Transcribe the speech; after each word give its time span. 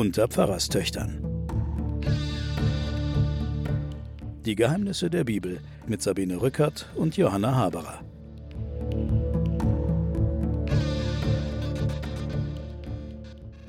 unter 0.00 0.28
Pfarrerstöchtern. 0.28 1.22
Die 4.46 4.54
Geheimnisse 4.54 5.10
der 5.10 5.24
Bibel 5.24 5.60
mit 5.86 6.00
Sabine 6.00 6.40
Rückert 6.40 6.88
und 6.96 7.18
Johanna 7.18 7.54
Haberer. 7.54 8.00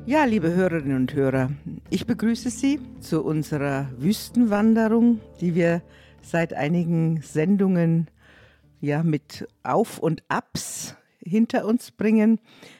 Ja, 0.05 0.23
liebe 0.23 0.54
Hörerinnen 0.54 0.96
und 0.96 1.14
Hörer, 1.14 1.52
ich 1.89 2.05
begrüße 2.07 2.50
Sie 2.50 2.79
zu 3.02 3.25
unserer 3.25 3.89
Wüstenwanderung, 3.98 5.20
die 5.41 5.54
wir 5.54 5.82
seit 6.21 6.54
einigen 6.54 7.21
Sendungen 7.21 8.09
ja 8.79 9.04
mit 9.04 9.50
Auf 9.63 10.00
und 10.00 10.24
Abs 10.29 10.96
hinter 11.19 11.66
uns 11.66 11.91
bringen. 11.91 12.39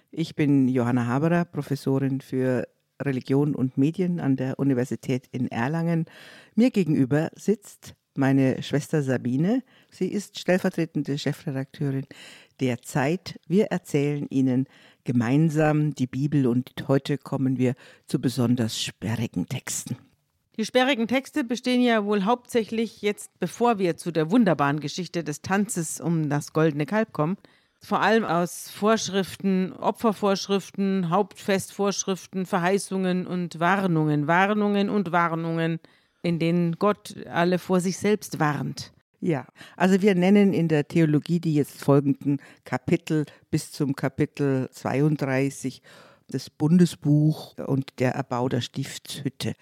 Ich 0.10 0.36
bin 0.36 0.70
Johanna 0.70 1.06
Haberer, 1.06 1.44
Professorin 1.44 2.22
für 2.22 2.66
Religion 3.06 3.56
und 3.56 3.78
Medien 3.78 4.20
an 4.20 4.36
der 4.36 4.60
Universität 4.60 5.28
in 5.32 5.48
Erlangen. 5.48 6.06
Mir 6.56 6.72
gegenüber 6.72 7.30
sitzt 7.36 7.96
meine 8.16 8.62
Schwester 8.62 9.02
Sabine. 9.04 9.64
Sie 9.90 10.08
ist 10.08 10.40
stellvertretende 10.40 11.18
Chefredakteurin 11.18 12.06
der 12.60 12.82
Zeit. 12.82 13.40
Wir 13.48 13.66
erzählen 13.66 14.28
Ihnen 14.30 14.68
gemeinsam 15.04 15.96
die 15.96 16.08
Bibel 16.08 16.48
und 16.48 16.72
heute 16.88 17.18
kommen 17.18 17.58
wir 17.58 17.76
zu 18.08 18.20
besonders 18.20 18.82
sperrigen 18.82 19.48
Texten. 19.48 19.98
Die 20.58 20.66
sperrigen 20.66 21.08
Texte 21.08 21.44
bestehen 21.44 21.82
ja 21.82 22.06
wohl 22.06 22.26
hauptsächlich 22.26 23.02
jetzt, 23.02 23.32
bevor 23.40 23.80
wir 23.80 23.98
zu 23.98 24.12
der 24.12 24.32
wunderbaren 24.32 24.80
Geschichte 24.80 25.24
des 25.24 25.42
Tanzes 25.42 26.00
um 26.02 26.30
das 26.30 26.54
goldene 26.54 26.86
Kalb 26.86 27.14
kommen, 27.14 27.38
vor 27.84 28.02
allem 28.02 28.24
aus 28.24 28.70
Vorschriften, 28.70 29.74
Opfervorschriften, 29.74 31.10
Hauptfestvorschriften, 31.10 32.46
Verheißungen 32.46 33.26
und 33.26 33.60
Warnungen, 33.60 34.28
Warnungen 34.28 34.90
und 34.90 35.12
Warnungen, 35.12 35.80
in 36.22 36.38
denen 36.38 36.78
Gott 36.78 37.16
alle 37.28 37.58
vor 37.58 37.80
sich 37.80 37.98
selbst 37.98 38.40
warnt. 38.40 38.94
Ja, 39.20 39.46
also 39.78 40.02
wir 40.02 40.16
nennen 40.16 40.54
in 40.54 40.68
der 40.68 40.88
Theologie 40.88 41.40
die 41.40 41.56
jetzt 41.56 41.84
folgenden 41.84 42.40
Kapitel 42.66 43.26
bis 43.50 43.72
zum 43.72 43.96
Kapitel 43.96 44.70
32 44.72 45.82
das 46.28 46.50
Bundesbuch 46.50 47.56
und 47.58 48.00
der 48.00 48.16
Erbau 48.16 48.48
der 48.48 48.62
Stiftshütte. 48.62 49.54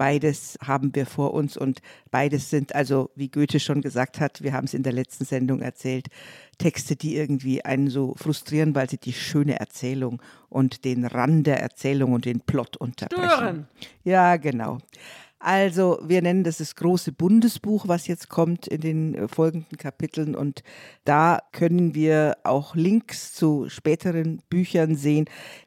Beides 0.00 0.56
haben 0.64 0.94
wir 0.94 1.04
vor 1.04 1.34
uns 1.34 1.58
und 1.58 1.82
beides 2.10 2.48
sind 2.48 2.74
also, 2.74 3.10
wie 3.16 3.28
Goethe 3.28 3.60
schon 3.60 3.82
gesagt 3.82 4.18
hat, 4.18 4.42
wir 4.42 4.54
haben 4.54 4.64
es 4.64 4.72
in 4.72 4.82
der 4.82 4.94
letzten 4.94 5.26
Sendung 5.26 5.60
erzählt, 5.60 6.06
Texte, 6.56 6.96
die 6.96 7.16
irgendwie 7.16 7.66
einen 7.66 7.90
so 7.90 8.14
frustrieren, 8.16 8.74
weil 8.74 8.88
sie 8.88 8.96
die 8.96 9.12
schöne 9.12 9.60
Erzählung 9.60 10.22
und 10.48 10.86
den 10.86 11.04
Rand 11.04 11.46
der 11.46 11.60
Erzählung 11.60 12.14
und 12.14 12.24
den 12.24 12.40
Plot 12.40 12.78
unterbrechen. 12.78 13.28
Stören. 13.28 13.68
Ja, 14.02 14.38
genau. 14.38 14.78
Also 15.42 15.98
wir 16.02 16.20
nennen 16.20 16.44
das 16.44 16.58
das 16.58 16.76
große 16.76 17.12
Bundesbuch, 17.12 17.88
was 17.88 18.06
jetzt 18.06 18.28
kommt 18.28 18.66
in 18.66 18.82
den 18.82 19.14
äh, 19.14 19.26
folgenden 19.26 19.78
Kapiteln. 19.78 20.34
Und 20.34 20.62
da 21.04 21.40
können 21.52 21.94
wir 21.94 22.36
auch 22.44 22.74
Links 22.74 23.32
zu 23.32 23.66
späteren 23.70 24.42
Büchern 24.50 24.96
sehen. 24.96 25.24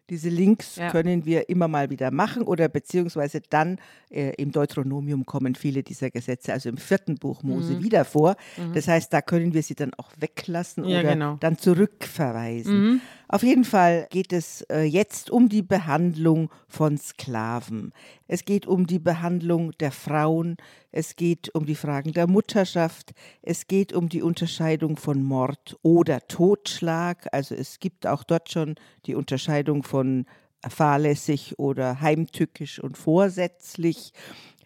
Diese 0.10 0.30
Links 0.30 0.76
ja. 0.76 0.90
können 0.92 1.26
wir 1.26 1.50
immer 1.50 1.68
mal 1.68 1.90
wieder 1.90 2.12
machen 2.12 2.44
oder 2.44 2.68
beziehungsweise 2.68 3.42
dann 3.50 3.80
äh, 4.10 4.34
im 4.36 4.52
Deuteronomium 4.52 5.26
kommen 5.26 5.56
viele 5.56 5.82
dieser 5.82 6.12
Gesetze, 6.12 6.52
also 6.52 6.70
im 6.70 6.78
vierten 6.78 7.16
Buch 7.16 7.42
Mose 7.44 7.74
mhm. 7.74 7.84
wieder 7.84 8.04
vor. 8.04 8.36
Mhm. 8.58 8.74
Das 8.74 8.88
heißt, 8.88 9.14
da 9.14 9.22
können 9.22 9.54
wir 9.54 9.64
sie 9.64 9.76
dann 9.76 9.94
auch 9.96 10.12
weglassen 10.18 10.84
ja, 10.84 11.00
oder 11.00 11.14
genau. 11.14 11.38
dann 11.40 11.58
zurückverweisen. 11.58 12.82
Mhm. 12.82 13.02
Auf 13.30 13.44
jeden 13.44 13.64
Fall 13.64 14.08
geht 14.12 14.32
es 14.34 14.62
äh, 14.70 14.84
jetzt 14.84 15.32
um 15.32 15.50
die 15.50 15.64
Behandlung 15.64 16.52
von 16.68 16.98
Sklaven. 16.98 17.94
Es 18.28 18.46
geht 18.46 18.68
um 18.68 18.86
die 18.86 19.00
Behandlung 19.00 19.72
der 19.80 19.92
Frauen. 19.92 20.58
Es 20.94 21.16
geht 21.16 21.54
um 21.56 21.66
die 21.66 21.76
Fragen 21.76 22.14
der 22.14 22.28
Mutterschaft. 22.28 23.14
Es 23.42 23.68
geht 23.68 23.94
um 23.94 24.10
die 24.10 24.22
Unterscheidung 24.22 24.96
von 24.96 25.24
Mord 25.24 25.76
oder 25.82 26.22
Totschlag. 26.28 27.28
Also 27.32 27.56
es 27.56 27.80
gibt 27.80 28.06
auch 28.06 28.24
dort 28.24 28.52
schon 28.52 28.76
die 29.08 29.16
Unterscheidung 29.16 29.82
von 29.82 30.26
fahrlässig 30.70 31.58
oder 31.58 32.00
heimtückisch 32.00 32.80
und 32.80 32.98
vorsätzlich. 32.98 34.14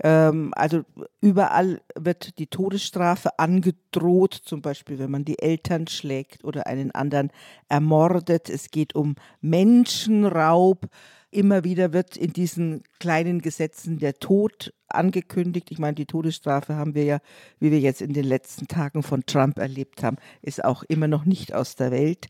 Ähm, 0.04 0.52
also 0.56 0.84
überall 1.22 1.82
wird 1.96 2.38
die 2.40 2.48
Todesstrafe 2.48 3.40
angedroht, 3.40 4.34
zum 4.34 4.62
Beispiel 4.62 5.00
wenn 5.00 5.10
man 5.10 5.24
die 5.24 5.40
Eltern 5.40 5.88
schlägt 5.88 6.44
oder 6.44 6.68
einen 6.68 6.92
anderen 6.92 7.32
ermordet. 7.70 8.50
Es 8.50 8.70
geht 8.70 8.96
um 8.96 9.16
Menschenraub. 9.40 10.88
Immer 11.30 11.66
wieder 11.66 11.92
wird 11.92 12.16
in 12.16 12.32
diesen 12.32 12.84
kleinen 13.00 13.42
Gesetzen 13.42 14.00
der 14.00 14.14
Tod 14.14 14.74
angekündigt. 14.88 15.72
Ich 15.72 15.78
meine, 15.78 15.96
die 15.96 16.06
Todesstrafe 16.06 16.76
haben 16.76 16.96
wir 16.96 17.04
ja, 17.04 17.20
wie 17.60 17.70
wir 17.70 17.80
jetzt 17.80 18.02
in 18.02 18.14
den 18.14 18.24
letzten 18.24 18.68
Tagen 18.70 19.04
von 19.04 19.26
Trump 19.26 19.60
erlebt 19.60 20.04
haben, 20.04 20.18
ist 20.42 20.64
auch 20.64 20.84
immer 20.84 21.10
noch 21.10 21.26
nicht 21.26 21.54
aus 21.54 21.76
der 21.76 21.92
Welt. 21.92 22.28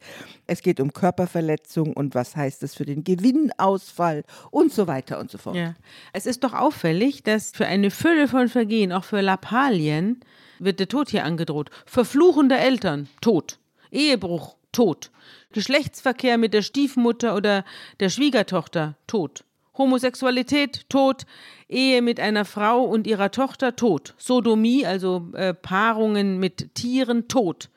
Es 0.48 0.64
geht 0.64 0.80
um 0.80 0.94
Körperverletzung 0.94 1.94
und 1.94 2.16
was 2.16 2.36
heißt 2.36 2.64
das 2.64 2.74
für 2.74 2.86
den 2.86 3.04
Gewinnausfall 3.04 4.24
und 4.50 4.74
so 4.74 4.88
weiter 4.88 5.20
und 5.20 5.30
so 5.30 5.38
fort. 5.38 5.56
Ja. 5.56 5.76
Es 6.12 6.26
ist 6.26 6.44
doch 6.44 6.54
auffällig, 6.54 7.22
dass 7.22 7.52
für 7.52 7.68
eine 7.68 7.92
Fülle 7.92 8.28
von 8.28 8.48
Vergehen, 8.50 8.92
auch 8.92 9.04
für 9.04 9.22
Lappalien, 9.22 10.22
wird 10.60 10.80
der 10.80 10.88
Tod 10.88 11.10
hier 11.10 11.24
angedroht. 11.24 11.70
Verfluchen 11.86 12.50
der 12.50 12.62
Eltern, 12.62 13.08
Tod. 13.22 13.60
Ehebruch, 13.92 14.58
Tod. 14.78 15.10
Geschlechtsverkehr 15.54 16.38
mit 16.38 16.54
der 16.54 16.62
Stiefmutter 16.62 17.36
oder 17.36 17.66
der 18.00 18.10
Schwiegertochter, 18.10 18.96
Tod. 19.08 19.44
Homosexualität, 19.76 20.88
Tod. 20.88 21.26
Ehe 21.68 22.04
mit 22.04 22.20
einer 22.20 22.46
Frau 22.46 22.84
und 22.84 23.08
ihrer 23.08 23.32
Tochter, 23.32 23.76
Tod. 23.76 24.14
Sodomie, 24.20 24.86
also 24.86 25.30
äh, 25.34 25.56
Paarungen 25.56 26.38
mit 26.38 26.76
Tieren, 26.76 27.28
Tod. 27.28 27.72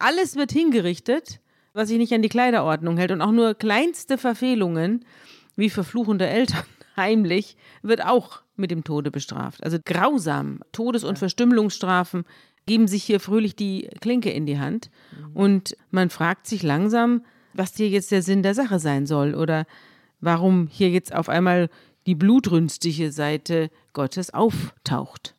Alles 0.00 0.34
wird 0.34 0.50
hingerichtet, 0.50 1.38
was 1.72 1.86
sich 1.86 1.98
nicht 1.98 2.12
an 2.12 2.22
die 2.22 2.28
Kleiderordnung 2.28 2.96
hält. 2.96 3.12
Und 3.12 3.22
auch 3.22 3.30
nur 3.30 3.54
kleinste 3.54 4.18
Verfehlungen, 4.18 5.04
wie 5.54 5.70
verfluchende 5.70 6.26
Eltern, 6.26 6.64
heimlich, 6.96 7.56
wird 7.82 8.04
auch 8.04 8.42
mit 8.56 8.72
dem 8.72 8.82
Tode 8.82 9.12
bestraft. 9.12 9.62
Also 9.62 9.78
grausam. 9.84 10.62
Todes- 10.72 11.04
und 11.04 11.16
Verstümmelungsstrafen 11.16 12.24
geben 12.66 12.88
sich 12.88 13.04
hier 13.04 13.20
fröhlich 13.20 13.56
die 13.56 13.88
Klinke 14.00 14.30
in 14.30 14.46
die 14.46 14.58
Hand. 14.58 14.90
Mhm. 15.16 15.19
Und 15.34 15.76
man 15.90 16.10
fragt 16.10 16.46
sich 16.46 16.62
langsam, 16.62 17.24
was 17.54 17.76
hier 17.76 17.88
jetzt 17.88 18.10
der 18.10 18.22
Sinn 18.22 18.42
der 18.42 18.54
Sache 18.54 18.78
sein 18.78 19.06
soll 19.06 19.34
oder 19.34 19.66
warum 20.20 20.68
hier 20.68 20.90
jetzt 20.90 21.14
auf 21.14 21.28
einmal 21.28 21.68
die 22.06 22.14
blutrünstige 22.14 23.12
Seite 23.12 23.70
Gottes 23.92 24.32
auftaucht. 24.32 25.34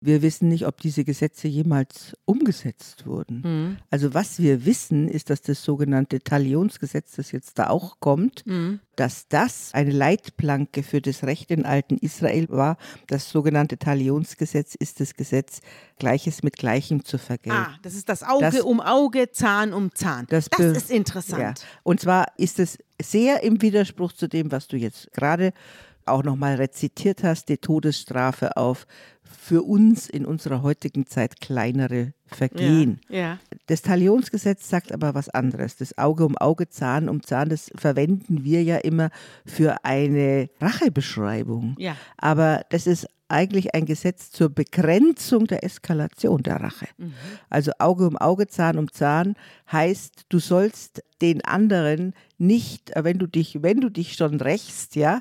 Wir 0.00 0.22
wissen 0.22 0.48
nicht, 0.48 0.66
ob 0.66 0.80
diese 0.80 1.04
Gesetze 1.04 1.48
jemals 1.48 2.16
umgesetzt 2.24 3.06
wurden. 3.06 3.42
Mhm. 3.44 3.76
Also 3.90 4.14
was 4.14 4.38
wir 4.38 4.64
wissen, 4.64 5.08
ist, 5.08 5.28
dass 5.28 5.42
das 5.42 5.64
sogenannte 5.64 6.20
Talionsgesetz, 6.20 7.16
das 7.16 7.32
jetzt 7.32 7.58
da 7.58 7.68
auch 7.68 7.98
kommt, 7.98 8.46
mhm. 8.46 8.78
dass 8.94 9.26
das 9.28 9.74
eine 9.74 9.90
Leitplanke 9.90 10.84
für 10.84 11.00
das 11.00 11.24
Recht 11.24 11.50
in 11.50 11.64
alten 11.64 11.98
Israel 11.98 12.48
war. 12.48 12.76
Das 13.08 13.28
sogenannte 13.28 13.76
Talionsgesetz 13.76 14.76
ist 14.76 15.00
das 15.00 15.14
Gesetz, 15.14 15.60
Gleiches 15.98 16.44
mit 16.44 16.56
Gleichem 16.56 17.04
zu 17.04 17.18
vergelten. 17.18 17.58
Ah, 17.58 17.78
das 17.82 17.94
ist 17.94 18.08
das 18.08 18.22
Auge 18.22 18.44
das, 18.44 18.60
um 18.60 18.80
Auge, 18.80 19.32
Zahn 19.32 19.72
um 19.72 19.92
Zahn. 19.94 20.26
Das, 20.28 20.48
das 20.48 20.76
ist 20.76 20.90
interessant. 20.90 21.40
Ja. 21.40 21.54
Und 21.82 21.98
zwar 21.98 22.26
ist 22.36 22.60
es 22.60 22.78
sehr 23.02 23.42
im 23.42 23.60
Widerspruch 23.62 24.12
zu 24.12 24.28
dem, 24.28 24.52
was 24.52 24.68
du 24.68 24.76
jetzt 24.76 25.10
gerade 25.12 25.52
auch 26.08 26.22
nochmal 26.22 26.56
rezitiert 26.56 27.22
hast, 27.22 27.48
die 27.48 27.58
Todesstrafe 27.58 28.56
auf 28.56 28.86
für 29.28 29.62
uns 29.62 30.08
in 30.08 30.24
unserer 30.24 30.62
heutigen 30.62 31.06
Zeit 31.06 31.40
kleinere 31.40 32.12
Vergehen. 32.26 33.00
Ja, 33.08 33.18
ja. 33.18 33.38
Das 33.66 33.82
Talionsgesetz 33.82 34.68
sagt 34.68 34.92
aber 34.92 35.14
was 35.14 35.28
anderes. 35.28 35.76
Das 35.76 35.96
Auge 35.96 36.26
um 36.26 36.36
Auge, 36.36 36.68
Zahn 36.68 37.08
um 37.08 37.22
Zahn, 37.22 37.48
das 37.48 37.70
verwenden 37.74 38.44
wir 38.44 38.62
ja 38.62 38.76
immer 38.76 39.10
für 39.46 39.84
eine 39.84 40.50
Rachebeschreibung. 40.60 41.74
Ja. 41.78 41.96
Aber 42.18 42.62
das 42.70 42.86
ist 42.86 43.06
eigentlich 43.28 43.74
ein 43.74 43.84
Gesetz 43.84 44.30
zur 44.30 44.48
Begrenzung 44.48 45.46
der 45.46 45.62
Eskalation 45.62 46.42
der 46.42 46.56
Rache. 46.56 46.86
Mhm. 46.96 47.12
Also 47.50 47.72
Auge 47.78 48.06
um 48.06 48.16
Auge, 48.16 48.46
Zahn 48.46 48.78
um 48.78 48.90
Zahn 48.90 49.34
heißt, 49.70 50.26
du 50.28 50.38
sollst 50.38 51.02
den 51.20 51.44
anderen 51.44 52.14
nicht, 52.38 52.94
äh, 52.94 53.02
wenn 53.02 53.18
du 53.18 53.26
dich, 53.26 53.62
wenn 53.62 53.80
du 53.80 53.88
dich 53.88 54.14
schon 54.14 54.40
rächst, 54.40 54.94
ja, 54.94 55.20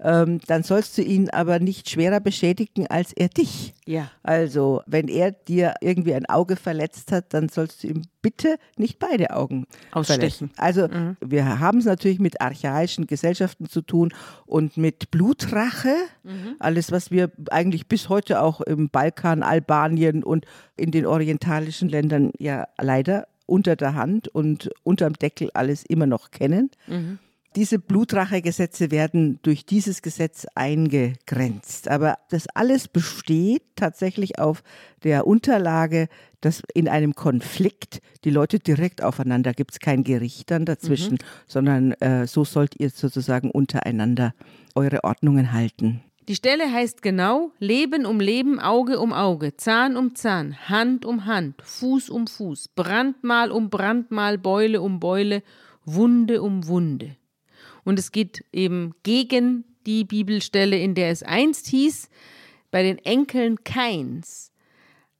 ähm, 0.00 0.40
dann 0.46 0.62
sollst 0.62 0.98
du 0.98 1.02
ihn 1.02 1.30
aber 1.30 1.58
nicht 1.58 1.88
schwerer 1.88 2.20
beschädigen 2.20 2.86
als 2.86 3.12
er 3.14 3.28
dich. 3.28 3.74
Ja. 3.86 4.10
Also, 4.22 4.82
wenn 4.86 5.08
er 5.08 5.32
dir 5.32 5.74
irgendwie 5.80 6.14
ein 6.14 6.26
Auge 6.26 6.56
verletzt 6.56 7.10
hat, 7.10 7.32
dann 7.32 7.48
sollst 7.48 7.82
du 7.82 7.88
ihm 7.88 8.02
bitte 8.20 8.58
nicht 8.76 8.98
beide 8.98 9.30
Augen 9.34 9.66
ausstechen. 9.92 10.20
Verletzen. 10.20 10.50
Also, 10.58 10.88
mhm. 10.88 11.16
wir 11.20 11.58
haben 11.58 11.78
es 11.78 11.86
natürlich 11.86 12.18
mit 12.18 12.42
archaischen 12.42 13.06
Gesellschaften 13.06 13.68
zu 13.68 13.80
tun 13.80 14.12
und 14.44 14.76
mit 14.76 15.10
Blutrache. 15.10 15.94
Mhm. 16.22 16.56
Alles, 16.58 16.92
was 16.92 17.10
wir 17.10 17.32
eigentlich 17.50 17.88
bis 17.88 18.10
heute 18.10 18.42
auch 18.42 18.60
im 18.60 18.90
Balkan, 18.90 19.42
Albanien 19.42 20.22
und 20.22 20.44
in 20.76 20.90
den 20.90 21.06
orientalischen 21.06 21.88
Ländern 21.88 22.32
ja 22.38 22.68
leider 22.78 23.26
unter 23.48 23.76
der 23.76 23.94
Hand 23.94 24.28
und 24.28 24.70
unterm 24.82 25.14
Deckel 25.14 25.50
alles 25.54 25.84
immer 25.84 26.06
noch 26.06 26.30
kennen. 26.30 26.70
Mhm. 26.86 27.18
Diese 27.56 27.78
Blutrachegesetze 27.78 28.90
werden 28.90 29.40
durch 29.42 29.64
dieses 29.64 30.02
Gesetz 30.02 30.46
eingegrenzt. 30.54 31.88
Aber 31.88 32.18
das 32.28 32.46
alles 32.54 32.88
besteht 32.88 33.62
tatsächlich 33.74 34.38
auf 34.38 34.62
der 35.02 35.26
Unterlage, 35.26 36.08
dass 36.40 36.62
in 36.74 36.88
einem 36.88 37.14
Konflikt 37.14 38.00
die 38.24 38.30
Leute 38.30 38.58
direkt 38.58 39.02
aufeinander, 39.02 39.54
gibt 39.54 39.72
es 39.72 39.80
kein 39.80 40.04
Gericht 40.04 40.50
dann 40.50 40.66
dazwischen, 40.66 41.14
mhm. 41.14 41.26
sondern 41.46 41.92
äh, 41.92 42.26
so 42.26 42.44
sollt 42.44 42.78
ihr 42.78 42.90
sozusagen 42.90 43.50
untereinander 43.50 44.34
eure 44.74 45.02
Ordnungen 45.02 45.52
halten. 45.52 46.02
Die 46.28 46.34
Stelle 46.34 46.70
heißt 46.70 47.00
genau 47.00 47.52
Leben 47.58 48.04
um 48.04 48.20
Leben, 48.20 48.60
Auge 48.60 49.00
um 49.00 49.14
Auge, 49.14 49.56
Zahn 49.56 49.96
um 49.96 50.14
Zahn, 50.14 50.68
Hand 50.68 51.06
um 51.06 51.24
Hand, 51.24 51.62
Fuß 51.62 52.10
um 52.10 52.26
Fuß, 52.26 52.68
Brandmal 52.76 53.50
um 53.50 53.70
Brandmal, 53.70 54.36
Beule 54.36 54.82
um 54.82 55.00
Beule, 55.00 55.42
Wunde 55.86 56.42
um 56.42 56.66
Wunde. 56.66 57.16
Und 57.82 57.98
es 57.98 58.12
geht 58.12 58.44
eben 58.52 58.92
gegen 59.04 59.64
die 59.86 60.04
Bibelstelle, 60.04 60.78
in 60.78 60.94
der 60.94 61.08
es 61.08 61.22
einst 61.22 61.66
hieß, 61.68 62.10
bei 62.70 62.82
den 62.82 62.98
Enkeln 62.98 63.64
Keins, 63.64 64.52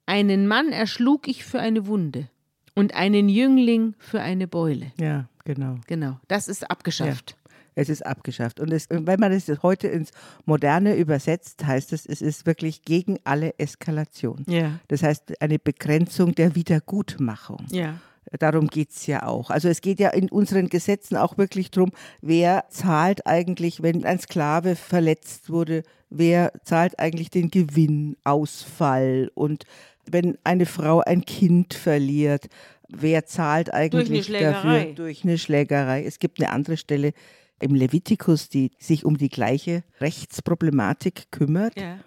einen 0.05 0.47
Mann 0.47 0.73
erschlug 0.73 1.27
ich 1.27 1.43
für 1.43 1.59
eine 1.59 1.87
Wunde 1.87 2.29
und 2.75 2.95
einen 2.95 3.31
Jüngling 3.31 3.95
für 3.99 4.21
eine 4.21 4.47
Beule. 4.47 4.93
Ja, 5.01 5.31
genau. 5.47 5.77
Genau, 5.87 6.21
das 6.29 6.49
ist 6.49 6.71
abgeschafft. 6.71 7.38
Es 7.79 7.89
ist 7.89 8.05
abgeschafft. 8.05 8.59
Und 8.59 8.73
es, 8.73 8.89
wenn 8.91 9.21
man 9.21 9.31
das 9.31 9.49
heute 9.63 9.87
ins 9.87 10.11
Moderne 10.47 10.97
übersetzt, 10.97 11.65
heißt 11.65 11.93
es, 11.93 12.07
es 12.07 12.21
ist 12.21 12.45
wirklich 12.45 12.83
gegen 12.83 13.21
alle 13.23 13.57
Eskalation. 13.57 14.45
Ja. 14.49 14.81
Das 14.89 15.05
heißt, 15.05 15.41
eine 15.41 15.61
Begrenzung 15.61 16.35
der 16.35 16.57
Wiedergutmachung. 16.57 17.65
Ja. 17.71 17.95
Darum 18.37 18.67
geht 18.67 18.91
es 18.91 19.07
ja 19.07 19.23
auch. 19.23 19.51
Also 19.51 19.69
es 19.69 19.81
geht 19.81 20.01
ja 20.01 20.09
in 20.09 20.29
unseren 20.29 20.69
Gesetzen 20.69 21.17
auch 21.17 21.39
wirklich 21.39 21.71
darum, 21.71 21.93
wer 22.21 22.65
zahlt 22.69 23.29
eigentlich, 23.29 23.81
wenn 23.81 24.05
ein 24.05 24.19
Sklave 24.19 24.75
verletzt 24.75 25.49
wurde, 25.49 25.85
wer 26.11 26.53
zahlt 26.65 26.99
eigentlich 26.99 27.31
den 27.31 27.49
Gewinnausfall 27.49 29.31
und 29.35 29.67
wenn 30.05 30.37
eine 30.43 30.67
Frau 30.67 31.01
ein 31.01 31.25
Kind 31.25 31.75
verliert, 31.75 32.49
wer 32.89 33.25
zahlt 33.25 33.73
eigentlich 33.73 34.27
durch 34.27 34.43
dafür 34.43 34.85
durch 34.95 35.23
eine 35.23 35.39
Schlägerei. 35.39 36.05
Es 36.05 36.19
gibt 36.19 36.41
eine 36.41 36.51
andere 36.51 36.77
Stelle, 36.77 37.13
im 37.61 37.75
Levitikus, 37.75 38.49
die 38.49 38.71
sich 38.79 39.05
um 39.05 39.17
die 39.17 39.29
gleiche 39.29 39.85
Rechtsproblematik 40.01 41.31
kümmert. 41.31 41.79
Ja. 41.79 41.99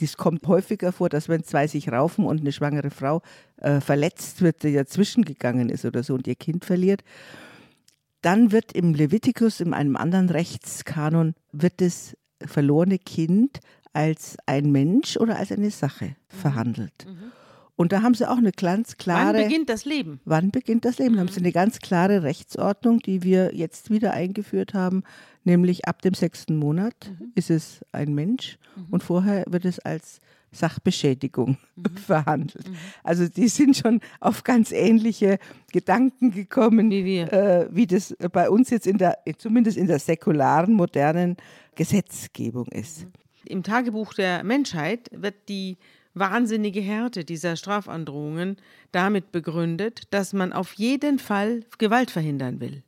Dies 0.00 0.16
kommt 0.16 0.46
häufiger 0.46 0.92
vor, 0.92 1.08
dass 1.08 1.28
wenn 1.28 1.42
zwei 1.42 1.66
sich 1.66 1.90
raufen 1.90 2.24
und 2.24 2.40
eine 2.40 2.52
schwangere 2.52 2.90
Frau 2.90 3.22
äh, 3.56 3.80
verletzt 3.80 4.42
wird, 4.42 4.62
die 4.62 4.72
dazwischen 4.72 5.24
gegangen 5.24 5.70
ist 5.70 5.84
oder 5.84 6.02
so 6.02 6.14
und 6.14 6.26
ihr 6.26 6.36
Kind 6.36 6.64
verliert, 6.64 7.02
dann 8.22 8.52
wird 8.52 8.72
im 8.72 8.94
Levitikus, 8.94 9.60
in 9.60 9.74
einem 9.74 9.96
anderen 9.96 10.28
Rechtskanon, 10.28 11.34
wird 11.52 11.80
das 11.80 12.16
verlorene 12.44 12.98
Kind 12.98 13.60
als 13.92 14.36
ein 14.46 14.70
Mensch 14.70 15.16
oder 15.16 15.36
als 15.36 15.50
eine 15.50 15.70
Sache 15.70 16.06
mhm. 16.06 16.14
verhandelt. 16.28 17.06
Mhm. 17.06 17.32
Und 17.78 17.92
da 17.92 18.02
haben 18.02 18.14
sie 18.14 18.28
auch 18.28 18.38
eine 18.38 18.50
ganz 18.50 18.96
klare. 18.96 19.38
Wann 19.38 19.44
beginnt 19.44 19.68
das 19.68 19.84
Leben? 19.84 20.20
Wann 20.24 20.50
beginnt 20.50 20.84
das 20.84 20.98
Leben? 20.98 21.14
Da 21.14 21.20
haben 21.20 21.28
sie 21.28 21.38
eine 21.38 21.52
ganz 21.52 21.78
klare 21.78 22.24
Rechtsordnung, 22.24 22.98
die 22.98 23.22
wir 23.22 23.54
jetzt 23.54 23.88
wieder 23.88 24.12
eingeführt 24.14 24.74
haben, 24.74 25.04
nämlich 25.44 25.86
ab 25.86 26.02
dem 26.02 26.12
sechsten 26.12 26.56
Monat 26.56 27.12
mhm. 27.20 27.30
ist 27.36 27.50
es 27.50 27.84
ein 27.92 28.16
Mensch 28.16 28.58
mhm. 28.74 28.86
und 28.90 29.04
vorher 29.04 29.44
wird 29.46 29.64
es 29.64 29.78
als 29.78 30.20
Sachbeschädigung 30.50 31.56
mhm. 31.76 31.96
verhandelt. 32.04 32.68
Mhm. 32.68 32.74
Also 33.04 33.28
die 33.28 33.46
sind 33.46 33.76
schon 33.76 34.00
auf 34.18 34.42
ganz 34.42 34.72
ähnliche 34.72 35.38
Gedanken 35.70 36.32
gekommen, 36.32 36.90
wie 36.90 37.04
wir, 37.04 37.32
äh, 37.32 37.68
wie 37.70 37.86
das 37.86 38.12
bei 38.32 38.50
uns 38.50 38.70
jetzt 38.70 38.88
in 38.88 38.98
der, 38.98 39.18
zumindest 39.36 39.76
in 39.76 39.86
der 39.86 40.00
säkularen, 40.00 40.74
modernen 40.74 41.36
Gesetzgebung 41.76 42.66
ist. 42.72 43.04
Mhm. 43.04 43.12
Im 43.44 43.62
Tagebuch 43.62 44.14
der 44.14 44.42
Menschheit 44.42 45.08
wird 45.12 45.48
die 45.48 45.78
wahnsinnige 46.14 46.80
Härte 46.80 47.24
dieser 47.24 47.56
Strafandrohungen 47.56 48.56
damit 48.92 49.32
begründet, 49.32 50.02
dass 50.10 50.32
man 50.32 50.52
auf 50.52 50.74
jeden 50.74 51.18
Fall 51.18 51.64
Gewalt 51.78 52.10
verhindern 52.10 52.60
will. 52.60 52.82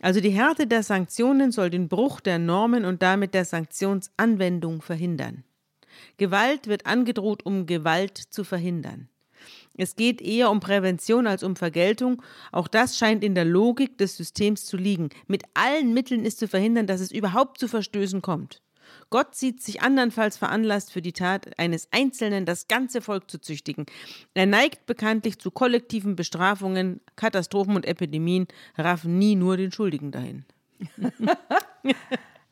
Also 0.00 0.20
die 0.20 0.30
Härte 0.30 0.66
der 0.66 0.82
Sanktionen 0.82 1.50
soll 1.50 1.70
den 1.70 1.88
Bruch 1.88 2.20
der 2.20 2.38
Normen 2.38 2.84
und 2.84 3.02
damit 3.02 3.34
der 3.34 3.44
Sanktionsanwendung 3.44 4.80
verhindern. 4.80 5.44
Gewalt 6.16 6.68
wird 6.68 6.86
angedroht, 6.86 7.44
um 7.44 7.66
Gewalt 7.66 8.16
zu 8.16 8.44
verhindern. 8.44 9.08
Es 9.76 9.94
geht 9.94 10.20
eher 10.20 10.50
um 10.50 10.60
Prävention 10.60 11.26
als 11.26 11.42
um 11.42 11.54
Vergeltung. 11.54 12.22
Auch 12.50 12.68
das 12.68 12.98
scheint 12.98 13.22
in 13.22 13.34
der 13.34 13.44
Logik 13.44 13.96
des 13.96 14.16
Systems 14.16 14.66
zu 14.66 14.76
liegen. 14.76 15.10
Mit 15.28 15.44
allen 15.54 15.94
Mitteln 15.94 16.24
ist 16.24 16.38
zu 16.38 16.48
verhindern, 16.48 16.86
dass 16.86 17.00
es 17.00 17.12
überhaupt 17.12 17.58
zu 17.58 17.68
Verstößen 17.68 18.20
kommt. 18.20 18.60
Gott 19.10 19.34
sieht 19.34 19.62
sich 19.62 19.80
andernfalls 19.80 20.36
veranlasst, 20.36 20.92
für 20.92 21.02
die 21.02 21.12
Tat 21.12 21.58
eines 21.58 21.88
Einzelnen 21.92 22.44
das 22.44 22.68
ganze 22.68 23.00
Volk 23.00 23.30
zu 23.30 23.40
züchtigen. 23.40 23.86
Er 24.34 24.46
neigt 24.46 24.86
bekanntlich 24.86 25.38
zu 25.38 25.50
kollektiven 25.50 26.14
Bestrafungen, 26.14 27.00
Katastrophen 27.16 27.74
und 27.74 27.86
Epidemien, 27.86 28.46
raffen 28.76 29.18
nie 29.18 29.34
nur 29.34 29.56
den 29.56 29.72
Schuldigen 29.72 30.10
dahin. 30.10 30.44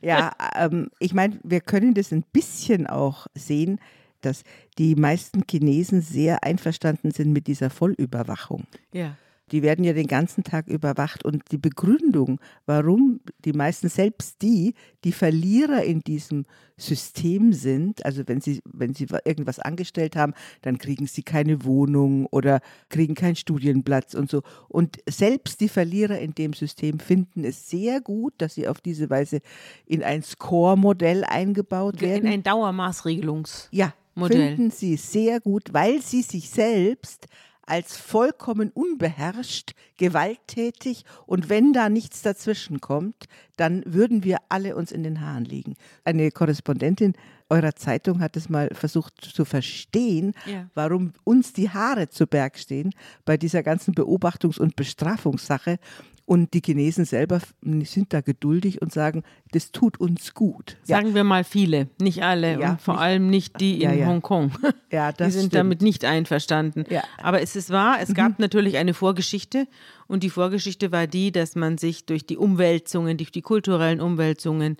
ja, 0.01 0.33
ähm, 0.55 0.91
ich 0.99 1.15
meine, 1.15 1.39
wir 1.43 1.61
können 1.61 1.95
das 1.95 2.13
ein 2.13 2.25
bisschen 2.33 2.87
auch 2.87 3.27
sehen, 3.35 3.79
dass 4.23 4.43
die 4.79 4.97
meisten 4.97 5.45
Chinesen 5.49 6.01
sehr 6.01 6.43
einverstanden 6.43 7.11
sind 7.11 7.33
mit 7.33 7.47
dieser 7.47 7.71
Vollüberwachung. 7.71 8.67
Ja. 8.93 9.17
Die 9.53 9.63
werden 9.63 9.85
ja 9.85 9.93
den 9.93 10.09
ganzen 10.09 10.43
Tag 10.43 10.67
überwacht. 10.67 11.25
Und 11.25 11.43
die 11.53 11.59
Begründung, 11.59 12.41
warum 12.67 13.21
die 13.45 13.53
meisten, 13.53 13.89
selbst 13.89 14.43
die, 14.43 14.75
die 15.05 15.13
Verlierer 15.13 15.85
in 15.85 16.01
diesem 16.01 16.47
System 16.77 17.53
sind, 17.53 18.05
also 18.05 18.23
wenn 18.27 18.41
sie, 18.41 18.61
wenn 18.65 18.93
sie 18.93 19.07
irgendwas 19.25 19.59
angestellt 19.59 20.17
haben, 20.17 20.35
dann 20.63 20.79
kriegen 20.79 21.07
sie 21.07 21.23
keine 21.23 21.65
Wohnung 21.65 22.27
oder 22.27 22.61
kriegen 22.89 23.15
keinen 23.15 23.37
Studienplatz 23.37 24.15
und 24.15 24.31
so. 24.31 24.43
Und 24.69 24.99
selbst 25.09 25.61
die 25.61 25.69
Verlierer 25.69 26.19
in 26.19 26.35
dem 26.35 26.53
System 26.53 26.99
finden 26.99 27.45
es 27.45 27.71
sehr 27.71 28.01
gut, 28.01 28.35
dass 28.39 28.55
sie 28.55 28.69
auf 28.69 28.81
diese 28.81 29.11
Weise 29.11 29.41
in 29.87 30.03
ein 30.03 30.23
Score-Modell 30.23 31.25
eingebaut 31.25 32.01
werden. 32.01 32.27
In 32.27 32.33
ein 32.33 32.43
Dauermaßregelungs. 32.43 33.69
Ja, 33.71 33.95
Modell. 34.17 34.57
finden 34.57 34.71
sie 34.71 34.97
sehr 34.97 35.41
gut, 35.41 35.73
weil 35.73 36.03
sie 36.03 36.23
sich 36.23 36.51
selbst 36.51 37.27
als 37.67 37.97
vollkommen 37.97 38.71
unbeherrscht, 38.71 39.73
gewalttätig 39.99 41.05
und 41.27 41.49
wenn 41.49 41.73
da 41.73 41.89
nichts 41.89 42.23
dazwischen 42.23 42.81
kommt, 42.81 43.27
dann 43.57 43.83
würden 43.85 44.25
wir 44.25 44.39
alle 44.49 44.77
uns 44.77 44.93
in 44.93 45.03
den 45.03 45.21
Haaren 45.21 45.45
liegen. 45.45 45.75
Eine 46.05 46.31
Korrespondentin 46.31 47.15
eurer 47.49 47.75
Zeitung 47.77 48.21
hat 48.21 48.37
es 48.37 48.49
mal 48.49 48.71
versucht 48.73 49.21
zu 49.21 49.45
verstehen, 49.45 50.35
ja. 50.47 50.69
warum 50.75 51.13
uns 51.25 51.53
die 51.53 51.71
Haare 51.71 52.09
zu 52.09 52.27
Berg 52.27 52.59
stehen 52.59 52.93
bei 53.25 53.37
dieser 53.37 53.63
ganzen 53.63 53.95
Beobachtungs- 53.95 54.59
und 54.59 54.75
Bestrafungssache 54.75 55.79
und 56.27 56.55
die 56.55 56.61
Chinesen 56.61 57.05
selber 57.05 57.41
sind 57.63 58.13
da 58.13 58.21
geduldig 58.21 58.83
und 58.83 58.93
sagen, 58.93 59.23
das 59.53 59.71
tut 59.71 59.99
uns 59.99 60.35
gut. 60.35 60.77
Sagen 60.83 61.09
ja. 61.09 61.15
wir 61.15 61.25
mal 61.25 61.45
viele, 61.45 61.89
nicht 62.01 62.23
alle 62.23 62.61
ja, 62.61 62.73
und 62.73 62.83
vor 62.83 62.95
nicht, 62.95 63.03
allem 63.03 63.31
nicht 63.31 63.61
die 63.61 63.83
in 63.83 63.99
ja, 63.99 64.07
Hongkong. 64.07 64.51
Ja, 64.91 65.13
das 65.17 65.29
die 65.29 65.33
sind 65.33 65.41
stimmt. 65.41 65.55
damit 65.55 65.83
nicht 65.83 66.05
einverstanden. 66.05 66.85
Aber 67.23 67.41
es 67.41 67.55
ist 67.55 67.71
wahr, 67.71 67.99
es 68.01 68.13
gab 68.13 68.31
mhm. 68.31 68.37
natürlich 68.39 68.77
eine 68.77 68.93
Vorgeschichte 68.93 69.69
und 70.09 70.25
die 70.25 70.31
Vorgeschichte 70.31 70.91
war 70.91 71.07
die, 71.07 71.31
dass 71.31 71.55
man 71.55 71.79
sich 71.79 72.07
durch 72.07 72.27
die 72.27 72.37
Umwälzungen, 72.37 73.17
durch 73.17 73.31
die 73.31 73.43
kulturellen 73.43 74.01
Umwälzungen 74.01 74.79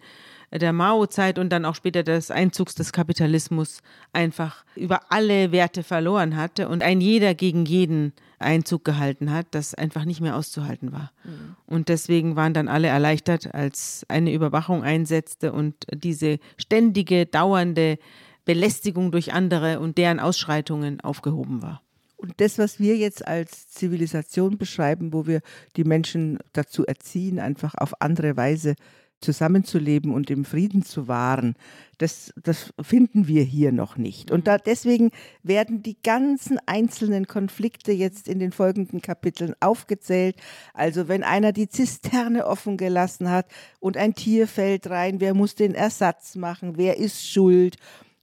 der 0.53 0.73
Mao-Zeit 0.73 1.39
und 1.39 1.51
dann 1.51 1.65
auch 1.65 1.77
später 1.77 2.03
des 2.03 2.31
Einzugs 2.31 2.75
des 2.75 2.93
Kapitalismus 2.93 3.81
einfach 4.13 4.65
über 4.75 5.13
alle 5.13 5.53
Werte 5.53 5.85
verloren 5.85 6.37
hatte 6.37 6.69
und 6.69 6.83
ein 6.83 7.01
jeder 7.01 7.35
gegen 7.35 7.67
jeden 7.67 8.13
Einzug 8.39 8.85
gehalten 8.85 9.33
hat, 9.33 9.47
das 9.53 9.75
einfach 9.75 10.05
nicht 10.05 10.21
mehr 10.21 10.37
auszuhalten 10.37 10.93
war. 10.93 11.13
Mhm. 11.25 11.57
Und 11.67 11.89
deswegen 11.89 12.37
waren 12.37 12.55
dann 12.55 12.69
alle 12.69 12.89
erleichtert, 12.89 13.55
als 13.55 14.05
eine 14.09 14.33
Überwachung 14.33 14.83
einsetzte 14.83 15.53
und 15.53 15.75
diese 15.93 16.39
ständige, 16.57 17.27
dauernde 17.27 17.99
Belästigung 18.45 19.11
durch 19.11 19.33
andere 19.33 19.81
und 19.81 19.99
deren 19.99 20.21
Ausschreitungen 20.21 21.01
aufgehoben 21.01 21.63
war. 21.63 21.83
Und 22.17 22.41
das, 22.41 22.59
was 22.59 22.81
wir 22.81 22.97
jetzt 22.97 23.27
als 23.27 23.69
Zivilisation 23.69 24.57
beschreiben, 24.57 25.13
wo 25.13 25.27
wir 25.27 25.43
die 25.77 25.85
Menschen 25.85 26.39
dazu 26.53 26.87
erziehen, 26.87 27.39
einfach 27.39 27.75
auf 27.77 28.01
andere 28.01 28.37
Weise 28.37 28.75
zusammenzuleben 29.21 30.13
und 30.13 30.31
im 30.31 30.45
Frieden 30.45 30.83
zu 30.83 31.09
wahren, 31.09 31.55
das, 31.99 32.33
das 32.43 32.73
finden 32.81 33.27
wir 33.27 33.43
hier 33.43 33.73
noch 33.73 33.97
nicht. 33.97 34.31
Und 34.31 34.47
da, 34.47 34.59
deswegen 34.59 35.11
werden 35.43 35.83
die 35.83 35.97
ganzen 36.03 36.59
einzelnen 36.67 37.27
Konflikte 37.27 37.93
jetzt 37.93 38.29
in 38.29 38.39
den 38.39 38.53
folgenden 38.53 39.01
Kapiteln 39.01 39.55
aufgezählt. 39.61 40.37
Also 40.75 41.09
wenn 41.09 41.23
einer 41.23 41.53
die 41.53 41.69
Zisterne 41.69 42.47
offen 42.47 42.77
gelassen 42.77 43.31
hat 43.31 43.47
und 43.81 43.97
ein 43.97 44.15
Tier 44.15 44.47
fällt 44.47 44.91
rein, 44.91 45.21
wer 45.21 45.35
muss 45.35 45.55
den 45.55 45.75
Ersatz 45.75 46.37
machen, 46.37 46.77
wer 46.77 46.99
ist 46.99 47.27
schuld? 47.27 47.77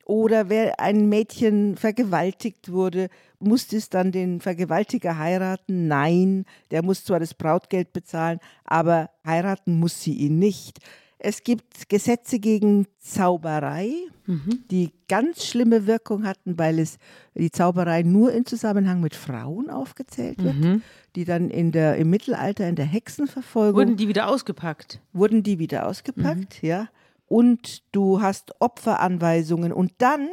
Oder 0.06 0.50
wer 0.50 0.82
ein 0.82 1.08
Mädchen 1.08 1.78
vergewaltigt 1.78 2.70
wurde, 2.70 3.08
muss 3.44 3.72
es 3.74 3.90
dann 3.90 4.12
den 4.12 4.40
Vergewaltiger 4.40 5.18
heiraten? 5.18 5.88
Nein, 5.88 6.46
der 6.72 6.84
muss 6.84 7.04
zwar 7.04 7.20
das 7.20 7.34
Brautgeld 7.34 7.94
bezahlen, 7.94 8.40
aber 8.66 9.10
heiraten 9.26 9.80
muss 9.80 10.02
sie 10.02 10.14
ihn 10.14 10.40
nicht. 10.40 10.80
Es 11.26 11.44
gibt 11.44 11.88
Gesetze 11.88 12.38
gegen 12.38 12.86
Zauberei, 13.00 13.94
mhm. 14.26 14.66
die 14.70 14.92
ganz 15.08 15.46
schlimme 15.46 15.88
Wirkung 15.88 16.26
hatten, 16.26 16.60
weil 16.60 16.80
es 16.80 16.98
die 17.34 17.50
Zauberei 17.50 18.04
nur 18.04 18.34
im 18.34 18.46
Zusammenhang 18.46 19.00
mit 19.00 19.16
Frauen 19.16 19.70
aufgezählt 19.70 20.44
wird, 20.44 20.56
mhm. 20.56 20.82
die 21.16 21.24
dann 21.24 21.50
in 21.50 21.72
der, 21.72 21.96
im 21.96 22.10
Mittelalter 22.10 22.68
in 22.68 22.76
der 22.76 22.86
Hexenverfolgung. 22.86 23.76
Wurden 23.76 23.96
die 23.96 24.10
wieder 24.10 24.28
ausgepackt? 24.28 25.00
Wurden 25.14 25.44
die 25.44 25.60
wieder 25.60 25.88
ausgepackt, 25.88 26.62
mhm. 26.62 26.68
ja. 26.68 26.90
Und 27.26 27.84
du 27.94 28.22
hast 28.22 28.60
Opferanweisungen. 28.60 29.72
Und 29.72 29.94
dann, 30.00 30.28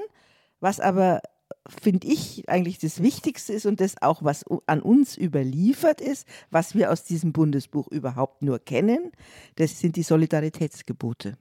was 0.58 0.80
aber 0.80 1.20
finde 1.68 2.06
ich, 2.08 2.48
eigentlich 2.48 2.78
das 2.78 3.02
Wichtigste 3.02 3.52
ist 3.52 3.66
und 3.66 3.80
das 3.80 4.00
auch, 4.02 4.22
was 4.22 4.44
an 4.66 4.80
uns 4.80 5.16
überliefert 5.16 6.00
ist, 6.00 6.26
was 6.50 6.74
wir 6.74 6.90
aus 6.90 7.04
diesem 7.04 7.32
Bundesbuch 7.32 7.88
überhaupt 7.88 8.42
nur 8.42 8.58
kennen, 8.58 9.12
das 9.56 9.78
sind 9.78 9.96
die 9.96 10.02
Solidaritätsgebote. 10.02 11.36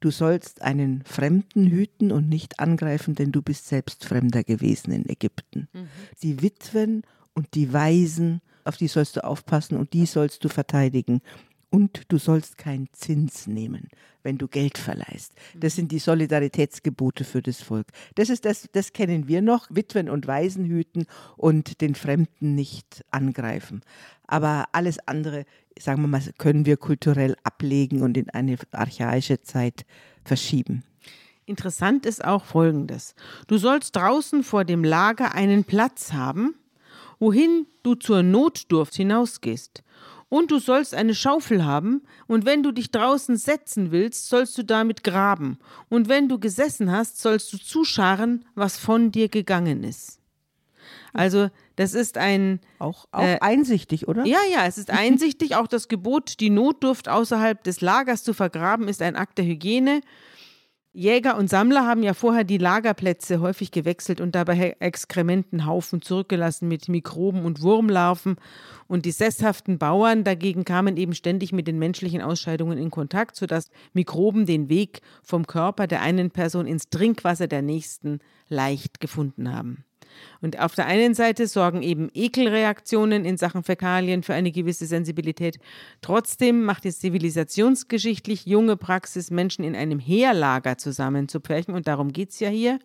Du 0.00 0.10
sollst 0.10 0.62
einen 0.62 1.02
Fremden 1.04 1.66
hüten 1.66 2.12
und 2.12 2.28
nicht 2.28 2.60
angreifen, 2.60 3.14
denn 3.16 3.32
du 3.32 3.42
bist 3.42 3.66
selbst 3.66 4.04
Fremder 4.04 4.44
gewesen 4.44 4.92
in 4.92 5.08
Ägypten. 5.08 5.68
Mhm. 5.72 5.88
Die 6.22 6.40
Witwen 6.42 7.02
und 7.34 7.54
die 7.54 7.72
Waisen, 7.72 8.40
auf 8.64 8.76
die 8.76 8.86
sollst 8.86 9.16
du 9.16 9.24
aufpassen 9.24 9.76
und 9.76 9.92
die 9.92 10.06
sollst 10.06 10.44
du 10.44 10.48
verteidigen 10.48 11.20
und 11.70 12.02
du 12.08 12.18
sollst 12.18 12.58
keinen 12.58 12.88
Zins 12.92 13.46
nehmen, 13.46 13.88
wenn 14.22 14.38
du 14.38 14.48
Geld 14.48 14.78
verleihst. 14.78 15.32
Das 15.54 15.76
sind 15.76 15.92
die 15.92 15.98
Solidaritätsgebote 15.98 17.24
für 17.24 17.42
das 17.42 17.60
Volk. 17.60 17.86
Das 18.14 18.30
ist 18.30 18.44
das, 18.44 18.68
das 18.72 18.92
kennen 18.92 19.28
wir 19.28 19.42
noch, 19.42 19.66
Witwen 19.70 20.08
und 20.08 20.26
Waisen 20.26 20.64
hüten 20.64 21.06
und 21.36 21.80
den 21.80 21.94
Fremden 21.94 22.54
nicht 22.54 23.04
angreifen. 23.10 23.82
Aber 24.26 24.66
alles 24.72 24.98
andere, 25.06 25.44
sagen 25.78 26.02
wir 26.02 26.08
mal, 26.08 26.22
können 26.38 26.66
wir 26.66 26.76
kulturell 26.76 27.36
ablegen 27.42 28.02
und 28.02 28.16
in 28.16 28.30
eine 28.30 28.56
archaische 28.72 29.42
Zeit 29.42 29.84
verschieben. 30.24 30.84
Interessant 31.46 32.04
ist 32.04 32.24
auch 32.24 32.44
Folgendes. 32.44 33.14
Du 33.46 33.56
sollst 33.56 33.96
draußen 33.96 34.42
vor 34.42 34.64
dem 34.64 34.84
Lager 34.84 35.34
einen 35.34 35.64
Platz 35.64 36.12
haben, 36.12 36.54
wohin 37.18 37.66
du 37.82 37.94
zur 37.94 38.22
Notdurft 38.22 38.94
hinausgehst 38.94 39.82
und 40.28 40.50
du 40.50 40.58
sollst 40.58 40.94
eine 40.94 41.14
Schaufel 41.14 41.64
haben, 41.64 42.02
und 42.26 42.44
wenn 42.44 42.62
du 42.62 42.72
dich 42.72 42.90
draußen 42.90 43.36
setzen 43.36 43.90
willst, 43.90 44.28
sollst 44.28 44.56
du 44.58 44.62
damit 44.62 45.04
graben, 45.04 45.58
und 45.88 46.08
wenn 46.08 46.28
du 46.28 46.38
gesessen 46.38 46.90
hast, 46.90 47.20
sollst 47.20 47.52
du 47.52 47.58
zuscharen, 47.58 48.44
was 48.54 48.78
von 48.78 49.10
dir 49.10 49.28
gegangen 49.28 49.84
ist. 49.84 50.18
Also, 51.12 51.48
das 51.76 51.94
ist 51.94 52.18
ein. 52.18 52.60
Auch, 52.78 53.06
auch 53.12 53.22
äh, 53.22 53.38
einsichtig, 53.40 54.08
oder? 54.08 54.24
Ja, 54.24 54.38
ja, 54.52 54.66
es 54.66 54.78
ist 54.78 54.90
einsichtig. 54.90 55.56
auch 55.56 55.66
das 55.66 55.88
Gebot, 55.88 56.40
die 56.40 56.50
Notdurft 56.50 57.08
außerhalb 57.08 57.62
des 57.62 57.80
Lagers 57.80 58.24
zu 58.24 58.34
vergraben, 58.34 58.88
ist 58.88 59.02
ein 59.02 59.16
Akt 59.16 59.38
der 59.38 59.44
Hygiene. 59.44 60.00
Jäger 60.92 61.36
und 61.36 61.50
Sammler 61.50 61.86
haben 61.86 62.02
ja 62.02 62.14
vorher 62.14 62.44
die 62.44 62.58
Lagerplätze 62.58 63.40
häufig 63.40 63.70
gewechselt 63.70 64.20
und 64.20 64.34
dabei 64.34 64.76
Exkrementenhaufen 64.80 66.00
zurückgelassen 66.00 66.66
mit 66.66 66.88
Mikroben 66.88 67.44
und 67.44 67.60
Wurmlarven. 67.60 68.36
Und 68.86 69.04
die 69.04 69.10
sesshaften 69.10 69.78
Bauern 69.78 70.24
dagegen 70.24 70.64
kamen 70.64 70.96
eben 70.96 71.14
ständig 71.14 71.52
mit 71.52 71.68
den 71.68 71.78
menschlichen 71.78 72.22
Ausscheidungen 72.22 72.78
in 72.78 72.90
Kontakt, 72.90 73.36
sodass 73.36 73.70
Mikroben 73.92 74.46
den 74.46 74.70
Weg 74.70 75.02
vom 75.22 75.46
Körper 75.46 75.86
der 75.86 76.00
einen 76.00 76.30
Person 76.30 76.66
ins 76.66 76.88
Trinkwasser 76.88 77.48
der 77.48 77.62
nächsten 77.62 78.20
leicht 78.48 78.98
gefunden 78.98 79.54
haben. 79.54 79.84
Und 80.40 80.58
auf 80.58 80.74
der 80.74 80.86
einen 80.86 81.14
Seite 81.14 81.46
sorgen 81.46 81.82
eben 81.82 82.08
Ekelreaktionen 82.14 83.24
in 83.24 83.36
Sachen 83.36 83.62
Fäkalien 83.62 84.22
für 84.22 84.34
eine 84.34 84.52
gewisse 84.52 84.86
Sensibilität. 84.86 85.58
Trotzdem 86.00 86.64
macht 86.64 86.86
es 86.86 87.00
zivilisationsgeschichtlich 87.00 88.46
junge 88.46 88.76
Praxis, 88.76 89.30
Menschen 89.30 89.64
in 89.64 89.74
einem 89.74 89.98
Heerlager 89.98 90.78
zusammenzupferchen. 90.78 91.74
Und 91.74 91.88
darum 91.88 92.12
geht 92.12 92.30
es 92.30 92.40
ja 92.40 92.48
hier. 92.48 92.78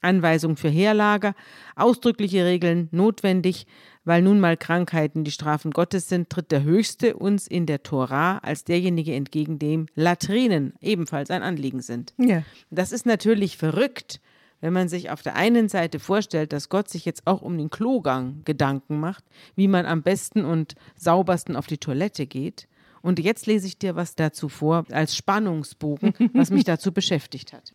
Anweisung 0.00 0.56
für 0.56 0.68
Heerlager, 0.68 1.34
ausdrückliche 1.76 2.44
Regeln 2.44 2.88
notwendig, 2.90 3.66
weil 4.04 4.22
nun 4.22 4.40
mal 4.40 4.56
Krankheiten 4.56 5.24
die 5.24 5.30
Strafen 5.30 5.72
Gottes 5.72 6.08
sind, 6.08 6.30
tritt 6.30 6.50
der 6.50 6.62
Höchste 6.62 7.16
uns 7.16 7.46
in 7.46 7.66
der 7.66 7.82
Tora 7.82 8.38
als 8.38 8.64
derjenige 8.64 9.14
entgegen, 9.14 9.58
dem 9.58 9.86
Latrinen 9.94 10.74
ebenfalls 10.80 11.30
ein 11.30 11.42
Anliegen 11.42 11.82
sind. 11.82 12.14
Ja. 12.18 12.42
Das 12.70 12.92
ist 12.92 13.04
natürlich 13.06 13.56
verrückt, 13.56 14.20
wenn 14.60 14.72
man 14.72 14.88
sich 14.88 15.10
auf 15.10 15.22
der 15.22 15.36
einen 15.36 15.68
Seite 15.68 15.98
vorstellt, 15.98 16.52
dass 16.52 16.68
Gott 16.68 16.88
sich 16.88 17.04
jetzt 17.04 17.26
auch 17.26 17.42
um 17.42 17.56
den 17.56 17.70
Klogang 17.70 18.42
Gedanken 18.44 19.00
macht, 19.00 19.24
wie 19.56 19.68
man 19.68 19.86
am 19.86 20.02
besten 20.02 20.44
und 20.44 20.74
saubersten 20.96 21.56
auf 21.56 21.66
die 21.66 21.78
Toilette 21.78 22.26
geht. 22.26 22.68
Und 23.02 23.18
jetzt 23.18 23.46
lese 23.46 23.66
ich 23.66 23.78
dir 23.78 23.96
was 23.96 24.14
dazu 24.14 24.48
vor 24.48 24.84
als 24.90 25.16
Spannungsbogen, 25.16 26.12
was 26.34 26.50
mich 26.50 26.64
dazu 26.64 26.92
beschäftigt 26.92 27.52
hat. 27.52 27.74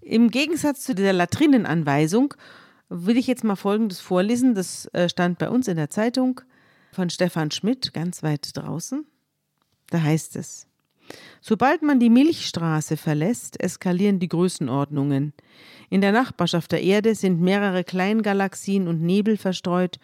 Im 0.00 0.30
Gegensatz 0.30 0.84
zu 0.84 0.94
der 0.94 1.12
Latrinenanweisung 1.12 2.34
will 2.88 3.16
ich 3.16 3.26
jetzt 3.26 3.44
mal 3.44 3.56
Folgendes 3.56 4.00
vorlesen. 4.00 4.54
Das 4.54 4.86
äh, 4.86 5.08
stand 5.08 5.38
bei 5.38 5.50
uns 5.50 5.68
in 5.68 5.76
der 5.76 5.90
Zeitung 5.90 6.40
von 6.92 7.10
Stefan 7.10 7.50
Schmidt, 7.50 7.92
ganz 7.92 8.22
weit 8.22 8.56
draußen. 8.56 9.06
Da 9.88 10.02
heißt 10.02 10.36
es, 10.36 10.66
Sobald 11.40 11.82
man 11.82 12.00
die 12.00 12.10
Milchstraße 12.10 12.96
verlässt, 12.96 13.60
eskalieren 13.60 14.18
die 14.18 14.28
Größenordnungen. 14.28 15.32
In 15.88 16.00
der 16.00 16.12
Nachbarschaft 16.12 16.72
der 16.72 16.82
Erde 16.82 17.14
sind 17.14 17.40
mehrere 17.40 17.84
Kleingalaxien 17.84 18.88
und 18.88 19.02
Nebel 19.02 19.36
verstreut, 19.36 19.98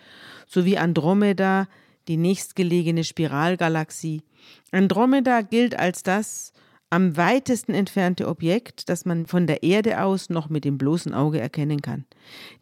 sowie 0.47 0.79
Andromeda, 0.79 1.69
die 2.09 2.17
nächstgelegene 2.17 3.05
Spiralgalaxie. 3.05 4.23
Andromeda 4.71 5.43
gilt 5.43 5.79
als 5.79 6.03
das 6.03 6.53
am 6.89 7.17
weitesten 7.17 7.75
entfernte 7.75 8.29
Objekt, 8.29 8.89
das 8.89 9.05
man 9.05 9.27
von 9.27 9.47
der 9.47 9.63
Erde 9.63 10.03
aus 10.03 10.31
noch 10.31 10.49
mit 10.49 10.65
dem 10.65 10.79
bloßen 10.79 11.15
Auge 11.15 11.41
erkennen 11.41 11.83
kann. 11.83 12.05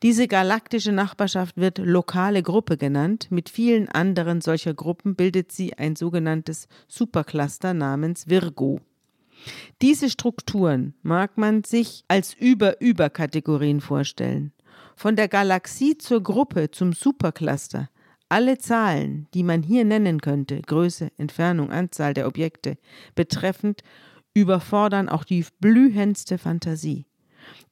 Diese 0.02 0.28
galaktische 0.28 0.92
Nachbarschaft 0.92 1.56
wird 1.56 1.78
lokale 1.78 2.42
Gruppe 2.42 2.76
genannt. 2.76 3.28
Mit 3.30 3.50
vielen 3.50 3.88
anderen 3.88 4.40
solcher 4.40 4.72
Gruppen 4.72 5.14
bildet 5.14 5.52
sie 5.52 5.74
ein 5.74 5.94
sogenanntes 5.94 6.68
Supercluster 6.88 7.74
namens 7.74 8.28
Virgo. 8.28 8.80
Diese 9.82 10.08
Strukturen 10.08 10.94
mag 11.02 11.36
man 11.36 11.64
sich 11.64 12.04
als 12.08 12.32
Über-Über-Kategorien 12.32 13.82
vorstellen. 13.82 14.52
Von 14.96 15.16
der 15.16 15.28
Galaxie 15.28 15.98
zur 15.98 16.22
Gruppe 16.22 16.70
zum 16.70 16.92
Supercluster 16.92 17.90
alle 18.28 18.58
Zahlen, 18.58 19.28
die 19.34 19.42
man 19.42 19.62
hier 19.62 19.84
nennen 19.84 20.20
könnte, 20.20 20.60
Größe, 20.62 21.12
Entfernung, 21.18 21.70
Anzahl 21.70 22.14
der 22.14 22.26
Objekte, 22.26 22.78
betreffend 23.14 23.82
überfordern 24.34 25.08
auch 25.08 25.24
die 25.24 25.44
blühendste 25.60 26.38
Fantasie. 26.38 27.06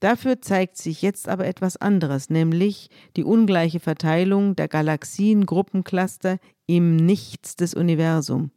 Dafür 0.00 0.40
zeigt 0.40 0.76
sich 0.76 1.02
jetzt 1.02 1.28
aber 1.28 1.46
etwas 1.46 1.76
anderes, 1.76 2.30
nämlich 2.30 2.88
die 3.16 3.24
ungleiche 3.24 3.80
Verteilung 3.80 4.56
der 4.56 4.68
Galaxien-Gruppencluster 4.68 6.38
im 6.66 6.96
Nichts 6.96 7.56
des 7.56 7.74
Universums. 7.74 8.50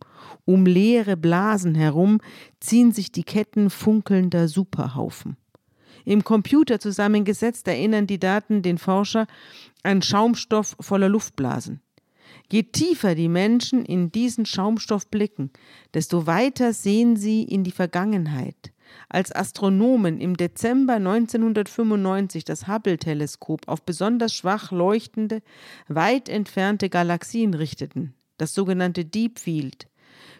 Um 0.46 0.66
leere 0.66 1.18
Blasen 1.18 1.76
herum 1.76 2.20
ziehen 2.60 2.92
sich 2.92 3.12
die 3.12 3.24
Ketten 3.24 3.70
funkelnder 3.70 4.48
Superhaufen. 4.48 5.38
Im 6.04 6.24
Computer 6.24 6.80
zusammengesetzt 6.80 7.68
erinnern 7.68 8.06
die 8.08 8.20
Daten 8.20 8.62
den 8.62 8.78
Forscher 8.78 9.26
an 9.84 10.02
Schaumstoff 10.02 10.76
voller 10.80 11.10
Luftblasen. 11.10 11.82
Je 12.52 12.64
tiefer 12.64 13.16
die 13.16 13.30
Menschen 13.30 13.86
in 13.86 14.12
diesen 14.12 14.46
Schaumstoff 14.46 15.08
blicken, 15.08 15.52
desto 15.94 16.28
weiter 16.28 16.74
sehen 16.74 17.18
sie 17.18 17.44
in 17.44 17.64
die 17.64 17.72
Vergangenheit. 17.72 18.72
Als 19.10 19.36
Astronomen 19.36 20.20
im 20.20 20.38
Dezember 20.38 20.96
1995 20.96 22.44
das 22.44 22.68
Hubble-Teleskop 22.68 23.68
auf 23.68 23.84
besonders 23.84 24.34
schwach 24.34 24.72
leuchtende, 24.72 25.42
weit 25.88 26.30
entfernte 26.30 26.90
Galaxien 26.90 27.54
richteten, 27.54 28.14
das 28.38 28.54
sogenannte 28.54 29.06
Deep 29.06 29.40
Field, 29.40 29.88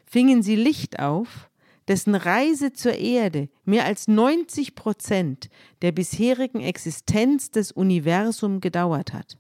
fingen 0.06 0.44
sie 0.44 0.56
Licht 0.56 1.00
auf, 1.00 1.50
dessen 1.88 2.16
Reise 2.16 2.74
zur 2.74 2.94
Erde 2.94 3.50
mehr 3.64 3.86
als 3.86 4.08
90 4.08 4.76
Prozent 4.76 5.50
der 5.82 5.92
bisherigen 5.92 6.62
Existenz 6.62 7.52
des 7.52 7.72
Universums 7.72 8.62
gedauert 8.62 9.14
hat. 9.14 9.38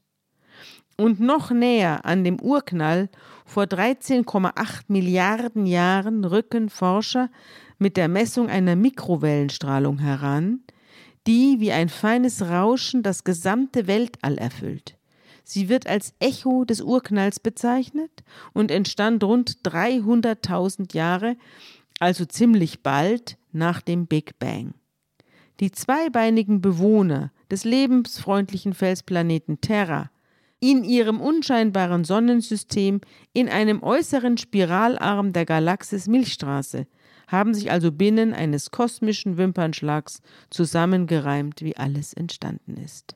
Und 0.97 1.19
noch 1.19 1.51
näher 1.51 2.05
an 2.05 2.23
dem 2.23 2.39
Urknall 2.39 3.09
vor 3.45 3.63
13,8 3.65 4.83
Milliarden 4.87 5.65
Jahren 5.65 6.23
rücken 6.23 6.69
Forscher 6.69 7.29
mit 7.77 7.97
der 7.97 8.07
Messung 8.07 8.49
einer 8.49 8.77
Mikrowellenstrahlung 8.77 9.99
heran, 9.99 10.61
die 11.27 11.59
wie 11.59 11.71
ein 11.71 11.89
feines 11.89 12.43
Rauschen 12.43 13.03
das 13.03 13.23
gesamte 13.23 13.87
Weltall 13.87 14.37
erfüllt. 14.37 14.97
Sie 15.43 15.69
wird 15.69 15.85
als 15.85 16.13
Echo 16.19 16.65
des 16.65 16.81
Urknalls 16.81 17.39
bezeichnet 17.39 18.23
und 18.53 18.71
entstand 18.71 19.23
rund 19.23 19.59
300.000 19.63 20.95
Jahre, 20.95 21.35
also 21.99 22.25
ziemlich 22.25 22.81
bald 22.81 23.37
nach 23.51 23.81
dem 23.81 24.07
Big 24.07 24.39
Bang. 24.39 24.73
Die 25.59 25.71
zweibeinigen 25.71 26.61
Bewohner 26.61 27.31
des 27.51 27.63
lebensfreundlichen 27.63 28.73
Felsplaneten 28.73 29.61
Terra 29.61 30.09
in 30.59 30.83
ihrem 30.83 31.21
unscheinbaren 31.21 32.03
Sonnensystem 32.03 33.01
in 33.33 33.49
einem 33.49 33.83
äußeren 33.83 34.37
Spiralarm 34.37 35.33
der 35.33 35.45
Galaxis 35.45 36.07
Milchstraße, 36.07 36.87
haben 37.27 37.53
sich 37.53 37.71
also 37.71 37.91
binnen 37.91 38.33
eines 38.33 38.71
kosmischen 38.71 39.37
Wimpernschlags 39.37 40.21
zusammengereimt, 40.49 41.61
wie 41.61 41.75
alles 41.77 42.13
entstanden 42.13 42.77
ist. 42.77 43.15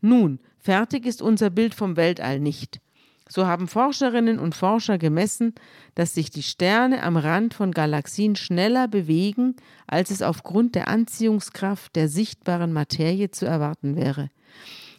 Nun, 0.00 0.40
fertig 0.58 1.06
ist 1.06 1.22
unser 1.22 1.50
Bild 1.50 1.74
vom 1.74 1.96
Weltall 1.96 2.40
nicht. 2.40 2.80
So 3.28 3.46
haben 3.46 3.66
Forscherinnen 3.66 4.38
und 4.38 4.54
Forscher 4.54 4.98
gemessen, 4.98 5.54
dass 5.94 6.12
sich 6.12 6.28
die 6.28 6.42
Sterne 6.42 7.02
am 7.02 7.16
Rand 7.16 7.54
von 7.54 7.70
Galaxien 7.70 8.36
schneller 8.36 8.88
bewegen, 8.88 9.56
als 9.86 10.10
es 10.10 10.20
aufgrund 10.20 10.74
der 10.74 10.88
Anziehungskraft 10.88 11.96
der 11.96 12.08
sichtbaren 12.08 12.72
Materie 12.72 13.30
zu 13.30 13.46
erwarten 13.46 13.96
wäre. 13.96 14.28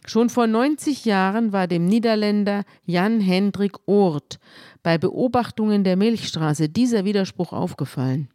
Schon 0.06 0.28
vor 0.28 0.46
90 0.46 1.06
Jahren 1.06 1.52
war 1.52 1.66
dem 1.66 1.86
Niederländer 1.86 2.64
Jan 2.84 3.20
Hendrik 3.20 3.78
Oort 3.86 4.38
bei 4.82 4.98
Beobachtungen 4.98 5.82
der 5.82 5.96
Milchstraße 5.96 6.68
dieser 6.68 7.06
Widerspruch 7.06 7.54
aufgefallen. 7.54 8.28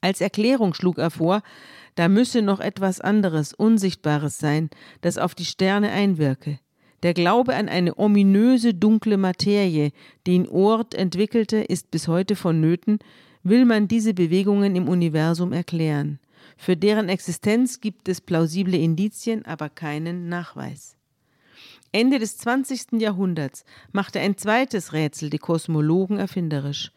Als 0.00 0.22
Erklärung 0.22 0.72
schlug 0.72 0.98
er 0.98 1.10
vor, 1.10 1.42
da 1.94 2.08
müsse 2.08 2.40
noch 2.40 2.60
etwas 2.60 3.00
anderes, 3.00 3.52
Unsichtbares 3.52 4.38
sein, 4.38 4.70
das 5.02 5.18
auf 5.18 5.34
die 5.34 5.44
Sterne 5.44 5.90
einwirke. 5.90 6.58
Der 7.02 7.12
Glaube 7.12 7.54
an 7.54 7.68
eine 7.68 7.98
ominöse 7.98 8.72
dunkle 8.72 9.18
Materie, 9.18 9.92
den 10.26 10.48
Ort 10.48 10.94
entwickelte, 10.94 11.58
ist 11.58 11.90
bis 11.90 12.08
heute 12.08 12.34
vonnöten, 12.34 12.98
will 13.42 13.66
man 13.66 13.88
diese 13.88 14.14
Bewegungen 14.14 14.74
im 14.74 14.88
Universum 14.88 15.52
erklären. 15.52 16.18
Für 16.56 16.76
deren 16.76 17.08
Existenz 17.08 17.80
gibt 17.80 18.08
es 18.08 18.20
plausible 18.20 18.76
Indizien, 18.76 19.44
aber 19.44 19.68
keinen 19.68 20.28
Nachweis. 20.28 20.96
Ende 21.92 22.18
des 22.18 22.36
20. 22.38 23.00
Jahrhunderts 23.00 23.64
machte 23.92 24.20
ein 24.20 24.36
zweites 24.36 24.92
Rätsel 24.92 25.30
die 25.30 25.38
Kosmologen 25.38 26.18
erfinderisch. 26.18 26.92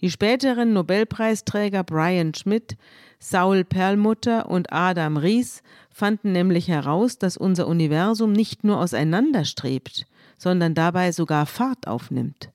Die 0.00 0.10
späteren 0.10 0.72
Nobelpreisträger 0.72 1.82
Brian 1.82 2.34
Schmidt, 2.34 2.76
Saul 3.18 3.64
Perlmutter 3.64 4.48
und 4.48 4.72
Adam 4.72 5.16
Ries 5.16 5.62
fanden 5.90 6.32
nämlich 6.32 6.68
heraus, 6.68 7.18
dass 7.18 7.36
unser 7.36 7.66
Universum 7.66 8.32
nicht 8.32 8.64
nur 8.64 8.78
auseinanderstrebt, 8.80 10.06
sondern 10.36 10.74
dabei 10.74 11.12
sogar 11.12 11.46
Fahrt 11.46 11.86
aufnimmt. 11.86 12.50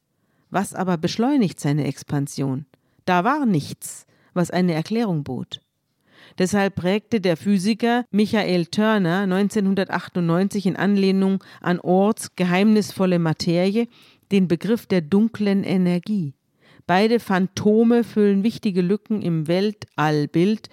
Was 0.52 0.74
aber 0.74 0.98
beschleunigt 0.98 1.60
seine 1.60 1.86
Expansion? 1.86 2.66
Da 3.06 3.24
war 3.24 3.46
nichts, 3.46 4.06
was 4.34 4.52
eine 4.52 4.74
Erklärung 4.74 5.24
bot. 5.24 5.62
Deshalb 6.40 6.76
prägte 6.76 7.20
der 7.20 7.36
Physiker 7.36 8.06
Michael 8.12 8.68
Turner 8.68 9.20
1998 9.24 10.68
in 10.68 10.78
Anlehnung 10.78 11.44
an 11.60 11.82
Orts 11.82 12.38
geheimnisvolle 12.38 13.20
Materie 13.20 13.90
den 14.32 14.48
Begriff 14.48 14.86
der 14.86 15.02
dunklen 15.02 15.66
Energie. 15.66 16.34
Beide 16.88 17.20
Phantome 17.20 18.06
füllen 18.06 18.44
wichtige 18.44 18.82
Lücken 18.82 19.22
im 19.22 19.50
Weltallbild, 19.50 20.70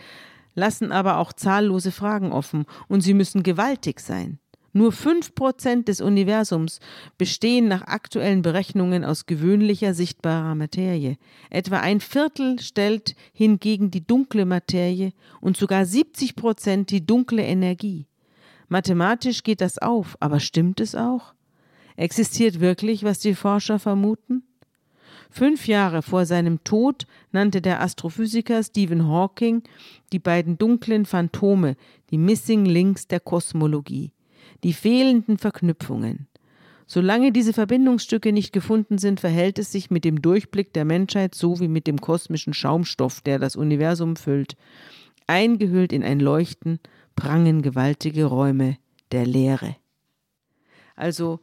lassen 0.54 0.92
aber 0.92 1.18
auch 1.18 1.32
zahllose 1.32 1.90
Fragen 1.90 2.30
offen, 2.30 2.64
und 2.86 3.00
sie 3.00 3.12
müssen 3.12 3.42
gewaltig 3.42 3.98
sein. 4.00 4.38
Nur 4.76 4.92
fünf 4.92 5.34
Prozent 5.34 5.88
des 5.88 6.02
Universums 6.02 6.80
bestehen 7.16 7.66
nach 7.66 7.80
aktuellen 7.86 8.42
Berechnungen 8.42 9.06
aus 9.06 9.24
gewöhnlicher 9.24 9.94
sichtbarer 9.94 10.54
Materie. 10.54 11.16
Etwa 11.48 11.80
ein 11.80 12.00
Viertel 12.00 12.58
stellt 12.58 13.16
hingegen 13.32 13.90
die 13.90 14.06
dunkle 14.06 14.44
Materie 14.44 15.14
und 15.40 15.56
sogar 15.56 15.86
70 15.86 16.36
Prozent 16.36 16.90
die 16.90 17.06
dunkle 17.06 17.42
Energie. 17.42 18.06
Mathematisch 18.68 19.44
geht 19.44 19.62
das 19.62 19.78
auf, 19.78 20.14
aber 20.20 20.40
stimmt 20.40 20.78
es 20.80 20.94
auch? 20.94 21.32
Existiert 21.96 22.60
wirklich, 22.60 23.02
was 23.02 23.18
die 23.18 23.34
Forscher 23.34 23.78
vermuten? 23.78 24.42
Fünf 25.30 25.68
Jahre 25.68 26.02
vor 26.02 26.26
seinem 26.26 26.62
Tod 26.64 27.06
nannte 27.32 27.62
der 27.62 27.80
Astrophysiker 27.80 28.62
Stephen 28.62 29.08
Hawking 29.08 29.62
die 30.12 30.18
beiden 30.18 30.58
dunklen 30.58 31.06
Phantome 31.06 31.76
die 32.10 32.18
Missing 32.18 32.66
Links 32.66 33.08
der 33.08 33.20
Kosmologie, 33.20 34.12
die 34.66 34.72
fehlenden 34.72 35.38
Verknüpfungen. 35.38 36.26
Solange 36.88 37.30
diese 37.30 37.52
Verbindungsstücke 37.52 38.32
nicht 38.32 38.52
gefunden 38.52 38.98
sind, 38.98 39.20
verhält 39.20 39.60
es 39.60 39.70
sich 39.70 39.92
mit 39.92 40.04
dem 40.04 40.20
Durchblick 40.20 40.72
der 40.72 40.84
Menschheit 40.84 41.36
so 41.36 41.60
wie 41.60 41.68
mit 41.68 41.86
dem 41.86 42.00
kosmischen 42.00 42.52
Schaumstoff, 42.52 43.20
der 43.20 43.38
das 43.38 43.54
Universum 43.54 44.16
füllt. 44.16 44.56
Eingehüllt 45.28 45.92
in 45.92 46.02
ein 46.02 46.18
Leuchten 46.18 46.80
prangen 47.14 47.62
gewaltige 47.62 48.24
Räume 48.24 48.76
der 49.12 49.24
Leere. 49.24 49.76
Also 50.96 51.38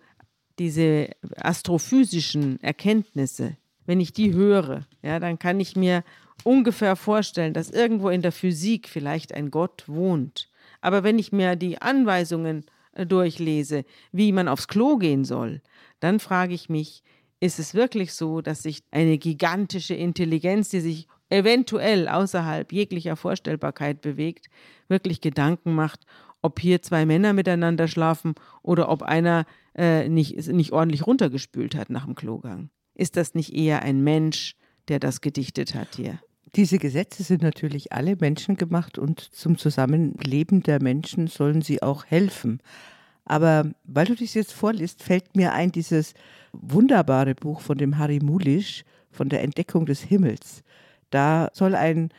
diese 0.59 1.07
astrophysischen 1.37 2.61
Erkenntnisse, 2.61 3.55
wenn 3.85 4.01
ich 4.01 4.11
die 4.11 4.33
höre, 4.33 4.85
ja, 5.01 5.21
dann 5.21 5.39
kann 5.39 5.61
ich 5.61 5.77
mir 5.77 6.03
ungefähr 6.43 6.97
vorstellen, 6.97 7.53
dass 7.53 7.71
irgendwo 7.71 8.09
in 8.09 8.21
der 8.21 8.33
Physik 8.33 8.89
vielleicht 8.89 9.33
ein 9.33 9.49
Gott 9.49 9.85
wohnt. 9.87 10.49
Aber 10.81 11.05
wenn 11.05 11.17
ich 11.17 11.31
mir 11.31 11.55
die 11.55 11.81
Anweisungen 11.81 12.65
durchlese, 12.95 13.85
wie 14.11 14.31
man 14.31 14.47
aufs 14.47 14.67
Klo 14.67 14.97
gehen 14.97 15.25
soll, 15.25 15.61
dann 15.99 16.19
frage 16.19 16.53
ich 16.53 16.69
mich, 16.69 17.03
ist 17.39 17.59
es 17.59 17.73
wirklich 17.73 18.13
so, 18.13 18.41
dass 18.41 18.63
sich 18.63 18.83
eine 18.91 19.17
gigantische 19.17 19.95
Intelligenz, 19.95 20.69
die 20.69 20.79
sich 20.79 21.07
eventuell 21.29 22.07
außerhalb 22.07 22.71
jeglicher 22.71 23.15
Vorstellbarkeit 23.15 24.01
bewegt, 24.01 24.47
wirklich 24.87 25.19
Gedanken 25.19 25.75
macht, 25.75 26.05
ob 26.41 26.59
hier 26.59 26.81
zwei 26.81 27.05
Männer 27.05 27.33
miteinander 27.33 27.87
schlafen 27.87 28.35
oder 28.61 28.89
ob 28.89 29.01
einer 29.01 29.45
äh, 29.75 30.07
nicht, 30.07 30.47
nicht 30.47 30.71
ordentlich 30.71 31.07
runtergespült 31.07 31.75
hat 31.75 31.89
nach 31.89 32.05
dem 32.05 32.15
Klogang? 32.15 32.69
Ist 32.95 33.17
das 33.17 33.33
nicht 33.33 33.53
eher 33.53 33.81
ein 33.81 34.03
Mensch, 34.03 34.55
der 34.87 34.99
das 34.99 35.21
gedichtet 35.21 35.73
hat 35.73 35.95
hier? 35.95 36.19
Diese 36.55 36.77
Gesetze 36.77 37.23
sind 37.23 37.41
natürlich 37.41 37.93
alle 37.93 38.15
Menschen 38.15 38.57
gemacht 38.57 38.99
und 38.99 39.19
zum 39.19 39.57
Zusammenleben 39.57 40.61
der 40.61 40.81
Menschen 40.81 41.27
sollen 41.27 41.63
sie 41.63 41.81
auch 41.81 42.05
helfen. 42.05 42.59
Aber 43.25 43.71
weil 43.85 44.05
du 44.05 44.15
das 44.15 44.35
jetzt 44.35 44.53
vorliest, 44.53 45.01
fällt 45.01 45.35
mir 45.35 45.53
ein 45.53 45.71
dieses 45.71 46.13
wunderbare 46.51 47.33
Buch 47.33 47.61
von 47.61 47.77
dem 47.77 47.97
Harry 47.97 48.19
Mulisch 48.19 48.83
von 49.11 49.29
der 49.29 49.41
Entdeckung 49.41 49.85
des 49.87 50.01
Himmels. 50.01 50.63
Da 51.09 51.49
soll 51.53 51.75
ein 51.75 52.09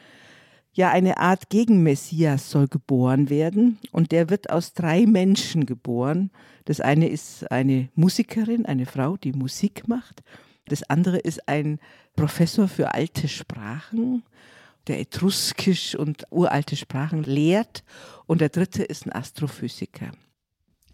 ja 0.72 0.90
eine 0.90 1.18
Art 1.18 1.50
Gegenmessias 1.50 2.50
soll 2.50 2.66
geboren 2.66 3.30
werden 3.30 3.78
und 3.92 4.10
der 4.10 4.28
wird 4.28 4.50
aus 4.50 4.72
drei 4.72 5.06
Menschen 5.06 5.66
geboren. 5.66 6.30
Das 6.64 6.80
eine 6.80 7.08
ist 7.08 7.50
eine 7.52 7.88
Musikerin, 7.94 8.66
eine 8.66 8.86
Frau, 8.86 9.16
die 9.16 9.32
Musik 9.32 9.86
macht. 9.86 10.24
Das 10.66 10.82
andere 10.84 11.18
ist 11.18 11.48
ein 11.48 11.78
Professor 12.16 12.68
für 12.68 12.94
alte 12.94 13.28
Sprachen, 13.28 14.22
der 14.86 15.00
etruskisch 15.00 15.94
und 15.94 16.24
uralte 16.30 16.76
Sprachen 16.76 17.22
lehrt. 17.22 17.84
Und 18.26 18.40
der 18.40 18.48
dritte 18.48 18.82
ist 18.82 19.06
ein 19.06 19.12
Astrophysiker. 19.12 20.12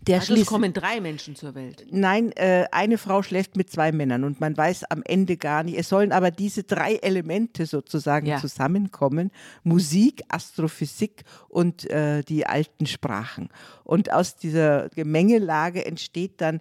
Der 0.03 0.21
also 0.21 0.35
es 0.35 0.47
kommen 0.47 0.73
drei 0.73 0.99
Menschen 1.01 1.37
zur 1.37 1.55
Welt. 1.55 1.87
Nein, 1.91 2.33
äh, 2.33 2.65
eine 2.73 2.97
Frau 2.97 3.23
schläft 3.23 3.57
mit 3.57 3.71
zwei 3.71 3.93
Männern 3.93 4.25
und 4.25 4.41
man 4.41 4.57
weiß 4.57 4.85
am 4.85 5.03
Ende 5.05 5.37
gar 5.37 5.63
nicht. 5.63 5.77
Es 5.77 5.91
sollen 5.91 6.13
aber 6.13 6.31
diese 6.31 6.63
drei 6.63 6.95
Elemente 6.95 7.67
sozusagen 7.67 8.27
ja. 8.27 8.39
zusammenkommen: 8.39 9.31
Musik, 9.63 10.23
Astrophysik 10.29 11.25
und 11.49 11.89
äh, 11.91 12.23
die 12.23 12.47
alten 12.47 12.87
Sprachen. 12.87 13.51
Und 13.85 14.11
aus 14.11 14.37
dieser 14.37 14.89
Gemengelage 14.89 15.85
entsteht 15.85 16.41
dann 16.41 16.61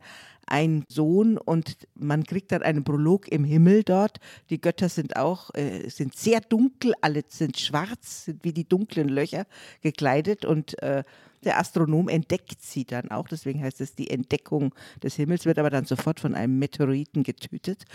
ein 0.50 0.84
Sohn 0.88 1.38
und 1.38 1.78
man 1.96 2.24
kriegt 2.24 2.52
dann 2.52 2.62
einen 2.62 2.84
Prolog 2.84 3.28
im 3.28 3.44
Himmel 3.44 3.84
dort. 3.84 4.20
Die 4.50 4.60
Götter 4.60 4.90
sind 4.90 5.16
auch, 5.16 5.54
äh, 5.54 5.90
sind 5.90 6.16
sehr 6.16 6.42
dunkel, 6.42 6.94
alle 7.02 7.24
sind 7.28 7.60
schwarz, 7.60 8.26
sind 8.26 8.44
wie 8.44 8.54
die 8.54 8.68
dunklen 8.68 9.10
Löcher 9.10 9.46
gekleidet 9.82 10.46
und 10.46 10.82
äh, 10.82 11.04
der 11.44 11.58
Astronom 11.58 12.10
entdeckt 12.10 12.62
sie 12.62 12.84
dann 12.84 13.12
auch, 13.12 13.28
deswegen 13.28 13.64
heißt 13.64 13.80
es 13.82 13.96
die 13.96 14.10
Entdeckung 14.10 14.74
des 15.02 15.16
Himmels, 15.16 15.46
wird 15.46 15.58
aber 15.58 15.70
dann 15.70 15.86
sofort 15.86 16.20
von 16.20 16.36
einem 16.36 16.60
Meteoriten 16.60 17.24
getötet. 17.24 17.86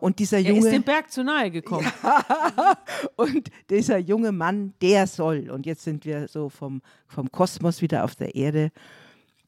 Und 0.00 0.18
dieser 0.18 0.38
junge. 0.38 0.60
Er 0.60 0.66
ist 0.66 0.72
dem 0.72 0.82
Berg 0.82 1.12
zu 1.12 1.22
nahe 1.22 1.50
gekommen. 1.50 1.90
Ja, 2.02 2.78
und 3.16 3.50
dieser 3.68 3.98
junge 3.98 4.32
Mann, 4.32 4.74
der 4.82 5.06
soll, 5.06 5.50
und 5.50 5.66
jetzt 5.66 5.82
sind 5.82 6.04
wir 6.04 6.28
so 6.28 6.48
vom, 6.48 6.82
vom 7.06 7.30
Kosmos 7.30 7.80
wieder 7.80 8.04
auf 8.04 8.14
der 8.16 8.34
Erde, 8.34 8.72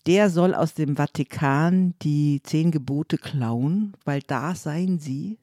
der 0.06 0.30
soll 0.30 0.54
aus 0.54 0.74
dem 0.74 0.96
Vatikan 0.96 1.94
die 2.02 2.40
zehn 2.42 2.70
Gebote 2.70 3.18
klauen, 3.18 3.92
weil 4.04 4.20
da 4.26 4.54
seien 4.54 4.98
sie. 4.98 5.38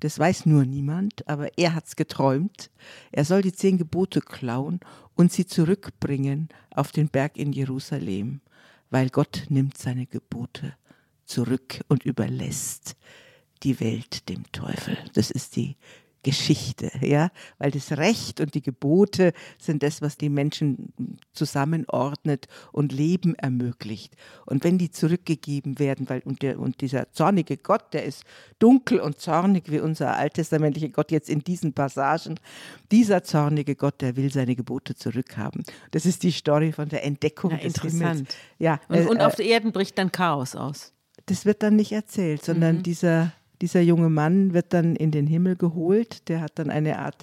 Das 0.00 0.18
weiß 0.18 0.46
nur 0.46 0.64
niemand, 0.64 1.28
aber 1.28 1.58
er 1.58 1.74
hat's 1.74 1.94
geträumt. 1.94 2.70
Er 3.12 3.24
soll 3.24 3.42
die 3.42 3.52
zehn 3.52 3.76
Gebote 3.76 4.20
klauen 4.20 4.80
und 5.14 5.30
sie 5.30 5.46
zurückbringen 5.46 6.48
auf 6.74 6.90
den 6.90 7.08
Berg 7.08 7.36
in 7.36 7.52
Jerusalem, 7.52 8.40
weil 8.88 9.10
Gott 9.10 9.44
nimmt 9.48 9.76
seine 9.76 10.06
Gebote 10.06 10.74
zurück 11.26 11.80
und 11.88 12.04
überlässt 12.04 12.96
die 13.62 13.78
Welt 13.78 14.28
dem 14.28 14.50
Teufel. 14.52 14.96
Das 15.12 15.30
ist 15.30 15.54
die 15.56 15.76
Geschichte, 16.22 16.90
ja, 17.00 17.30
weil 17.58 17.70
das 17.70 17.92
Recht 17.92 18.40
und 18.40 18.54
die 18.54 18.62
Gebote 18.62 19.32
sind 19.58 19.82
das, 19.82 20.02
was 20.02 20.16
die 20.18 20.28
Menschen 20.28 20.92
zusammenordnet 21.32 22.46
und 22.72 22.92
Leben 22.92 23.34
ermöglicht. 23.36 24.14
Und 24.46 24.64
wenn 24.64 24.78
die 24.78 24.90
zurückgegeben 24.90 25.78
werden, 25.78 26.08
weil 26.08 26.20
und, 26.24 26.42
der, 26.42 26.58
und 26.58 26.80
dieser 26.80 27.10
zornige 27.12 27.56
Gott, 27.56 27.92
der 27.92 28.04
ist 28.04 28.24
dunkel 28.58 29.00
und 29.00 29.18
zornig 29.20 29.70
wie 29.70 29.80
unser 29.80 30.16
alttestamentlicher 30.16 30.90
Gott 30.90 31.10
jetzt 31.10 31.28
in 31.30 31.40
diesen 31.40 31.72
Passagen, 31.72 32.38
dieser 32.92 33.22
zornige 33.24 33.74
Gott, 33.74 34.00
der 34.00 34.16
will 34.16 34.30
seine 34.32 34.54
Gebote 34.56 34.94
zurückhaben. 34.94 35.62
Das 35.90 36.06
ist 36.06 36.22
die 36.22 36.32
Story 36.32 36.72
von 36.72 36.88
der 36.88 37.04
Entdeckung 37.04 37.52
Ja, 37.52 37.56
des 37.56 37.66
interessant. 37.76 38.00
Himmels. 38.02 38.34
Ja, 38.58 38.80
Und, 38.88 38.96
äh, 38.96 39.06
und 39.06 39.16
äh, 39.18 39.24
auf 39.24 39.34
der 39.36 39.46
Erde 39.46 39.70
bricht 39.70 39.96
dann 39.98 40.12
Chaos 40.12 40.54
aus. 40.54 40.92
das 41.26 41.44
wird 41.46 41.62
dann 41.62 41.76
nicht 41.76 41.92
erzählt, 41.92 42.44
sondern 42.44 42.78
Mhm. 42.78 42.82
dieser, 42.82 43.32
dieser 43.60 43.80
junge 43.80 44.10
Mann 44.10 44.54
wird 44.54 44.72
dann 44.72 44.96
in 44.96 45.10
den 45.10 45.26
Himmel 45.26 45.56
geholt. 45.56 46.28
Der 46.28 46.40
hat 46.40 46.52
dann 46.58 46.70
eine 46.70 46.98
Art 46.98 47.22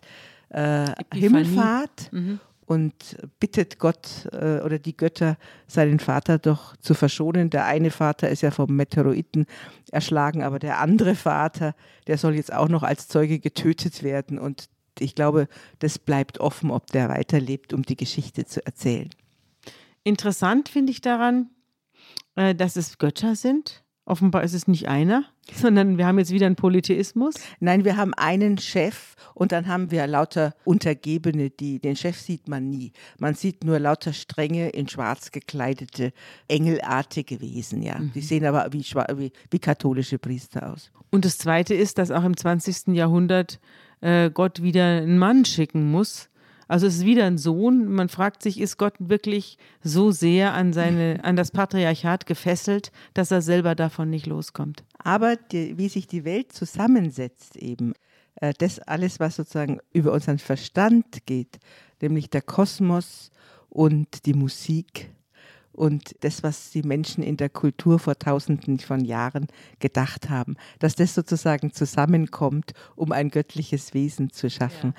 äh. 0.50 0.88
Himmelfahrt 1.14 2.12
Mhm. 2.12 2.40
und 2.66 3.18
bittet 3.40 3.80
Gott 3.80 4.28
äh, 4.32 4.60
oder 4.62 4.80
die 4.80 4.96
Götter, 4.96 5.38
seinen 5.68 6.00
Vater 6.00 6.38
doch 6.38 6.76
zu 6.78 6.94
verschonen. 6.94 7.50
Der 7.50 7.66
eine 7.66 7.92
Vater 7.92 8.30
ist 8.30 8.42
ja 8.42 8.52
vom 8.52 8.76
Meteoriten 8.76 9.46
erschlagen, 9.92 10.44
aber 10.44 10.60
der 10.60 10.80
andere 10.80 11.16
Vater, 11.16 11.76
der 12.08 12.18
soll 12.18 12.36
jetzt 12.36 12.54
auch 12.54 12.70
noch 12.70 12.84
als 12.84 13.08
Zeuge 13.08 13.40
getötet 13.40 14.04
werden. 14.04 14.38
Und 14.40 14.70
ich 15.00 15.16
glaube, 15.16 15.48
das 15.80 16.00
bleibt 16.00 16.40
offen, 16.40 16.72
ob 16.72 16.88
der 16.88 17.10
weiterlebt, 17.10 17.74
um 17.74 17.84
die 17.84 17.96
Geschichte 17.98 18.46
zu 18.46 18.66
erzählen. 18.66 19.10
Interessant 20.04 20.70
finde 20.70 20.92
ich 20.92 21.02
daran, 21.02 21.50
äh, 22.36 22.56
dass 22.56 22.76
es 22.78 22.98
Götter 22.98 23.36
sind. 23.36 23.84
Offenbar 24.08 24.44
ist 24.44 24.54
es 24.54 24.70
nicht 24.70 24.88
einer, 24.88 25.26
sondern 25.54 25.98
wir 25.98 26.08
haben 26.08 26.18
jetzt 26.18 26.32
wieder 26.32 26.46
einen 26.46 26.56
Polytheismus. 26.56 27.36
Nein, 27.60 27.84
wir 27.84 27.98
haben 27.98 28.14
einen 28.14 28.58
Chef 28.58 29.16
und 29.34 29.52
dann 29.52 29.68
haben 29.68 29.92
wir 29.92 30.08
lauter 30.08 30.56
Untergebene, 30.64 31.50
die 31.50 31.80
den 31.80 31.98
Chef 31.98 32.18
sieht 32.18 32.48
man 32.48 32.70
nie. 32.70 32.94
Man 33.20 33.36
sieht 33.36 33.66
nur 33.66 33.80
lauter 33.80 34.14
strenge, 34.14 34.70
in 34.70 34.88
schwarz 34.88 35.32
gekleidete, 35.32 36.14
engelartige 36.48 37.42
Wesen, 37.42 37.84
ja. 37.84 38.00
Die 38.16 38.22
sehen 38.22 38.46
aber 38.46 38.72
wie, 38.72 38.80
wie, 38.80 39.34
wie 39.52 39.60
katholische 39.60 40.18
Priester 40.18 40.72
aus. 40.72 40.90
Und 41.12 41.26
das 41.26 41.38
Zweite 41.38 41.74
ist, 41.74 41.98
dass 41.98 42.10
auch 42.10 42.24
im 42.24 42.38
20. 42.38 42.96
Jahrhundert 42.96 43.60
äh, 44.00 44.30
Gott 44.30 44.62
wieder 44.62 44.86
einen 44.86 45.18
Mann 45.18 45.44
schicken 45.44 45.92
muss. 45.92 46.30
Also 46.68 46.88
es 46.88 46.98
ist 46.98 47.06
wieder 47.06 47.26
ein 47.26 47.38
Sohn. 47.38 47.88
Man 47.88 48.10
fragt 48.10 48.44
sich, 48.44 48.60
ist 48.60 48.78
Gott 48.78 48.96
wirklich 49.00 49.58
so 49.84 50.12
sehr 50.12 50.54
an, 50.54 50.74
seine, 50.74 51.24
an 51.24 51.36
das 51.36 51.52
Patriarchat 51.52 52.26
gefesselt, 52.26 52.92
dass 53.14 53.32
er 53.32 53.42
selber 53.42 53.76
davon 53.76 54.10
nicht 54.10 54.26
loskommt? 54.26 54.84
Aber 54.98 55.36
die, 55.36 55.78
wie 55.78 55.90
sich 55.90 56.08
die 56.08 56.26
Welt 56.26 56.52
zusammensetzt 56.52 57.56
eben, 57.56 57.94
äh, 58.36 58.54
das 58.58 58.80
alles, 58.80 59.20
was 59.20 59.36
sozusagen 59.36 59.80
über 59.94 60.12
unseren 60.12 60.40
Verstand 60.40 61.26
geht, 61.26 61.60
nämlich 62.02 62.30
der 62.30 62.42
Kosmos 62.42 63.32
und 63.70 64.26
die 64.26 64.34
Musik 64.34 65.10
und 65.78 66.16
das, 66.22 66.42
was 66.42 66.72
die 66.72 66.82
Menschen 66.82 67.24
in 67.24 67.38
der 67.38 67.50
Kultur 67.50 68.00
vor 68.00 68.18
tausenden 68.18 68.80
von 68.80 69.06
Jahren 69.06 69.48
gedacht 69.80 70.30
haben, 70.30 70.56
dass 70.80 70.96
das 70.96 71.14
sozusagen 71.14 71.72
zusammenkommt, 71.72 72.74
um 72.96 73.12
ein 73.12 73.30
göttliches 73.30 73.94
Wesen 73.94 74.32
zu 74.32 74.50
schaffen. 74.50 74.96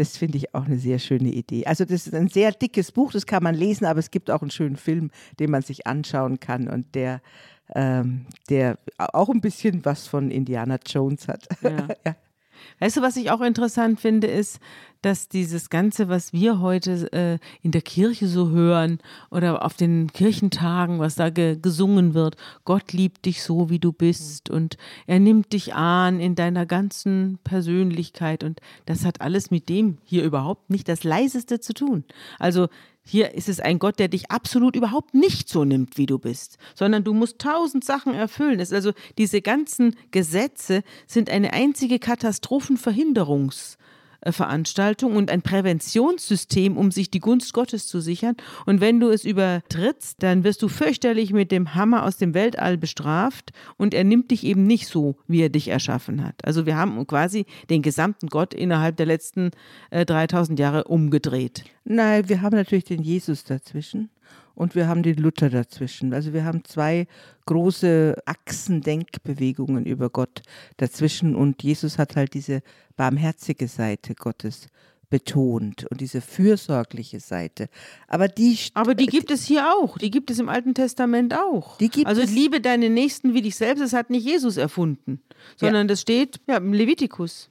Das 0.00 0.16
finde 0.16 0.38
ich 0.38 0.54
auch 0.54 0.64
eine 0.64 0.78
sehr 0.78 0.98
schöne 0.98 1.28
Idee. 1.28 1.66
Also 1.66 1.84
das 1.84 2.06
ist 2.06 2.14
ein 2.14 2.28
sehr 2.28 2.52
dickes 2.52 2.90
Buch, 2.90 3.12
das 3.12 3.26
kann 3.26 3.42
man 3.42 3.54
lesen, 3.54 3.84
aber 3.84 3.98
es 3.98 4.10
gibt 4.10 4.30
auch 4.30 4.40
einen 4.40 4.50
schönen 4.50 4.76
Film, 4.76 5.10
den 5.38 5.50
man 5.50 5.60
sich 5.60 5.86
anschauen 5.86 6.40
kann 6.40 6.68
und 6.68 6.94
der, 6.94 7.20
ähm, 7.74 8.24
der 8.48 8.78
auch 8.96 9.28
ein 9.28 9.42
bisschen 9.42 9.84
was 9.84 10.06
von 10.06 10.30
Indiana 10.30 10.78
Jones 10.86 11.28
hat. 11.28 11.46
Ja. 11.60 11.88
ja. 12.06 12.16
Weißt 12.78 12.96
du, 12.96 13.02
was 13.02 13.16
ich 13.16 13.30
auch 13.30 13.40
interessant 13.40 14.00
finde, 14.00 14.26
ist, 14.26 14.60
dass 15.02 15.28
dieses 15.28 15.70
Ganze, 15.70 16.08
was 16.08 16.32
wir 16.32 16.60
heute 16.60 17.10
äh, 17.12 17.38
in 17.62 17.70
der 17.70 17.80
Kirche 17.80 18.26
so 18.26 18.50
hören 18.50 18.98
oder 19.30 19.64
auf 19.64 19.74
den 19.74 20.12
Kirchentagen, 20.12 20.98
was 20.98 21.14
da 21.14 21.30
ge 21.30 21.56
gesungen 21.60 22.14
wird, 22.14 22.36
Gott 22.64 22.92
liebt 22.92 23.24
dich 23.24 23.42
so, 23.42 23.70
wie 23.70 23.78
du 23.78 23.92
bist 23.92 24.50
und 24.50 24.76
er 25.06 25.18
nimmt 25.18 25.52
dich 25.52 25.74
an 25.74 26.20
in 26.20 26.34
deiner 26.34 26.66
ganzen 26.66 27.38
Persönlichkeit 27.44 28.44
und 28.44 28.60
das 28.86 29.04
hat 29.04 29.20
alles 29.20 29.50
mit 29.50 29.68
dem 29.68 29.98
hier 30.04 30.24
überhaupt 30.24 30.68
nicht 30.68 30.88
das 30.88 31.02
Leiseste 31.02 31.60
zu 31.60 31.72
tun. 31.72 32.04
Also 32.38 32.68
hier 33.04 33.34
ist 33.34 33.48
es 33.48 33.60
ein 33.60 33.78
Gott, 33.78 33.98
der 33.98 34.08
dich 34.08 34.30
absolut 34.30 34.76
überhaupt 34.76 35.14
nicht 35.14 35.48
so 35.48 35.64
nimmt, 35.64 35.96
wie 35.96 36.06
du 36.06 36.18
bist, 36.18 36.58
sondern 36.74 37.04
du 37.04 37.14
musst 37.14 37.38
tausend 37.38 37.84
Sachen 37.84 38.14
erfüllen. 38.14 38.60
Also 38.60 38.92
diese 39.18 39.42
ganzen 39.42 39.96
Gesetze 40.10 40.82
sind 41.06 41.30
eine 41.30 41.52
einzige 41.52 41.98
Katastrophenverhinderungsveranstaltung 44.20 45.16
und 45.16 45.30
ein 45.30 45.42
Präventionssystem, 45.42 46.76
um 46.76 46.90
sich 46.90 47.10
die 47.10 47.20
Gunst 47.20 47.52
Gottes 47.52 47.86
zu 47.86 48.00
sichern. 48.00 48.36
Und 48.66 48.80
wenn 48.80 49.00
du 49.00 49.08
es 49.08 49.24
übertrittst, 49.24 50.22
dann 50.22 50.44
wirst 50.44 50.62
du 50.62 50.68
fürchterlich 50.68 51.32
mit 51.32 51.50
dem 51.50 51.74
Hammer 51.74 52.04
aus 52.04 52.16
dem 52.16 52.34
Weltall 52.34 52.76
bestraft 52.76 53.52
und 53.76 53.94
er 53.94 54.04
nimmt 54.04 54.30
dich 54.30 54.44
eben 54.44 54.66
nicht 54.66 54.86
so, 54.86 55.16
wie 55.26 55.42
er 55.42 55.48
dich 55.48 55.68
erschaffen 55.68 56.24
hat. 56.24 56.44
Also 56.44 56.66
wir 56.66 56.76
haben 56.76 57.06
quasi 57.06 57.46
den 57.68 57.82
gesamten 57.82 58.28
Gott 58.28 58.54
innerhalb 58.54 58.96
der 58.96 59.06
letzten 59.06 59.50
äh, 59.90 60.04
3000 60.04 60.58
Jahre 60.58 60.84
umgedreht. 60.84 61.64
Nein, 61.84 62.28
wir 62.28 62.42
haben 62.42 62.56
natürlich 62.56 62.84
den 62.84 63.02
Jesus 63.02 63.44
dazwischen 63.44 64.10
und 64.60 64.74
wir 64.74 64.86
haben 64.88 65.02
den 65.02 65.16
Luther 65.16 65.48
dazwischen. 65.48 66.12
Also 66.12 66.34
wir 66.34 66.44
haben 66.44 66.64
zwei 66.66 67.06
große 67.46 68.14
Achsendenkbewegungen 68.26 69.86
über 69.86 70.10
Gott 70.10 70.42
dazwischen 70.76 71.34
und 71.34 71.62
Jesus 71.62 71.96
hat 71.96 72.14
halt 72.14 72.34
diese 72.34 72.60
barmherzige 72.94 73.68
Seite 73.68 74.14
Gottes 74.14 74.68
betont 75.08 75.86
und 75.90 76.02
diese 76.02 76.20
fürsorgliche 76.20 77.20
Seite. 77.20 77.70
Aber 78.06 78.28
die 78.28 78.58
Aber 78.74 78.94
die 78.94 79.06
gibt 79.06 79.30
es 79.30 79.46
hier 79.46 79.72
auch. 79.74 79.96
Die 79.96 80.10
gibt 80.10 80.30
es 80.30 80.38
im 80.38 80.50
Alten 80.50 80.74
Testament 80.74 81.34
auch. 81.34 81.78
Die 81.78 81.88
gibt 81.88 82.06
also 82.06 82.20
es- 82.20 82.30
liebe 82.30 82.60
deine 82.60 82.90
Nächsten 82.90 83.32
wie 83.32 83.40
dich 83.42 83.56
selbst. 83.56 83.82
Das 83.82 83.94
hat 83.94 84.10
nicht 84.10 84.26
Jesus 84.26 84.58
erfunden, 84.58 85.22
sondern 85.56 85.88
das 85.88 86.02
steht 86.02 86.38
ja, 86.46 86.58
im 86.58 86.74
Levitikus. 86.74 87.48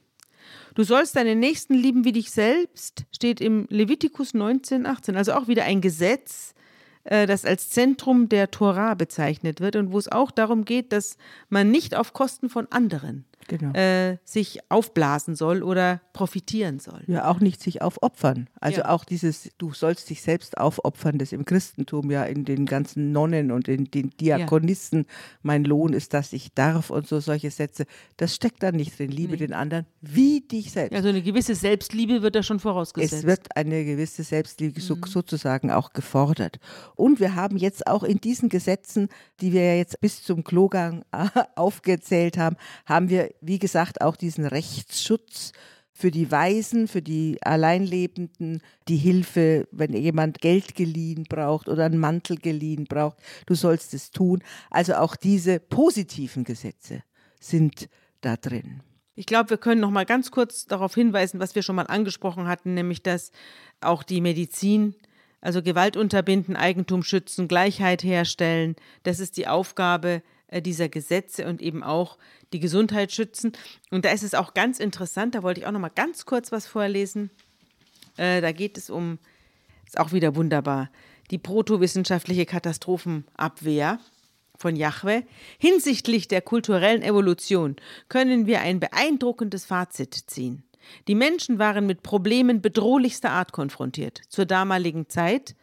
Du 0.76 0.84
sollst 0.84 1.16
deine 1.16 1.34
Nächsten 1.34 1.74
lieben 1.74 2.04
wie 2.04 2.12
dich 2.12 2.30
selbst, 2.30 3.04
steht 3.10 3.40
im 3.40 3.66
Levitikus 3.68 4.32
19, 4.32 4.86
18. 4.86 5.16
Also 5.16 5.32
auch 5.32 5.48
wieder 5.48 5.64
ein 5.64 5.80
Gesetz, 5.80 6.54
das 7.04 7.44
als 7.44 7.70
Zentrum 7.70 8.28
der 8.28 8.50
Tora 8.50 8.94
bezeichnet 8.94 9.60
wird 9.60 9.76
und 9.76 9.90
wo 9.92 9.98
es 9.98 10.10
auch 10.10 10.30
darum 10.30 10.64
geht, 10.64 10.92
dass 10.92 11.16
man 11.48 11.70
nicht 11.70 11.94
auf 11.94 12.12
Kosten 12.12 12.50
von 12.50 12.70
anderen 12.70 13.24
Genau. 13.48 13.72
äh, 13.72 14.18
sich 14.24 14.60
aufblasen 14.68 15.34
soll 15.34 15.62
oder 15.62 16.00
profitieren 16.12 16.78
soll. 16.78 17.02
ja 17.06 17.28
auch 17.28 17.40
nicht 17.40 17.60
sich 17.62 17.82
aufopfern. 17.82 18.48
Also 18.60 18.80
Ja. 18.82 18.90
auch 18.90 19.04
dieses, 19.04 19.50
du 19.58 19.72
sollst 19.72 20.08
dich 20.10 20.22
selbst 20.22 20.56
aufopfern, 20.58 21.18
das 21.18 21.32
im 21.32 21.44
Christentum 21.44 22.10
ja 22.10 22.22
in 22.24 22.44
den 22.44 22.66
ganzen 22.66 23.12
Nonnen 23.12 23.50
und 23.50 23.66
in 23.68 23.84
den 23.86 24.10
Diakonissen, 24.10 25.06
mein 25.42 25.64
Lohn 25.64 25.92
ist, 25.92 26.14
dass 26.14 26.32
ich 26.32 26.52
darf 26.54 26.90
und 26.90 27.06
so 27.08 27.20
solche 27.20 27.50
Sätze, 27.50 27.86
das 28.18 28.34
steckt 28.34 28.62
da 28.62 28.70
nicht 28.72 28.98
drin. 28.98 29.10
Liebe 29.10 29.36
den 29.36 29.52
anderen 29.52 29.86
wie 30.00 30.40
dich 30.42 30.70
selbst. 30.72 30.94
Also 30.94 31.08
eine 31.08 31.22
gewisse 31.22 31.54
Selbstliebe 31.54 32.22
wird 32.22 32.34
da 32.36 32.42
schon 32.42 32.60
vorausgesetzt. 32.60 33.12
Es 33.12 33.24
wird 33.24 33.56
eine 33.56 33.84
gewisse 33.84 34.22
Selbstliebe 34.22 34.80
so, 34.80 34.94
Mhm. 34.96 35.04
sozusagen 35.06 35.70
auch 35.70 35.92
gefordert. 35.92 36.58
Und 36.94 37.20
wir 37.20 37.34
haben 37.34 37.56
jetzt 37.56 37.86
auch 37.86 38.02
in 38.04 38.18
diesen 38.20 38.48
Gesetzen, 38.48 39.08
die 39.40 39.52
wir 39.52 39.64
ja 39.64 39.74
jetzt 39.74 40.00
bis 40.00 40.22
zum 40.22 40.44
Klogang 40.44 41.04
aufgezählt 41.56 42.38
haben, 42.38 42.56
haben 42.86 43.08
wir, 43.08 43.29
wie 43.40 43.58
gesagt, 43.58 44.00
auch 44.00 44.16
diesen 44.16 44.46
Rechtsschutz 44.46 45.52
für 45.92 46.10
die 46.10 46.30
Waisen, 46.30 46.88
für 46.88 47.02
die 47.02 47.38
Alleinlebenden, 47.42 48.62
die 48.88 48.96
Hilfe, 48.96 49.68
wenn 49.70 49.92
jemand 49.92 50.40
Geld 50.40 50.74
geliehen 50.74 51.24
braucht 51.28 51.68
oder 51.68 51.84
einen 51.84 51.98
Mantel 51.98 52.36
geliehen 52.38 52.84
braucht, 52.84 53.18
du 53.46 53.54
sollst 53.54 53.92
es 53.92 54.10
tun. 54.10 54.42
Also 54.70 54.94
auch 54.94 55.14
diese 55.14 55.60
positiven 55.60 56.44
Gesetze 56.44 57.02
sind 57.38 57.88
da 58.22 58.36
drin. 58.36 58.82
Ich 59.14 59.26
glaube, 59.26 59.50
wir 59.50 59.58
können 59.58 59.82
noch 59.82 59.90
mal 59.90 60.06
ganz 60.06 60.30
kurz 60.30 60.64
darauf 60.64 60.94
hinweisen, 60.94 61.40
was 61.40 61.54
wir 61.54 61.62
schon 61.62 61.76
mal 61.76 61.86
angesprochen 61.86 62.48
hatten, 62.48 62.72
nämlich 62.72 63.02
dass 63.02 63.32
auch 63.82 64.02
die 64.02 64.22
Medizin, 64.22 64.94
also 65.42 65.62
Gewalt 65.62 65.98
unterbinden, 65.98 66.56
Eigentum 66.56 67.02
schützen, 67.02 67.46
Gleichheit 67.46 68.02
herstellen, 68.02 68.76
das 69.02 69.20
ist 69.20 69.36
die 69.36 69.46
Aufgabe 69.46 70.22
dieser 70.58 70.88
Gesetze 70.88 71.46
und 71.46 71.62
eben 71.62 71.82
auch 71.82 72.18
die 72.52 72.60
Gesundheit 72.60 73.12
schützen. 73.12 73.52
Und 73.90 74.04
da 74.04 74.10
ist 74.10 74.22
es 74.22 74.34
auch 74.34 74.54
ganz 74.54 74.80
interessant, 74.80 75.34
da 75.34 75.42
wollte 75.42 75.60
ich 75.60 75.66
auch 75.66 75.72
noch 75.72 75.80
mal 75.80 75.88
ganz 75.88 76.26
kurz 76.26 76.50
was 76.52 76.66
vorlesen. 76.66 77.30
Äh, 78.16 78.40
da 78.40 78.52
geht 78.52 78.76
es 78.76 78.90
um, 78.90 79.18
ist 79.86 79.98
auch 79.98 80.12
wieder 80.12 80.34
wunderbar, 80.34 80.90
die 81.30 81.38
protowissenschaftliche 81.38 82.46
Katastrophenabwehr 82.46 83.98
von 84.56 84.76
Jahwe. 84.76 85.24
Hinsichtlich 85.58 86.28
der 86.28 86.42
kulturellen 86.42 87.02
Evolution 87.02 87.76
können 88.08 88.46
wir 88.46 88.60
ein 88.60 88.80
beeindruckendes 88.80 89.64
Fazit 89.64 90.14
ziehen. 90.14 90.64
Die 91.08 91.14
Menschen 91.14 91.58
waren 91.58 91.86
mit 91.86 92.02
Problemen 92.02 92.60
bedrohlichster 92.60 93.30
Art 93.30 93.52
konfrontiert. 93.52 94.22
Zur 94.28 94.46
damaligen 94.46 95.08
Zeit, 95.08 95.54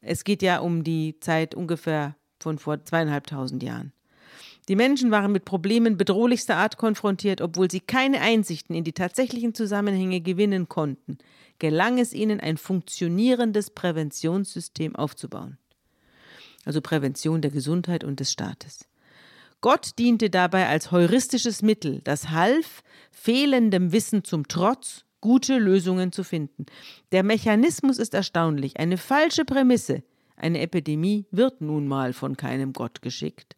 es 0.00 0.24
geht 0.24 0.42
ja 0.42 0.58
um 0.58 0.84
die 0.84 1.18
Zeit 1.20 1.54
ungefähr 1.54 2.16
von 2.38 2.58
vor 2.58 2.84
zweieinhalbtausend 2.84 3.62
Jahren. 3.62 3.92
Die 4.70 4.76
Menschen 4.76 5.10
waren 5.10 5.32
mit 5.32 5.44
Problemen 5.44 5.96
bedrohlichster 5.96 6.56
Art 6.56 6.76
konfrontiert, 6.76 7.40
obwohl 7.40 7.68
sie 7.68 7.80
keine 7.80 8.20
Einsichten 8.20 8.76
in 8.76 8.84
die 8.84 8.92
tatsächlichen 8.92 9.52
Zusammenhänge 9.52 10.20
gewinnen 10.20 10.68
konnten, 10.68 11.18
gelang 11.58 11.98
es 11.98 12.12
ihnen, 12.12 12.38
ein 12.38 12.56
funktionierendes 12.56 13.70
Präventionssystem 13.70 14.94
aufzubauen. 14.94 15.58
Also 16.64 16.80
Prävention 16.82 17.42
der 17.42 17.50
Gesundheit 17.50 18.04
und 18.04 18.20
des 18.20 18.30
Staates. 18.30 18.86
Gott 19.60 19.98
diente 19.98 20.30
dabei 20.30 20.68
als 20.68 20.92
heuristisches 20.92 21.62
Mittel, 21.62 22.00
das 22.04 22.30
half, 22.30 22.84
fehlendem 23.10 23.90
Wissen 23.90 24.22
zum 24.22 24.46
Trotz 24.46 25.04
gute 25.20 25.58
Lösungen 25.58 26.12
zu 26.12 26.22
finden. 26.22 26.66
Der 27.10 27.24
Mechanismus 27.24 27.98
ist 27.98 28.14
erstaunlich. 28.14 28.78
Eine 28.78 28.98
falsche 28.98 29.44
Prämisse. 29.44 30.04
Eine 30.36 30.60
Epidemie 30.60 31.26
wird 31.32 31.60
nun 31.60 31.88
mal 31.88 32.12
von 32.12 32.36
keinem 32.36 32.72
Gott 32.72 33.02
geschickt 33.02 33.56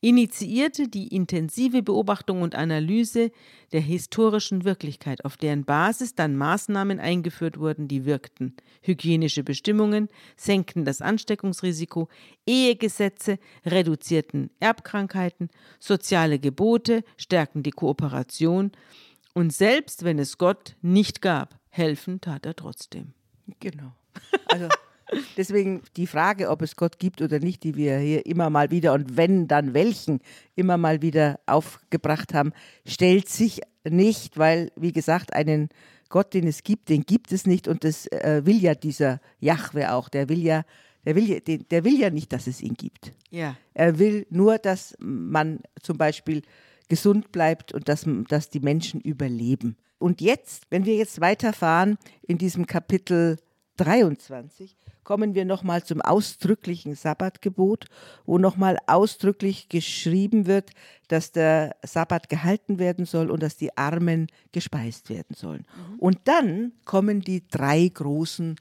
initiierte 0.00 0.88
die 0.88 1.08
intensive 1.08 1.82
Beobachtung 1.82 2.42
und 2.42 2.54
Analyse 2.54 3.30
der 3.72 3.80
historischen 3.80 4.64
Wirklichkeit, 4.64 5.24
auf 5.24 5.36
deren 5.36 5.64
Basis 5.64 6.14
dann 6.14 6.36
Maßnahmen 6.36 7.00
eingeführt 7.00 7.58
wurden, 7.58 7.88
die 7.88 8.04
wirkten. 8.04 8.54
Hygienische 8.82 9.42
Bestimmungen 9.42 10.08
senkten 10.36 10.84
das 10.84 11.02
Ansteckungsrisiko, 11.02 12.08
Ehegesetze 12.46 13.38
reduzierten 13.64 14.50
Erbkrankheiten, 14.60 15.50
soziale 15.78 16.38
Gebote 16.38 17.02
stärkten 17.16 17.62
die 17.62 17.72
Kooperation 17.72 18.72
und 19.34 19.52
selbst 19.52 20.04
wenn 20.04 20.18
es 20.18 20.38
Gott 20.38 20.76
nicht 20.80 21.20
gab, 21.20 21.58
helfen 21.68 22.22
tat 22.22 22.46
er 22.46 22.56
trotzdem. 22.56 23.12
Genau. 23.60 23.92
Also 24.48 24.68
Deswegen 25.36 25.82
die 25.96 26.06
Frage, 26.06 26.50
ob 26.50 26.62
es 26.62 26.76
Gott 26.76 26.98
gibt 26.98 27.22
oder 27.22 27.38
nicht, 27.38 27.62
die 27.62 27.76
wir 27.76 27.98
hier 27.98 28.26
immer 28.26 28.50
mal 28.50 28.70
wieder 28.70 28.92
und 28.92 29.16
wenn, 29.16 29.46
dann 29.46 29.74
welchen 29.74 30.20
immer 30.54 30.76
mal 30.76 31.02
wieder 31.02 31.38
aufgebracht 31.46 32.34
haben, 32.34 32.52
stellt 32.86 33.28
sich 33.28 33.60
nicht, 33.84 34.36
weil, 34.36 34.72
wie 34.76 34.92
gesagt, 34.92 35.32
einen 35.32 35.68
Gott, 36.08 36.34
den 36.34 36.46
es 36.46 36.62
gibt, 36.62 36.88
den 36.88 37.02
gibt 37.02 37.32
es 37.32 37.46
nicht 37.46 37.68
und 37.68 37.84
das 37.84 38.06
äh, 38.08 38.42
will 38.44 38.60
ja 38.62 38.74
dieser 38.74 39.20
Jahwe 39.40 39.92
auch, 39.92 40.08
der 40.08 40.28
will 40.28 40.42
ja, 40.42 40.64
der 41.04 41.14
will, 41.14 41.28
ja, 41.28 41.38
der 41.40 41.84
will 41.84 41.98
ja 41.98 42.10
nicht, 42.10 42.32
dass 42.32 42.46
es 42.46 42.60
ihn 42.60 42.74
gibt. 42.74 43.12
Ja. 43.30 43.56
Er 43.74 43.98
will 43.98 44.26
nur, 44.30 44.58
dass 44.58 44.96
man 44.98 45.60
zum 45.82 45.98
Beispiel 45.98 46.42
gesund 46.88 47.32
bleibt 47.32 47.72
und 47.72 47.88
dass, 47.88 48.06
dass 48.28 48.50
die 48.50 48.60
Menschen 48.60 49.00
überleben. 49.00 49.76
Und 49.98 50.20
jetzt, 50.20 50.64
wenn 50.70 50.84
wir 50.84 50.96
jetzt 50.96 51.20
weiterfahren 51.20 51.96
in 52.22 52.38
diesem 52.38 52.66
Kapitel 52.66 53.38
23, 53.76 54.76
kommen 55.04 55.34
wir 55.34 55.44
nochmal 55.44 55.84
zum 55.84 56.00
ausdrücklichen 56.00 56.94
Sabbatgebot, 56.94 57.86
wo 58.24 58.38
nochmal 58.38 58.78
ausdrücklich 58.86 59.68
geschrieben 59.68 60.46
wird, 60.46 60.70
dass 61.08 61.32
der 61.32 61.76
Sabbat 61.84 62.28
gehalten 62.28 62.78
werden 62.78 63.06
soll 63.06 63.30
und 63.30 63.42
dass 63.42 63.56
die 63.56 63.76
Armen 63.76 64.26
gespeist 64.52 65.08
werden 65.10 65.34
sollen. 65.36 65.64
Mhm. 65.76 65.98
Und 65.98 66.18
dann 66.24 66.72
kommen 66.84 67.20
die 67.20 67.46
drei 67.48 67.86
großen 67.88 68.56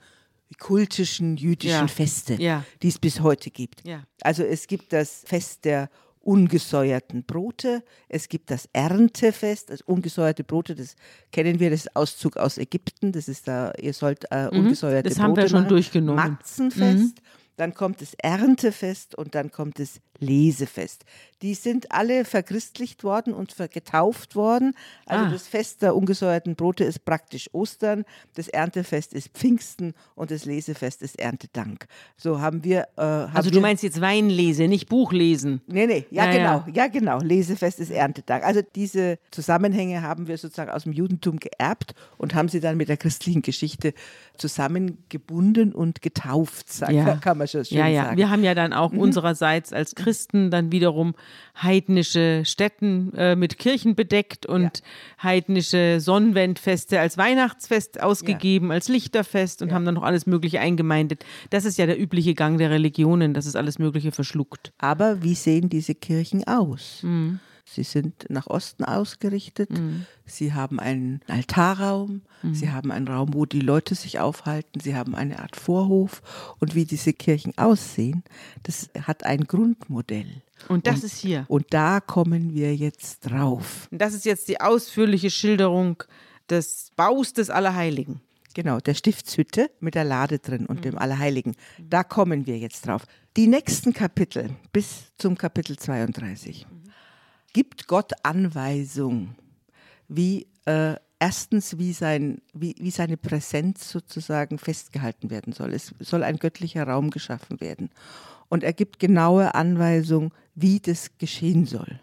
kultischen 0.59 1.37
jüdischen 1.37 1.71
ja. 1.71 1.87
Feste, 1.87 2.35
ja. 2.35 2.63
die 2.81 2.89
es 2.89 2.99
bis 2.99 3.21
heute 3.21 3.49
gibt. 3.49 3.85
Ja. 3.85 4.03
Also 4.21 4.43
es 4.43 4.67
gibt 4.67 4.93
das 4.93 5.23
Fest 5.25 5.65
der 5.65 5.89
ungesäuerten 6.25 7.23
Brote. 7.23 7.83
Es 8.09 8.27
gibt 8.29 8.49
das 8.49 8.67
Erntefest, 8.73 9.69
das 9.69 9.81
ungesäuerte 9.81 10.43
Brote, 10.43 10.75
das 10.75 10.95
kennen 11.31 11.59
wir, 11.59 11.69
das 11.69 11.95
Auszug 11.95 12.37
aus 12.37 12.57
Ägypten. 12.57 13.11
Das 13.11 13.27
ist 13.27 13.47
da, 13.47 13.71
ihr 13.79 13.93
sollt 13.93 14.25
äh, 14.31 14.45
mhm, 14.45 14.59
ungesäuerte 14.59 15.09
das 15.09 15.17
Brote 15.17 15.23
haben 15.23 15.35
wir 15.37 15.47
schon 15.47 15.59
machen. 15.59 15.69
durchgenommen. 15.69 16.29
Matzenfest. 16.31 17.15
Mhm. 17.17 17.25
Dann 17.57 17.73
kommt 17.73 18.01
das 18.01 18.15
Erntefest 18.15 19.15
und 19.15 19.33
dann 19.35 19.51
kommt 19.51 19.79
das 19.79 20.01
Lesefest. 20.19 21.05
Die 21.41 21.53
sind 21.53 21.91
alle 21.91 22.25
verchristlicht 22.25 23.03
worden 23.03 23.33
und 23.33 23.55
getauft 23.71 24.35
worden. 24.35 24.73
Also 25.05 25.25
ah. 25.25 25.29
das 25.29 25.47
Fest 25.47 25.81
der 25.81 25.95
ungesäuerten 25.95 26.55
Brote 26.55 26.85
ist 26.85 27.03
praktisch 27.05 27.49
Ostern, 27.53 28.05
das 28.35 28.47
Erntefest 28.47 29.13
ist 29.13 29.29
Pfingsten 29.29 29.93
und 30.15 30.31
das 30.31 30.45
Lesefest 30.45 31.01
ist 31.01 31.19
Erntedank. 31.19 31.87
So 32.15 32.39
haben 32.39 32.63
wir. 32.63 32.87
Äh, 32.97 33.01
haben 33.01 33.35
also 33.35 33.49
du 33.49 33.59
meinst 33.59 33.83
jetzt 33.83 33.99
Weinlese, 33.99 34.67
nicht 34.67 34.87
Buchlesen? 34.87 35.61
Nee, 35.67 35.87
nee, 35.87 36.05
ja, 36.09 36.25
ja 36.25 36.31
genau, 36.31 36.65
ja. 36.73 36.87
genau. 36.87 37.19
Lesefest 37.19 37.79
ist 37.79 37.91
Erntedank. 37.91 38.43
Also 38.43 38.61
diese 38.75 39.19
Zusammenhänge 39.31 40.01
haben 40.01 40.27
wir 40.27 40.37
sozusagen 40.37 40.71
aus 40.71 40.83
dem 40.83 40.93
Judentum 40.93 41.39
geerbt 41.39 41.93
und 42.17 42.33
haben 42.33 42.47
sie 42.47 42.61
dann 42.61 42.77
mit 42.77 42.87
der 42.87 42.97
christlichen 42.97 43.41
Geschichte 43.41 43.93
zusammengebunden 44.37 45.73
und 45.73 46.01
getauft, 46.01 46.71
sagen, 46.71 46.95
ja. 46.95 47.15
kann 47.17 47.37
man 47.37 47.47
schon 47.47 47.65
schön 47.65 47.77
ja, 47.77 47.87
ja. 47.87 48.03
sagen. 48.05 48.17
Wir 48.17 48.29
haben 48.29 48.43
ja 48.43 48.55
dann 48.55 48.73
auch 48.73 48.91
mhm. 48.91 48.99
unsererseits 48.99 49.73
als 49.73 49.95
Christen 50.05 50.51
dann 50.51 50.71
wiederum 50.71 51.15
heidnische 51.59 52.43
Stätten 52.45 53.11
äh, 53.15 53.35
mit 53.35 53.57
Kirchen 53.57 53.95
bedeckt 53.95 54.45
und 54.45 54.61
ja. 54.61 55.23
heidnische 55.23 55.99
Sonnenwendfeste 55.99 56.99
als 56.99 57.17
Weihnachtsfest 57.17 58.01
ausgegeben, 58.03 58.67
ja. 58.67 58.75
als 58.75 58.87
Lichterfest 58.87 59.63
und 59.63 59.69
ja. 59.69 59.75
haben 59.75 59.85
dann 59.85 59.95
noch 59.95 60.03
alles 60.03 60.27
Mögliche 60.27 60.59
eingemeindet. 60.59 61.25
Das 61.49 61.65
ist 61.65 61.77
ja 61.77 61.87
der 61.87 61.99
übliche 61.99 62.35
Gang 62.35 62.59
der 62.59 62.69
Religionen, 62.69 63.33
dass 63.33 63.47
es 63.47 63.55
alles 63.55 63.79
Mögliche 63.79 64.11
verschluckt. 64.11 64.73
Aber 64.77 65.23
wie 65.23 65.33
sehen 65.33 65.69
diese 65.69 65.95
Kirchen 65.95 66.45
aus? 66.45 66.99
Mhm. 67.01 67.39
Sie 67.67 67.83
sind 67.83 68.27
nach 68.29 68.45
Osten 68.45 68.85
ausgerichtet. 68.85 69.71
Mhm. 69.71 70.05
Sie 70.25 70.53
haben 70.53 70.79
einen 70.79 71.21
Altarraum. 71.27 72.21
Mhm. 72.43 72.53
Sie 72.53 72.71
haben 72.71 72.91
einen 72.91 73.07
Raum, 73.07 73.33
wo 73.33 73.45
die 73.45 73.59
Leute 73.59 73.95
sich 73.95 74.19
aufhalten. 74.19 74.79
Sie 74.79 74.95
haben 74.95 75.15
eine 75.15 75.39
Art 75.39 75.55
Vorhof. 75.55 76.21
Und 76.59 76.75
wie 76.75 76.85
diese 76.85 77.11
Kirchen 77.11 77.57
aussehen, 77.57 78.23
das 78.63 78.89
hat 79.01 79.25
ein 79.25 79.45
Grundmodell. 79.45 80.43
Und 80.67 80.85
das 80.85 80.97
und, 80.97 81.03
ist 81.05 81.17
hier. 81.17 81.45
Und 81.47 81.65
da 81.71 81.99
kommen 81.99 82.53
wir 82.53 82.75
jetzt 82.75 83.21
drauf. 83.21 83.89
Das 83.91 84.13
ist 84.13 84.25
jetzt 84.25 84.47
die 84.47 84.61
ausführliche 84.61 85.31
Schilderung 85.31 86.03
des 86.49 86.91
Baus 86.95 87.33
des 87.33 87.49
Allerheiligen. 87.49 88.21
Genau, 88.53 88.79
der 88.79 88.93
Stiftshütte 88.93 89.69
mit 89.79 89.95
der 89.95 90.05
Lade 90.05 90.37
drin 90.37 90.67
und 90.67 90.77
mhm. 90.77 90.81
dem 90.83 90.97
Allerheiligen. 90.99 91.55
Da 91.79 92.03
kommen 92.03 92.45
wir 92.45 92.59
jetzt 92.59 92.87
drauf. 92.87 93.05
Die 93.35 93.47
nächsten 93.47 93.91
Kapitel 93.91 94.51
bis 94.71 95.11
zum 95.17 95.35
Kapitel 95.35 95.77
32 95.77 96.67
gibt 97.55 97.87
Gott 97.87 98.11
Anweisung, 98.23 99.33
wie 100.09 100.45
äh, 100.65 100.95
erstens, 101.19 101.77
wie, 101.77 101.93
sein, 101.93 102.41
wie, 102.53 102.75
wie 102.79 102.91
seine 102.91 103.15
Präsenz 103.15 103.89
sozusagen 103.89 104.57
festgehalten 104.57 105.29
werden 105.29 105.53
soll. 105.53 105.71
Es 105.73 105.93
soll 105.99 106.23
ein 106.23 106.35
göttlicher 106.35 106.85
Raum 106.85 107.11
geschaffen 107.11 107.61
werden. 107.61 107.91
Und 108.49 108.65
er 108.65 108.73
gibt 108.73 108.99
genaue 108.99 109.55
Anweisung, 109.55 110.33
wie 110.53 110.81
das 110.81 111.17
geschehen 111.17 111.65
soll. 111.65 112.01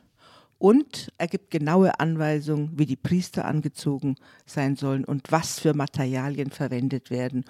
Und 0.57 1.13
er 1.19 1.27
gibt 1.27 1.51
genaue 1.51 2.01
Anweisungen, 2.01 2.71
wie 2.79 2.87
die 2.87 2.97
Priester 2.97 3.45
angezogen 3.45 4.15
sein 4.47 4.77
sollen 4.77 5.05
und 5.05 5.33
was 5.33 5.61
für 5.61 5.75
Materialien 5.75 6.51
verwendet 6.51 7.11
werden 7.11 7.45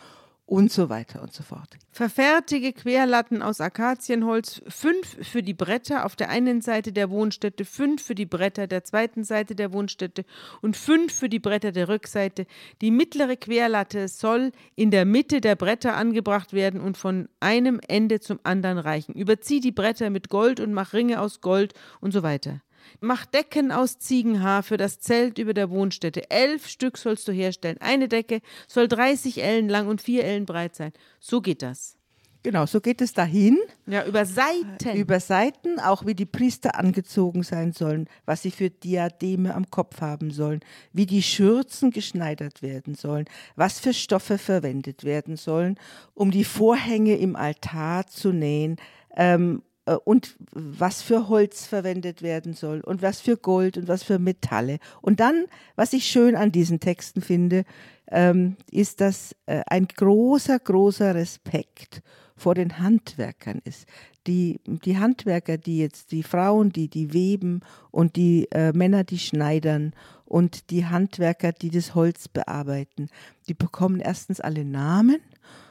und 0.47 0.73
so 0.73 0.89
weiter 0.89 1.23
und 1.23 1.33
so 1.33 1.43
fort. 1.43 1.79
Verfertige 1.91 2.73
Querlatten 2.73 3.43
aus 3.43 3.61
Akazienholz, 3.61 4.63
fünf 4.69 5.17
für 5.27 5.43
die 5.43 5.55
Bretter 5.55 6.05
auf 6.05 6.17
der 6.17 6.31
einen 6.31 6.61
Seite 6.61 6.93
der 6.93 7.11
Wohnstätte, 7.11 7.65
fünf 7.65 8.03
für 8.03 8.15
die 8.15 8.27
Bretter 8.27 8.67
der 8.67 8.85
zweiten 8.85 9.25
Seite 9.25 9.55
der 9.55 9.73
Wohnstätte 9.73 10.25
und 10.61 10.77
fünf 10.77 11.15
für 11.15 11.29
die 11.29 11.39
Bretter 11.39 11.73
der 11.73 11.89
Rückseite. 11.89 12.47
Die 12.81 12.91
mittlere 12.91 13.37
Querlatte 13.37 14.09
soll 14.09 14.53
in 14.75 14.91
der 14.91 15.05
Mitte 15.05 15.41
der 15.41 15.57
Bretter 15.57 15.97
angebracht 15.97 16.53
werden 16.53 16.81
und 16.81 16.97
von 16.97 17.29
einem 17.41 17.81
Ende 17.87 18.21
zum 18.21 18.41
anderen 18.43 18.79
reichen. 18.79 19.15
Überzieh 19.15 19.61
die 19.61 19.73
Bretter 19.73 20.11
mit 20.11 20.29
Gold 20.29 20.61
und 20.61 20.73
mach 20.73 20.93
Ringe 20.93 21.21
aus 21.21 21.41
Gold 21.41 21.75
und 22.01 22.13
so 22.13 22.23
weiter. 22.23 22.61
Mach 23.01 23.27
Decken 23.27 23.73
aus 23.73 23.99
Ziegenhaar 23.99 24.63
für 24.63 24.77
das 24.77 25.01
Zelt 25.01 25.39
über 25.39 25.55
der 25.55 25.71
Wohnstätte. 25.71 26.31
Elf 26.31 26.69
Stück 26.69 26.99
sollst 26.99 27.27
du 27.29 27.33
herstellen. 27.33 27.79
Eine 27.81 28.09
Decke 28.09 28.41
soll 28.69 28.89
30 28.89 29.43
Ellen 29.43 29.69
lang 29.69 29.89
und 29.89 30.01
vier 30.01 30.25
Ellen 30.25 30.47
breit 30.47 30.77
sein. 30.77 30.93
So 31.21 31.41
geht 31.41 31.63
das. 31.63 31.97
Genau, 32.45 32.67
so 32.67 32.81
geht 32.81 33.01
es 33.01 33.13
dahin. 33.13 33.57
Ja, 33.87 34.05
über 34.05 34.25
Seiten. 34.27 34.97
Über 34.97 35.21
Seiten, 35.21 35.79
auch 35.79 36.07
wie 36.07 36.15
die 36.15 36.27
Priester 36.27 36.77
angezogen 36.77 37.45
sein 37.45 37.73
sollen, 37.73 38.09
was 38.25 38.43
sie 38.43 38.51
für 38.51 38.69
Diademe 38.69 39.55
am 39.55 39.71
Kopf 39.71 40.01
haben 40.01 40.33
sollen, 40.33 40.61
wie 40.93 41.07
die 41.07 41.23
Schürzen 41.23 41.93
geschneidert 41.93 42.61
werden 42.61 42.97
sollen, 42.97 43.27
was 43.55 43.79
für 43.79 43.95
Stoffe 43.95 44.39
verwendet 44.39 45.05
werden 45.05 45.37
sollen, 45.37 45.79
um 46.15 46.33
die 46.33 46.45
Vorhänge 46.45 47.17
im 47.17 47.37
Altar 47.37 48.09
zu 48.09 48.33
nähen, 48.33 48.77
ähm, 49.17 49.63
äh, 49.63 49.72
und 50.05 50.37
was 50.53 51.03
für 51.03 51.29
Holz 51.29 51.67
verwendet 51.67 52.23
werden 52.23 52.55
soll 52.55 52.81
und 52.81 53.03
was 53.03 53.21
für 53.21 53.37
Gold 53.37 53.77
und 53.77 53.89
was 53.89 54.03
für 54.03 54.19
Metalle. 54.19 54.79
Und 55.01 55.21
dann, 55.21 55.47
was 55.77 55.93
ich 55.93 56.05
schön 56.05 56.37
an 56.37 56.53
diesen 56.53 56.81
Texten 56.81 57.21
finde, 57.21 57.65
ähm, 58.11 58.57
ist, 58.71 59.01
dass 59.01 59.35
äh, 59.47 59.63
ein 59.67 59.89
großer, 59.89 60.59
großer 60.59 61.15
Respekt 61.15 62.03
vor 62.37 62.55
den 62.55 62.79
Handwerkern 62.79 63.61
ist. 63.65 63.87
Die, 64.27 64.61
die 64.65 64.99
Handwerker, 64.99 65.59
die 65.59 65.79
jetzt, 65.79 66.13
die 66.13 66.23
Frauen, 66.23 66.71
die, 66.71 66.89
die 66.89 67.13
weben 67.13 67.61
und 67.91 68.17
die 68.17 68.49
äh, 68.53 68.73
Männer, 68.73 69.05
die 69.05 69.19
schneidern 69.19 69.95
und 70.25 70.71
die 70.71 70.87
Handwerker, 70.87 71.53
die 71.53 71.71
das 71.71 71.95
Holz 71.95 72.29
bearbeiten, 72.29 73.09
die 73.49 73.55
bekommen 73.55 74.01
erstens 74.01 74.41
alle 74.41 74.65
Namen 74.65 75.21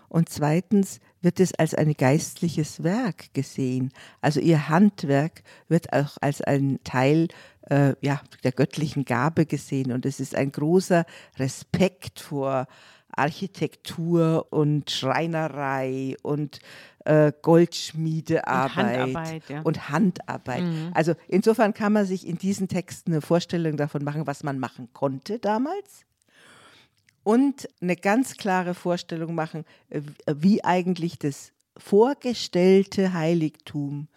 Und 0.10 0.28
zweitens 0.28 1.00
wird 1.22 1.40
es 1.40 1.54
als 1.54 1.74
ein 1.74 1.94
geistliches 1.94 2.84
Werk 2.84 3.34
gesehen. 3.34 3.92
Also 4.22 4.40
ihr 4.40 4.70
Handwerk 4.70 5.44
wird 5.68 5.94
auch 5.94 6.18
als 6.22 6.42
ein 6.42 6.80
Teil 6.84 7.28
äh, 7.70 7.94
ja, 8.02 8.22
der 8.44 8.52
göttlichen 8.52 9.06
Gabe 9.06 9.46
gesehen. 9.46 9.92
Und 9.92 10.06
es 10.06 10.20
ist 10.20 10.36
ein 10.36 10.52
großer 10.52 11.06
Respekt 11.38 12.20
vor 12.20 12.68
Architektur 13.14 14.48
und 14.52 14.90
Schreinerei 14.90 16.16
und 16.24 16.60
äh, 17.06 17.32
Goldschmiedearbeit 17.42 18.78
Und 18.78 19.14
Handarbeit, 19.14 19.50
ja. 19.50 19.62
und 19.62 19.90
Handarbeit. 19.90 20.64
Also 20.94 21.14
insofern 21.28 21.74
kann 21.74 21.94
man 21.94 22.06
sich 22.06 22.28
in 22.28 22.38
diesen 22.38 22.68
Texten 22.68 23.12
eine 23.12 23.22
Vorstellung 23.22 23.78
davon 23.78 24.04
machen, 24.04 24.28
was 24.28 24.44
man 24.44 24.60
machen 24.60 24.90
konnte 24.94 25.40
damals. 25.40 26.06
Und 27.24 27.70
eine 27.82 27.96
ganz 27.96 28.38
klare 28.38 28.74
Vorstellung 28.74 29.36
machen, 29.36 29.66
äh, 29.90 30.02
wie 30.36 30.64
eigentlich 30.64 31.20
das 31.20 31.52
vorgestellte 31.78 33.14
Heiligtum, 33.14 34.08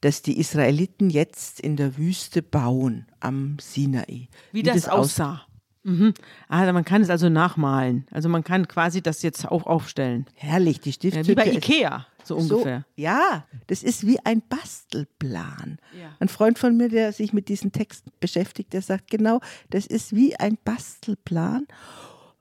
das 0.00 0.22
die 0.22 0.38
Israeliten 0.38 1.10
jetzt 1.10 1.60
in 1.60 1.76
der 1.76 1.96
Wüste 1.96 2.42
bauen 2.42 3.06
am 3.20 3.58
Sinai. 3.60 4.28
Wie, 4.52 4.62
das, 4.62 4.88
aussah. 4.88 5.46
Mhm. 5.86 6.14
Ah, 6.48 6.70
man 6.72 6.84
kann 6.84 7.02
es 7.02 7.10
also 7.10 7.28
nachmalen. 7.28 8.06
Also 8.10 8.28
man 8.28 8.42
kann 8.42 8.66
quasi 8.66 9.02
das 9.02 9.22
jetzt 9.22 9.46
auch 9.46 9.66
aufstellen. 9.66 10.26
Herrlich, 10.34 10.80
die 10.80 10.90
Ja, 10.90 10.94
Stiftshütte. 10.94 11.28
wie 11.28 11.34
bei 11.36 11.46
Ikea, 11.46 12.06
so 12.24 12.36
ungefähr. 12.36 12.84
So, 12.96 13.02
ja, 13.02 13.46
das 13.68 13.84
ist 13.84 14.04
wie 14.04 14.18
ein 14.24 14.42
Bastelplan. 14.48 15.78
Ja. 15.98 16.10
Ein 16.18 16.28
Freund 16.28 16.58
von 16.58 16.76
mir, 16.76 16.88
der 16.88 17.12
sich 17.12 17.32
mit 17.32 17.48
diesen 17.48 17.70
Texten 17.70 18.10
beschäftigt, 18.18 18.72
der 18.72 18.82
sagt 18.82 19.10
genau, 19.10 19.40
das 19.70 19.86
ist 19.86 20.14
wie 20.14 20.34
ein 20.34 20.58
Bastelplan. 20.64 21.68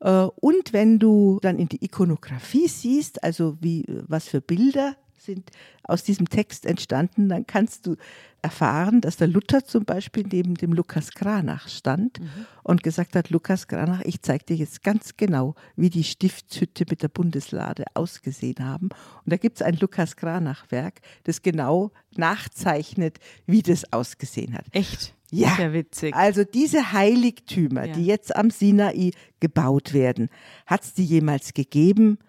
Äh, 0.06 0.28
Und 0.36 0.72
wenn 0.72 1.00
du 1.00 1.40
dann 1.42 1.58
in 1.58 1.68
die 1.68 1.84
Ikonografie 1.84 2.68
siehst, 2.68 3.24
also 3.24 3.58
wie, 3.60 3.86
was 4.08 4.30
für 4.30 4.40
Bilder 4.40 4.96
sind 5.18 5.50
aus 5.84 6.04
diesem 6.04 6.30
Text 6.30 6.68
entstanden, 6.68 7.30
dann 7.30 7.48
kannst 7.48 7.88
du 7.88 7.96
erfahren, 8.44 9.02
dass 9.02 9.18
der 9.18 9.28
Luther 9.28 9.66
zum 9.66 9.86
Beispiel 9.86 10.24
neben 10.32 10.54
dem 10.54 10.72
Lukas 10.74 11.10
Kranach 11.10 11.68
stand 11.68 12.20
und 12.62 12.84
gesagt 12.84 13.16
hat, 13.16 13.32
Lukas 13.32 13.68
Kranach, 13.68 14.02
ich 14.04 14.22
zeige 14.22 14.46
dir 14.46 14.56
jetzt 14.56 14.84
ganz 14.84 15.18
genau, 15.18 15.56
wie 15.76 15.90
die 15.90 16.04
Stiftshütte 16.04 16.86
mit 16.88 17.02
der 17.02 17.08
Bundeslade 17.08 17.86
ausgesehen 17.96 18.60
haben. 18.60 18.90
Und 18.90 19.34
da 19.34 19.38
gibt 19.38 19.58
es 19.58 19.62
ein 19.64 19.78
Lukas 19.78 20.16
Kranach-Werk, 20.16 21.02
das 21.24 21.42
genau 21.42 21.92
nachzeichnet, 22.16 23.18
wie 23.48 23.64
das 23.64 23.92
ausgesehen 23.92 24.54
hat. 24.54 24.66
Echt? 24.74 25.15
Ja, 25.32 25.56
Sehr 25.56 25.74
witzig. 25.74 26.14
also 26.16 26.44
diese 26.44 26.92
Heiligtümer, 26.94 27.86
Ja. 27.86 27.94
die 27.94 28.06
jetzt 28.06 28.36
am 28.36 28.50
Sinai 28.52 29.12
gebaut 29.40 29.94
werden, 29.94 30.30
hat 30.66 30.84
es 30.84 30.94
die 30.94 31.06
jemals 31.06 31.54
gegeben? 31.54 32.20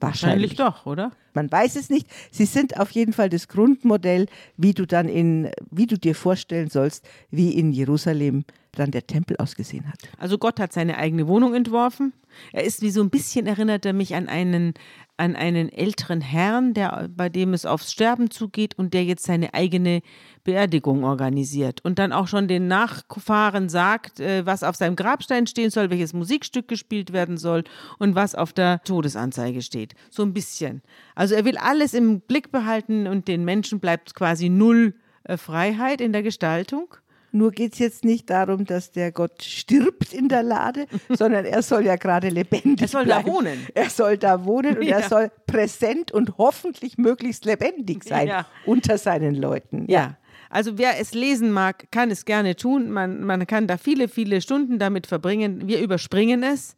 Wahrscheinlich 0.00 0.54
doch, 0.54 0.86
oder? 0.86 1.10
Man 1.34 1.50
weiß 1.50 1.74
es 1.76 1.90
nicht. 1.90 2.06
Sie 2.30 2.44
sind 2.44 2.78
auf 2.78 2.90
jeden 2.92 3.12
Fall 3.12 3.28
das 3.28 3.48
Grundmodell, 3.48 4.26
wie 4.56 4.72
du 4.72 4.86
dann 4.86 5.08
in, 5.08 5.50
wie 5.70 5.86
du 5.86 5.98
dir 5.98 6.14
vorstellen 6.14 6.70
sollst, 6.70 7.04
wie 7.30 7.50
in 7.52 7.72
Jerusalem 7.72 8.44
dann 8.72 8.92
der 8.92 9.06
Tempel 9.08 9.36
ausgesehen 9.38 9.88
hat. 9.88 9.98
Also 10.18 10.38
Gott 10.38 10.60
hat 10.60 10.72
seine 10.72 10.98
eigene 10.98 11.26
Wohnung 11.26 11.54
entworfen. 11.54 12.12
Er 12.52 12.62
ist 12.64 12.80
wie 12.80 12.90
so 12.90 13.02
ein 13.02 13.10
bisschen 13.10 13.46
erinnert 13.46 13.84
er 13.86 13.92
mich 13.92 14.14
an 14.14 14.28
einen 14.28 14.74
an 15.18 15.36
einen 15.36 15.68
älteren 15.68 16.20
Herrn, 16.20 16.74
der 16.74 17.08
bei 17.14 17.28
dem 17.28 17.52
es 17.52 17.66
aufs 17.66 17.92
Sterben 17.92 18.30
zugeht 18.30 18.78
und 18.78 18.94
der 18.94 19.04
jetzt 19.04 19.24
seine 19.24 19.52
eigene 19.52 20.00
Beerdigung 20.44 21.04
organisiert 21.04 21.84
und 21.84 21.98
dann 21.98 22.12
auch 22.12 22.28
schon 22.28 22.48
den 22.48 22.68
Nachfahren 22.68 23.68
sagt, 23.68 24.20
äh, 24.20 24.46
was 24.46 24.62
auf 24.62 24.76
seinem 24.76 24.96
Grabstein 24.96 25.46
stehen 25.46 25.70
soll, 25.70 25.90
welches 25.90 26.14
Musikstück 26.14 26.68
gespielt 26.68 27.12
werden 27.12 27.36
soll 27.36 27.64
und 27.98 28.14
was 28.14 28.34
auf 28.34 28.52
der 28.52 28.82
Todesanzeige 28.84 29.60
steht. 29.60 29.94
So 30.08 30.22
ein 30.22 30.32
bisschen. 30.32 30.82
Also 31.14 31.34
er 31.34 31.44
will 31.44 31.58
alles 31.58 31.92
im 31.94 32.20
Blick 32.20 32.50
behalten 32.52 33.06
und 33.06 33.28
den 33.28 33.44
Menschen 33.44 33.80
bleibt 33.80 34.14
quasi 34.14 34.48
null 34.48 34.94
äh, 35.24 35.36
Freiheit 35.36 36.00
in 36.00 36.12
der 36.12 36.22
Gestaltung. 36.22 36.94
Nur 37.30 37.50
geht 37.52 37.74
es 37.74 37.78
jetzt 37.78 38.04
nicht 38.04 38.30
darum, 38.30 38.64
dass 38.64 38.90
der 38.90 39.12
Gott 39.12 39.42
stirbt 39.42 40.12
in 40.14 40.28
der 40.28 40.42
Lade, 40.42 40.86
sondern 41.10 41.44
er 41.44 41.62
soll 41.62 41.84
ja 41.84 41.96
gerade 41.96 42.28
lebendig 42.30 42.80
Er 42.82 42.88
soll 42.88 43.04
da 43.06 43.20
bleiben. 43.20 43.36
wohnen. 43.36 43.66
Er 43.74 43.90
soll 43.90 44.16
da 44.16 44.44
wohnen 44.44 44.78
und 44.78 44.82
Ja. 44.84 44.98
er 45.00 45.08
soll 45.08 45.30
präsent 45.46 46.10
und 46.10 46.38
hoffentlich 46.38 46.96
möglichst 46.98 47.44
lebendig 47.44 48.04
sein 48.04 48.28
Ja. 48.28 48.46
unter 48.64 48.96
seinen 48.98 49.34
Leuten. 49.34 49.84
Ja. 49.90 50.16
Also 50.50 50.78
wer 50.78 50.98
es 50.98 51.12
lesen 51.12 51.52
mag, 51.52 51.90
kann 51.90 52.10
es 52.10 52.24
gerne 52.24 52.56
tun. 52.56 52.90
Man, 52.90 53.22
man 53.22 53.46
kann 53.46 53.66
da 53.66 53.76
viele, 53.76 54.08
viele 54.08 54.40
Stunden 54.40 54.78
damit 54.78 55.06
verbringen. 55.06 55.68
Wir 55.68 55.80
überspringen 55.82 56.42
es, 56.42 56.74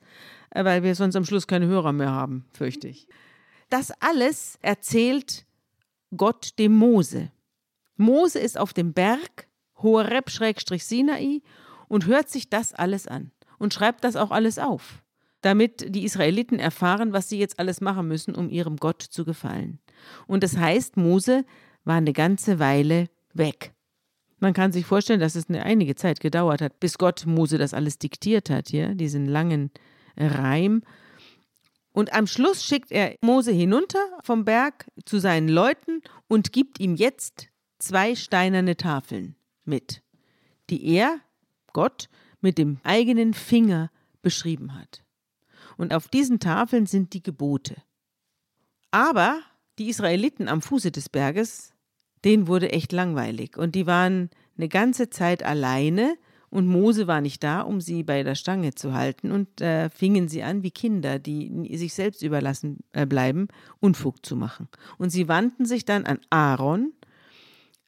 äh, 0.50 0.64
weil 0.64 0.82
wir 0.82 0.96
sonst 0.96 1.14
am 1.14 1.24
Schluss 1.24 1.46
keine 1.46 1.66
Hörer 1.66 1.92
mehr 1.92 2.10
haben, 2.10 2.44
fürchte 2.52 2.88
ich. 2.88 3.06
Das 3.68 3.92
alles 4.00 4.58
erzählt 4.62 5.46
Gott 6.16 6.58
dem 6.58 6.74
Mose. 6.74 7.30
Mose 7.96 8.40
ist 8.40 8.58
auf 8.58 8.72
dem 8.72 8.92
Berg 8.92 9.46
Horeb-Sinai 9.82 11.42
und 11.88 12.06
hört 12.06 12.28
sich 12.28 12.50
das 12.50 12.72
alles 12.72 13.06
an 13.06 13.30
und 13.58 13.74
schreibt 13.74 14.04
das 14.04 14.16
auch 14.16 14.30
alles 14.30 14.58
auf, 14.58 15.02
damit 15.42 15.94
die 15.94 16.04
Israeliten 16.04 16.58
erfahren, 16.58 17.12
was 17.12 17.28
sie 17.28 17.38
jetzt 17.38 17.58
alles 17.58 17.80
machen 17.80 18.08
müssen, 18.08 18.34
um 18.34 18.48
ihrem 18.48 18.76
Gott 18.76 19.02
zu 19.02 19.24
gefallen. 19.24 19.78
Und 20.26 20.42
das 20.42 20.56
heißt, 20.56 20.96
Mose 20.96 21.44
war 21.84 21.96
eine 21.96 22.12
ganze 22.12 22.58
Weile 22.58 23.08
weg. 23.34 23.72
Man 24.38 24.54
kann 24.54 24.72
sich 24.72 24.86
vorstellen, 24.86 25.20
dass 25.20 25.34
es 25.34 25.48
eine 25.48 25.64
einige 25.64 25.94
Zeit 25.94 26.20
gedauert 26.20 26.62
hat, 26.62 26.80
bis 26.80 26.96
Gott 26.96 27.26
Mose 27.26 27.58
das 27.58 27.74
alles 27.74 27.98
diktiert 27.98 28.48
hat, 28.48 28.68
hier, 28.68 28.94
diesen 28.94 29.26
langen 29.26 29.70
Reim. 30.16 30.82
Und 31.92 32.14
am 32.14 32.26
Schluss 32.26 32.64
schickt 32.64 32.90
er 32.90 33.16
Mose 33.20 33.52
hinunter 33.52 33.98
vom 34.22 34.44
Berg 34.44 34.86
zu 35.04 35.18
seinen 35.18 35.48
Leuten 35.48 36.02
und 36.28 36.52
gibt 36.52 36.80
ihm 36.80 36.94
jetzt 36.94 37.48
zwei 37.78 38.14
steinerne 38.14 38.76
Tafeln 38.76 39.34
mit, 39.64 40.02
die 40.70 40.84
er, 40.94 41.20
Gott, 41.72 42.08
mit 42.40 42.58
dem 42.58 42.78
eigenen 42.82 43.34
Finger 43.34 43.90
beschrieben 44.22 44.74
hat. 44.74 45.02
Und 45.76 45.94
auf 45.94 46.08
diesen 46.08 46.40
Tafeln 46.40 46.86
sind 46.86 47.12
die 47.14 47.22
Gebote. 47.22 47.76
Aber 48.90 49.40
die 49.78 49.88
Israeliten 49.88 50.48
am 50.48 50.62
Fuße 50.62 50.90
des 50.90 51.08
Berges, 51.08 51.72
denen 52.24 52.46
wurde 52.46 52.72
echt 52.72 52.92
langweilig 52.92 53.56
und 53.56 53.74
die 53.74 53.86
waren 53.86 54.30
eine 54.56 54.68
ganze 54.68 55.08
Zeit 55.08 55.42
alleine 55.42 56.16
und 56.50 56.66
Mose 56.66 57.06
war 57.06 57.20
nicht 57.20 57.42
da, 57.44 57.60
um 57.60 57.80
sie 57.80 58.02
bei 58.02 58.22
der 58.24 58.34
Stange 58.34 58.74
zu 58.74 58.92
halten 58.92 59.30
und 59.30 59.60
äh, 59.60 59.88
fingen 59.88 60.28
sie 60.28 60.42
an 60.42 60.62
wie 60.62 60.72
Kinder, 60.72 61.18
die 61.18 61.76
sich 61.76 61.94
selbst 61.94 62.22
überlassen 62.22 62.78
äh, 62.92 63.06
bleiben, 63.06 63.48
Unfug 63.78 64.26
zu 64.26 64.34
machen. 64.36 64.68
Und 64.98 65.10
sie 65.10 65.28
wandten 65.28 65.64
sich 65.64 65.84
dann 65.84 66.04
an 66.04 66.18
Aaron, 66.28 66.92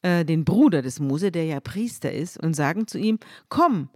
äh, 0.03 0.25
den 0.25 0.45
Bruder 0.45 0.83
des 0.83 1.01
Mose, 1.01 1.31
der 1.31 1.45
ja 1.45 1.61
Priester 1.61 2.13
ist, 2.13 2.39
und 2.39 2.55
sagen 2.55 2.87
zu 2.87 2.99
ihm, 2.99 3.19
komm, 3.49 3.89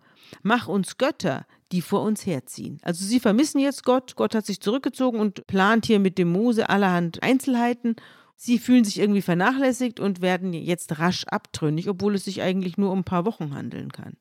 mach 0.42 0.68
uns 0.68 0.98
Götter, 0.98 1.46
die 1.72 1.80
vor 1.82 2.02
uns 2.02 2.24
herziehen. 2.26 2.78
Also 2.82 3.04
sie 3.04 3.20
vermissen 3.20 3.58
jetzt 3.58 3.84
Gott, 3.84 4.14
Gott 4.16 4.34
hat 4.34 4.46
sich 4.46 4.60
zurückgezogen 4.60 5.18
und 5.18 5.46
plant 5.46 5.86
hier 5.86 5.98
mit 5.98 6.18
dem 6.18 6.30
Mose 6.30 6.68
allerhand 6.68 7.22
Einzelheiten. 7.22 7.96
Sie 8.36 8.58
fühlen 8.58 8.84
sich 8.84 8.98
irgendwie 8.98 9.22
vernachlässigt 9.22 9.98
und 9.98 10.20
werden 10.20 10.52
jetzt 10.52 10.98
rasch 10.98 11.24
abtrünnig, 11.24 11.88
obwohl 11.88 12.14
es 12.14 12.24
sich 12.24 12.42
eigentlich 12.42 12.76
nur 12.76 12.92
um 12.92 13.00
ein 13.00 13.04
paar 13.04 13.24
Wochen 13.24 13.54
handeln 13.54 13.90
kann. 13.90 14.16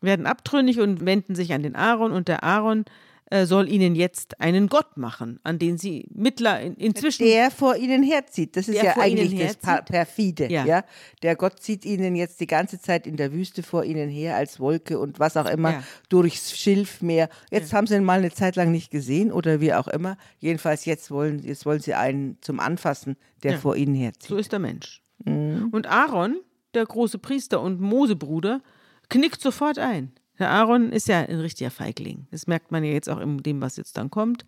Werden 0.00 0.26
abtrünnig 0.26 0.80
und 0.80 1.04
wenden 1.04 1.34
sich 1.34 1.52
an 1.52 1.62
den 1.62 1.74
Aaron 1.74 2.12
und 2.12 2.28
der 2.28 2.44
Aaron 2.44 2.84
soll 3.44 3.68
ihnen 3.68 3.94
jetzt 3.94 4.40
einen 4.40 4.68
Gott 4.68 4.96
machen, 4.96 5.38
an 5.42 5.58
den 5.58 5.76
sie 5.76 6.08
mittler 6.14 6.60
in, 6.60 6.74
inzwischen 6.76 7.24
Der 7.26 7.50
vor 7.50 7.76
ihnen 7.76 8.02
herzieht. 8.02 8.56
Das 8.56 8.68
ist 8.68 8.82
ja 8.82 8.96
eigentlich 8.96 9.38
das 9.58 9.84
Perfide. 9.84 10.50
Ja. 10.50 10.64
Ja. 10.64 10.84
Der 11.22 11.36
Gott 11.36 11.60
zieht 11.60 11.84
ihnen 11.84 12.16
jetzt 12.16 12.40
die 12.40 12.46
ganze 12.46 12.80
Zeit 12.80 13.06
in 13.06 13.16
der 13.16 13.32
Wüste 13.32 13.62
vor 13.62 13.84
ihnen 13.84 14.08
her 14.08 14.36
als 14.36 14.60
Wolke 14.60 14.98
und 14.98 15.18
was 15.20 15.36
auch 15.36 15.44
immer 15.50 15.72
Ja. 15.72 15.82
durchs 16.08 16.56
Schilfmeer. 16.58 17.28
Jetzt 17.50 17.72
haben 17.72 17.86
sie 17.86 17.96
ihn 17.96 18.04
mal 18.04 18.18
eine 18.18 18.30
Zeit 18.30 18.56
lang 18.56 18.70
nicht 18.72 18.90
gesehen 18.90 19.30
oder 19.30 19.60
wie 19.60 19.74
auch 19.74 19.88
immer. 19.88 20.16
Jedenfalls 20.38 20.84
jetzt 20.86 21.10
wollen, 21.10 21.40
jetzt 21.44 21.66
wollen 21.66 21.80
sie 21.80 21.94
einen 21.94 22.38
zum 22.40 22.60
Anfassen, 22.60 23.16
der 23.42 23.52
Ja. 23.52 23.58
vor 23.58 23.76
ihnen 23.76 23.94
herzieht. 23.94 24.28
So 24.28 24.36
ist 24.36 24.52
der 24.52 24.58
Mensch. 24.58 25.02
Und 25.26 25.86
Aaron, 25.86 26.36
der 26.74 26.86
große 26.86 27.18
Priester 27.18 27.60
und 27.60 27.80
Mosebruder, 27.80 28.62
knickt 29.10 29.40
sofort 29.42 29.78
ein. 29.78 30.12
Der 30.38 30.50
Aaron 30.50 30.92
ist 30.92 31.08
ja 31.08 31.20
ein 31.20 31.40
richtiger 31.40 31.70
Feigling. 31.70 32.26
Das 32.30 32.46
merkt 32.46 32.70
man 32.70 32.84
ja 32.84 32.92
jetzt 32.92 33.08
auch 33.08 33.18
in 33.18 33.38
dem, 33.38 33.60
was 33.60 33.76
jetzt 33.76 33.96
dann 33.96 34.10
kommt. 34.10 34.44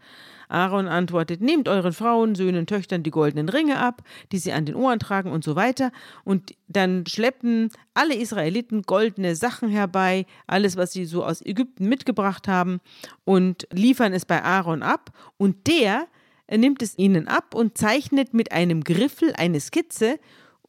Aaron 0.48 0.86
antwortet: 0.86 1.40
Nehmt 1.40 1.68
euren 1.68 1.92
Frauen, 1.92 2.34
Söhnen, 2.34 2.66
Töchtern 2.66 3.02
die 3.02 3.10
goldenen 3.10 3.48
Ringe 3.48 3.78
ab, 3.78 4.02
die 4.32 4.38
sie 4.38 4.52
an 4.52 4.66
den 4.66 4.76
Ohren 4.76 4.98
tragen 4.98 5.32
und 5.32 5.44
so 5.44 5.56
weiter. 5.56 5.90
Und 6.24 6.54
dann 6.68 7.06
schleppen 7.06 7.70
alle 7.94 8.14
Israeliten 8.14 8.82
goldene 8.82 9.34
Sachen 9.34 9.68
herbei, 9.68 10.26
alles, 10.46 10.76
was 10.76 10.92
sie 10.92 11.04
so 11.04 11.24
aus 11.24 11.44
Ägypten 11.44 11.88
mitgebracht 11.88 12.46
haben, 12.46 12.80
und 13.24 13.66
liefern 13.72 14.12
es 14.12 14.24
bei 14.24 14.42
Aaron 14.42 14.82
ab. 14.82 15.10
Und 15.36 15.66
der 15.66 16.06
er 16.50 16.58
nimmt 16.58 16.82
es 16.82 16.98
ihnen 16.98 17.28
ab 17.28 17.54
und 17.54 17.78
zeichnet 17.78 18.34
mit 18.34 18.50
einem 18.50 18.82
Griffel 18.82 19.32
eine 19.36 19.60
Skizze 19.60 20.18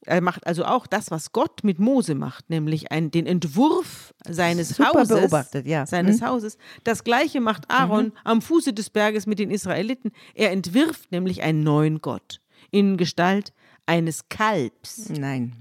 Er 0.05 0.21
macht 0.21 0.47
also 0.47 0.65
auch 0.65 0.87
das, 0.87 1.11
was 1.11 1.31
Gott 1.31 1.63
mit 1.63 1.79
Mose 1.79 2.15
macht, 2.15 2.49
nämlich 2.49 2.91
ein, 2.91 3.11
den 3.11 3.27
Entwurf 3.27 4.13
seines 4.27 4.69
Super 4.69 5.01
Hauses. 5.01 5.31
ja. 5.65 5.85
Seines 5.85 6.21
Mhm. 6.21 6.25
Hauses. 6.25 6.57
Das 6.83 7.03
gleiche 7.03 7.39
macht 7.39 7.69
Aaron 7.69 8.11
am 8.23 8.41
Fuße 8.41 8.73
des 8.73 8.89
Berges 8.89 9.27
mit 9.27 9.37
den 9.39 9.51
Israeliten. 9.51 10.11
Er 10.33 10.51
entwirft 10.51 11.11
nämlich 11.11 11.43
einen 11.43 11.61
neuen 11.63 12.01
Gott 12.01 12.41
in 12.71 12.97
Gestalt 12.97 13.53
eines 13.85 14.27
Kalbs. 14.29 15.09
Nein, 15.09 15.53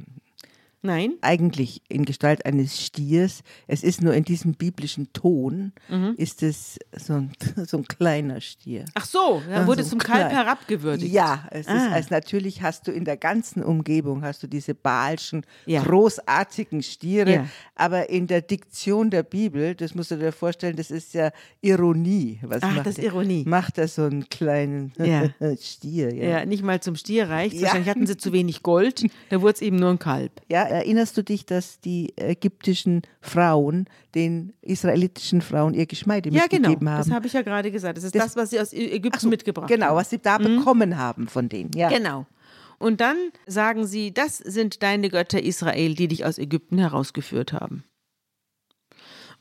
Nein? 0.83 1.13
eigentlich 1.21 1.83
in 1.89 2.05
Gestalt 2.07 2.47
eines 2.47 2.81
Stiers. 2.85 3.43
Es 3.67 3.83
ist 3.83 4.03
nur 4.03 4.15
in 4.15 4.25
diesem 4.25 4.55
biblischen 4.55 5.13
Ton, 5.13 5.73
Mhm. 5.91 6.15
ist 6.17 6.43
es 6.43 6.79
so 6.97 7.15
ein, 7.15 7.33
so 7.67 7.77
ein 7.79 7.85
kleiner 7.85 8.41
Stier. 8.41 8.87
Ach 8.95 9.05
so, 9.05 9.43
er 9.49 9.61
Ja, 9.61 9.67
wurde 9.67 9.83
so 9.85 9.91
zum. 9.91 9.99
Kalb 9.99 10.33
herabgewürdigt. 10.33 11.13
Ja, 11.13 11.47
es 11.51 11.67
ist, 11.67 11.69
Ah. 11.69 11.93
als 11.93 12.09
natürlich 12.11 12.63
hast 12.63 12.87
du 12.89 12.93
in 12.93 13.05
der 13.05 13.17
ganzen 13.19 13.63
Umgebung 13.63 14.23
hast 14.23 14.43
du 14.43 14.47
diese 14.47 14.75
baalschen, 14.75 15.45
Ja. 15.67 15.83
großartigen 15.83 16.83
Stiere, 16.83 17.31
Ja. 17.33 17.47
aber 17.75 18.09
in 18.09 18.27
der 18.27 18.41
Diktion 18.41 19.11
der 19.11 19.23
Bibel, 19.23 19.75
das 19.75 19.95
musst 19.95 20.11
du 20.11 20.17
dir 20.17 20.33
vorstellen, 20.33 20.77
das 20.77 20.91
ist 20.91 21.13
ja 21.15 21.31
Ironie. 21.61 22.39
Was 22.43 22.63
Ach, 22.63 22.75
macht 22.75 22.87
das 22.87 22.99
ist? 22.99 23.05
Ironie. 23.05 23.45
Macht 23.47 23.77
er 23.79 23.87
so 23.89 24.05
einen 24.05 24.29
kleinen 24.29 24.93
Ja. 24.99 25.29
Stier, 25.61 26.15
ja. 26.15 26.29
Ja, 26.41 26.45
nicht 26.47 26.63
mal 26.63 26.81
zum 26.81 26.97
Stier 26.97 27.29
reicht. 27.29 27.55
Ja. 27.57 27.63
Wahrscheinlich 27.63 27.89
hatten 27.91 28.07
sie 28.07 28.17
zu 28.17 28.33
wenig 28.33 28.63
Gold. 28.63 29.05
Da 29.29 29.41
wurde 29.41 29.55
es 29.55 29.63
eben 29.63 29.77
nur 29.77 29.91
ein 29.91 29.99
Kalb. 29.99 30.41
Ja, 30.49 30.70
erinnerst 30.71 31.17
du 31.17 31.23
dich, 31.25 31.45
dass 31.47 31.81
die 31.81 32.13
ägyptischen 32.17 33.03
Frauen 33.21 33.87
den 34.15 34.53
israelitischen 34.63 35.41
Frauen 35.43 35.75
ihr 35.75 35.87
Geschmeide 35.87 36.31
Ja, 36.31 36.47
genau. 36.47 36.69
mitgegeben 36.69 36.89
haben? 36.91 36.99
Das 37.07 37.11
habe 37.15 37.27
ich 37.27 37.33
ja 37.33 37.43
gerade 37.43 37.71
gesagt. 37.71 37.97
Das 37.99 38.05
ist 38.05 38.15
Das- 38.15 38.25
das, 38.25 38.37
was 38.37 38.51
sie 38.51 38.61
aus 38.61 38.73
Ägypten 38.73 39.21
so, 39.21 39.29
mitgebracht 39.29 39.69
Genau, 39.69 39.87
haben. 39.89 39.97
was 39.97 40.11
sie 40.11 40.19
da 40.19 40.39
bekommen 40.39 40.97
haben 40.97 41.29
von 41.29 41.49
denen. 41.49 41.71
Ja. 41.75 41.89
Genau. 41.89 42.27
Und 42.79 43.01
dann 43.03 43.17
sagen 43.47 43.87
sie, 43.87 44.13
das 44.15 44.39
sind 44.39 44.83
deine 44.83 45.11
Götter 45.11 45.43
Israel, 45.43 45.95
die 45.95 46.09
dich 46.09 46.25
aus 46.25 46.39
Ägypten 46.39 46.79
herausgeführt 46.79 47.53
haben. 47.53 47.85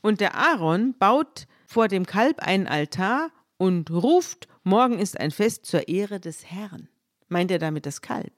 Und 0.02 0.20
der 0.20 0.34
Aaron 0.34 0.94
baut 0.98 1.46
vor 1.66 1.88
dem 1.88 2.06
Kalb 2.06 2.40
einen 2.40 2.66
Altar 2.66 3.30
und 3.56 3.90
ruft, 3.90 4.48
morgen 4.64 4.98
ist 4.98 5.18
ein 5.20 5.30
Fest 5.30 5.66
zur 5.66 5.88
Ehre 5.88 6.20
des 6.20 6.44
Herrn. 6.50 6.88
Meint 7.28 7.50
er 7.50 7.58
damit 7.58 7.86
das 7.86 8.00
Kalb? 8.02 8.32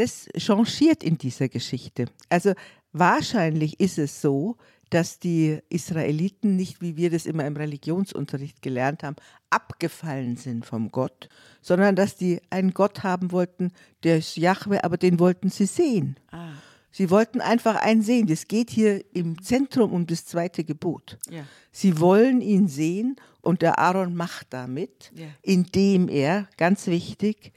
Das 0.00 0.28
changiert 0.36 1.02
in 1.04 1.18
dieser 1.18 1.48
Geschichte. 1.50 2.06
Also 2.30 2.54
wahrscheinlich 2.92 3.78
ist 3.80 3.98
es 3.98 4.22
so, 4.22 4.56
dass 4.88 5.18
die 5.18 5.58
Israeliten 5.68 6.56
nicht, 6.56 6.80
wie 6.80 6.96
wir 6.96 7.10
das 7.10 7.26
immer 7.26 7.46
im 7.46 7.56
Religionsunterricht 7.56 8.62
gelernt 8.62 9.02
haben, 9.02 9.16
abgefallen 9.50 10.36
sind 10.36 10.64
vom 10.64 10.90
Gott, 10.90 11.28
sondern 11.60 11.96
dass 11.96 12.16
die 12.16 12.40
einen 12.50 12.72
Gott 12.72 13.02
haben 13.02 13.30
wollten, 13.30 13.72
der 14.02 14.18
ist 14.18 14.36
Jahwe, 14.36 14.82
aber 14.84 14.96
den 14.96 15.20
wollten 15.20 15.50
sie 15.50 15.66
sehen. 15.66 16.16
Ah. 16.30 16.52
Sie 16.92 17.08
wollten 17.10 17.40
einfach 17.40 17.76
einen 17.76 18.02
sehen. 18.02 18.26
Das 18.26 18.48
geht 18.48 18.70
hier 18.70 19.04
im 19.14 19.40
Zentrum 19.42 19.92
um 19.92 20.06
das 20.08 20.24
zweite 20.26 20.64
Gebot. 20.64 21.18
Ja. 21.30 21.44
Sie 21.70 22.00
wollen 22.00 22.40
ihn 22.40 22.66
sehen 22.66 23.14
und 23.42 23.62
der 23.62 23.78
Aaron 23.78 24.16
macht 24.16 24.48
damit, 24.50 25.12
Ja. 25.14 25.26
indem 25.42 26.08
er, 26.08 26.48
ganz 26.56 26.88
wichtig, 26.88 27.52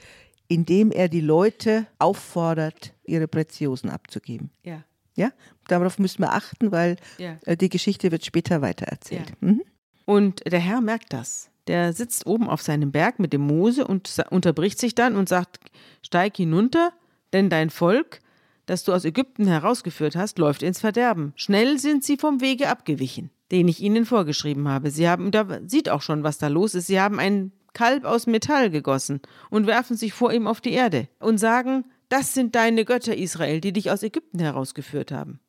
indem 0.54 0.92
er 0.92 1.08
die 1.10 1.22
Leute 1.22 1.88
auffordert, 2.00 2.94
ihre 3.06 3.28
Preziosen 3.28 3.90
abzugeben. 3.90 4.52
Ja. 4.64 4.84
Ja, 5.16 5.32
darauf 5.68 6.00
müssen 6.00 6.22
wir 6.24 6.34
achten, 6.34 6.72
weil 6.72 6.96
Ja. 7.20 7.38
äh, 7.46 7.56
die 7.56 7.70
Geschichte 7.70 8.12
wird 8.12 8.26
später 8.26 8.62
weitererzählt. 8.62 9.30
Ja. 9.30 9.36
Mhm. 9.42 9.62
Und 10.06 10.42
der 10.52 10.60
Herr 10.60 10.82
merkt 10.82 11.14
das. 11.14 11.50
Der 11.68 11.94
sitzt 11.94 12.26
oben 12.26 12.50
auf 12.50 12.62
seinem 12.62 12.92
Berg 12.92 13.20
mit 13.20 13.32
dem 13.32 13.42
Mose 13.42 13.86
und 13.88 14.12
unterbricht 14.32 14.80
sich 14.80 14.96
dann 14.96 15.16
und 15.16 15.30
sagt, 15.30 15.60
steig 16.02 16.36
hinunter, 16.38 16.92
denn 17.32 17.50
dein 17.50 17.70
Volk, 17.70 18.20
das 18.66 18.84
du 18.84 18.92
aus 18.92 19.06
Ägypten 19.06 19.48
herausgeführt 19.48 20.16
hast, 20.16 20.40
läuft 20.40 20.62
ins 20.64 20.80
Verderben. 20.80 21.32
Schnell 21.36 21.78
sind 21.80 22.04
sie 22.04 22.18
vom 22.18 22.42
Wege 22.42 22.68
abgewichen, 22.70 23.30
den 23.52 23.68
ich 23.68 23.82
ihnen 23.82 24.06
vorgeschrieben 24.06 24.68
habe. 24.68 24.90
Sie 24.92 25.08
haben, 25.08 25.32
da 25.32 25.60
sieht 25.68 25.90
auch 25.90 26.02
schon, 26.02 26.24
was 26.24 26.38
da 26.38 26.48
los 26.48 26.74
ist. 26.76 26.88
Sie 26.88 27.00
haben 27.00 27.20
ein 27.20 27.52
Kalb 27.74 28.06
aus 28.06 28.28
Metall 28.28 28.70
gegossen 28.70 29.22
und 29.50 29.68
werfen 29.68 29.98
sich 29.98 30.14
vor 30.14 30.32
ihm 30.32 30.48
auf 30.48 30.62
die 30.62 30.74
Erde 30.74 31.08
und 31.20 31.38
sagen, 31.38 31.86
das 32.10 32.34
sind 32.34 32.56
deine 32.56 32.86
Götter 32.86 33.18
Israel, 33.18 33.60
die 33.60 33.74
dich 33.74 33.90
aus 33.90 34.04
Ägypten 34.04 34.40
herausgeführt 34.40 35.12
haben. 35.12 35.40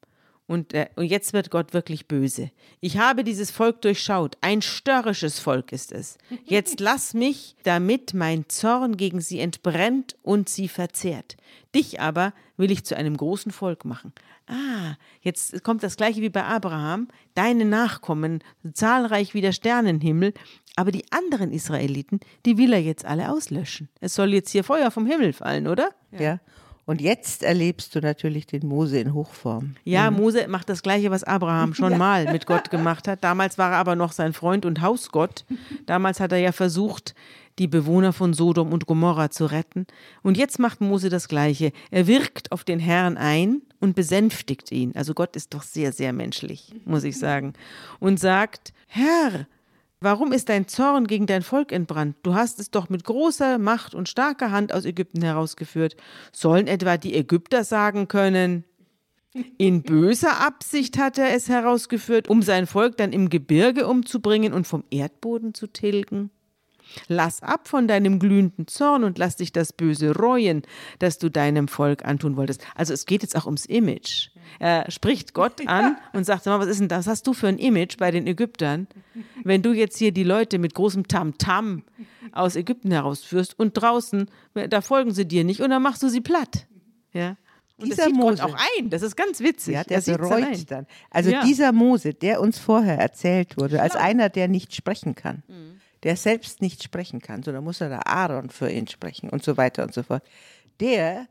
Und, 0.47 0.75
äh, 0.75 0.89
und 0.97 1.07
jetzt 1.07 1.33
wird 1.33 1.51
Gott 1.51 1.73
wirklich 1.73 2.07
böse. 2.07 2.51
Ich 2.81 2.99
habe 2.99 3.25
dieses 3.25 3.51
Volk 3.51 3.81
durchschaut. 3.81 4.37
Ein 4.43 4.61
störrisches 4.61 5.39
Volk 5.39 5.73
ist 5.73 5.91
es. 5.91 6.19
Jetzt 6.45 6.81
lass 6.81 7.15
mich, 7.15 7.57
damit 7.63 8.13
mein 8.13 8.49
Zorn 8.49 8.97
gegen 8.97 9.21
sie 9.21 9.41
entbrennt 9.41 10.17
und 10.23 10.51
sie 10.51 10.69
verzehrt. 10.69 11.37
Dich 11.75 12.01
aber 12.01 12.35
will 12.59 12.71
ich 12.71 12.85
zu 12.85 12.97
einem 12.97 13.17
großen 13.17 13.53
Volk 13.53 13.87
machen. 13.87 14.13
Ah, 14.47 14.97
jetzt 15.23 15.65
kommt 15.65 15.83
das 15.83 15.97
gleiche 15.97 16.21
wie 16.21 16.29
bei 16.29 16.45
Abraham. 16.45 17.09
Deine 17.35 17.65
Nachkommen, 17.65 18.45
zahlreich 18.75 19.33
wie 19.33 19.41
der 19.41 19.53
Sternenhimmel. 19.53 20.35
Aber 20.77 20.91
die 20.91 21.05
anderen 21.11 21.53
Israeliten, 21.53 22.21
die 22.45 22.59
will 22.59 22.75
er 22.75 22.83
jetzt 22.83 23.07
alle 23.07 23.31
auslöschen. 23.31 23.89
Es 24.01 24.15
soll 24.15 24.35
jetzt 24.35 24.51
hier 24.51 24.65
Feuer 24.65 24.91
vom 24.91 25.07
Himmel 25.07 25.33
fallen, 25.33 25.67
oder? 25.69 25.91
Ja. 26.11 26.41
Und 26.87 27.01
jetzt 27.01 27.43
erlebst 27.43 27.95
du 27.95 28.01
natürlich 28.01 28.47
den 28.47 28.67
Mose 28.67 28.99
in 28.99 29.15
Hochform. 29.15 29.77
Ja, 29.85 30.11
Mose 30.11 30.47
macht 30.49 30.69
das 30.69 30.83
Gleiche, 30.83 31.11
was 31.11 31.25
Abraham 31.25 31.75
schon 31.75 31.97
mal 31.99 32.31
mit 32.31 32.47
Gott 32.47 32.71
gemacht 32.71 33.09
hat. 33.09 33.25
Damals 33.25 33.57
war 33.57 33.73
er 33.73 33.79
aber 33.79 33.97
noch 33.97 34.13
sein 34.13 34.33
Freund 34.33 34.67
und 34.67 34.83
Hausgott. 34.83 35.45
Damals 35.87 36.21
hat 36.21 36.33
er 36.33 36.39
ja 36.39 36.53
versucht, 36.53 37.15
die 37.59 37.69
Bewohner 37.69 38.13
von 38.13 38.35
Sodom 38.35 38.73
und 38.73 38.87
Gomorra 38.87 39.31
zu 39.31 39.47
retten. 39.47 39.87
Und 40.23 40.37
jetzt 40.37 40.59
macht 40.59 40.81
Mose 40.81 41.09
das 41.09 41.29
Gleiche. 41.29 41.73
Er 41.91 42.07
wirkt 42.07 42.53
auf 42.53 42.65
den 42.65 42.81
Herrn 42.81 43.17
ein 43.17 43.63
und 43.81 43.95
besänftigt 43.95 44.73
ihn. 44.73 44.93
Also 44.95 45.15
Gott 45.15 45.37
ist 45.37 45.55
doch 45.55 45.63
sehr, 45.63 45.93
sehr 45.93 46.13
menschlich, 46.13 46.75
muss 46.85 47.05
ich 47.05 47.19
sagen. 47.19 47.55
Und 48.01 48.19
sagt, 48.19 48.73
Herr, 48.87 49.47
Warum 50.05 50.33
ist 50.33 50.51
dein 50.51 50.69
Zorn 50.69 51.07
gegen 51.07 51.25
dein 51.25 51.41
Volk 51.41 51.73
entbrannt? 51.73 52.17
Du 52.23 52.35
hast 52.35 52.61
es 52.61 52.71
doch 52.71 52.91
mit 52.91 53.05
großer 53.05 53.57
Macht 53.57 53.95
und 53.95 54.07
starker 54.07 54.51
Hand 54.51 54.71
aus 54.71 54.85
Ägypten 54.85 55.23
herausgeführt. 55.23 55.97
Sollen 56.31 56.67
etwa 56.67 56.99
die 56.99 57.15
Ägypter 57.15 57.65
sagen 57.65 58.07
können, 58.07 58.65
in 59.57 59.83
böser 59.83 60.43
Absicht 60.47 60.99
hat 60.99 61.17
er 61.17 61.35
es 61.35 61.49
herausgeführt, 61.49 62.29
um 62.29 62.43
sein 62.43 62.67
Volk 62.67 62.99
dann 62.99 63.15
im 63.15 63.31
Gebirge 63.31 63.87
umzubringen 63.87 64.53
und 64.53 64.67
vom 64.67 64.85
Erdboden 64.91 65.55
zu 65.55 65.69
tilgen? 65.69 66.31
Lass 67.09 67.43
ab 67.43 67.69
von 67.69 67.89
deinem 67.89 68.19
glühenden 68.19 68.67
Zorn 68.67 69.05
und 69.05 69.19
lass 69.19 69.37
dich 69.37 69.53
das 69.53 69.73
Böse 69.73 70.15
reuen, 70.17 70.63
das 70.99 71.19
du 71.19 71.29
deinem 71.31 71.69
Volk 71.69 72.05
antun 72.05 72.37
wolltest. 72.37 72.63
Also 72.75 72.93
es 72.93 73.07
geht 73.07 73.23
jetzt 73.23 73.37
auch 73.37 73.47
ums 73.47 73.67
Image. 73.67 74.29
Er 74.59 74.91
spricht 74.91 75.35
Gott 75.35 75.61
an 75.67 75.97
und 76.13 76.25
sagt, 76.25 76.47
was 76.47 76.67
ist 76.69 76.81
denn 76.81 76.89
das? 76.89 77.07
Hast 77.07 77.27
du 77.27 77.33
für 77.33 77.49
ein 77.49 77.59
Image 77.59 77.97
bei 77.99 78.11
den 78.11 78.27
Ägyptern? 78.27 78.87
Wenn 79.43 79.63
du 79.63 79.73
jetzt 79.73 79.97
hier 79.99 80.13
die 80.13 80.25
Leute 80.25 80.59
mit 80.59 80.75
großem 80.75 81.09
Tamtam 81.09 81.83
aus 82.33 82.57
Ägypten 82.57 82.91
herausführst 82.91 83.59
und 83.59 83.73
draußen, 83.75 84.29
da 84.69 84.81
folgen 84.81 85.13
sie 85.13 85.27
dir 85.27 85.45
nicht 85.45 85.61
und 85.61 85.71
dann 85.71 85.83
machst 85.83 86.03
du 86.03 86.09
sie 86.09 86.21
platt. 86.21 86.67
Ja. 87.13 87.37
Und 87.77 87.87
Dieser 87.87 88.09
Mose- 88.11 88.45
auch 88.45 88.55
ein. 88.79 88.89
Das 88.89 89.03
ist 89.03 89.17
ganz 89.17 89.41
witzig. 89.41 89.75
Ja, 89.75 89.83
der 89.83 90.01
Er 90.07 90.17
bereut 90.19 90.71
dann. 90.71 90.87
Also 91.11 91.31
Ja. 91.31 91.43
dieser 91.45 91.73
Mose, 91.73 92.15
der 92.15 92.41
uns 92.41 92.57
vorher 92.59 92.99
erzählt 93.01 93.57
wurde, 93.57 93.83
als 93.83 93.97
einer, 93.97 94.29
der 94.29 94.47
nicht 94.47 94.75
sprechen 94.77 95.17
kann, 95.17 95.43
Mhm. 95.49 95.74
Der 96.05 96.17
selbst 96.17 96.63
nicht 96.63 96.83
sprechen 96.83 97.21
kann, 97.21 97.43
sondern 97.43 97.65
muss 97.65 97.81
er 97.81 97.89
der 97.89 98.07
Aaron 98.07 98.51
für 98.51 98.71
ihn 98.71 98.87
sprechen 98.87 99.29
und 99.31 99.43
so 99.43 99.57
weiter 99.57 99.83
und 99.83 99.93
so 99.95 100.03
fort, 100.03 100.23
der 100.81 101.27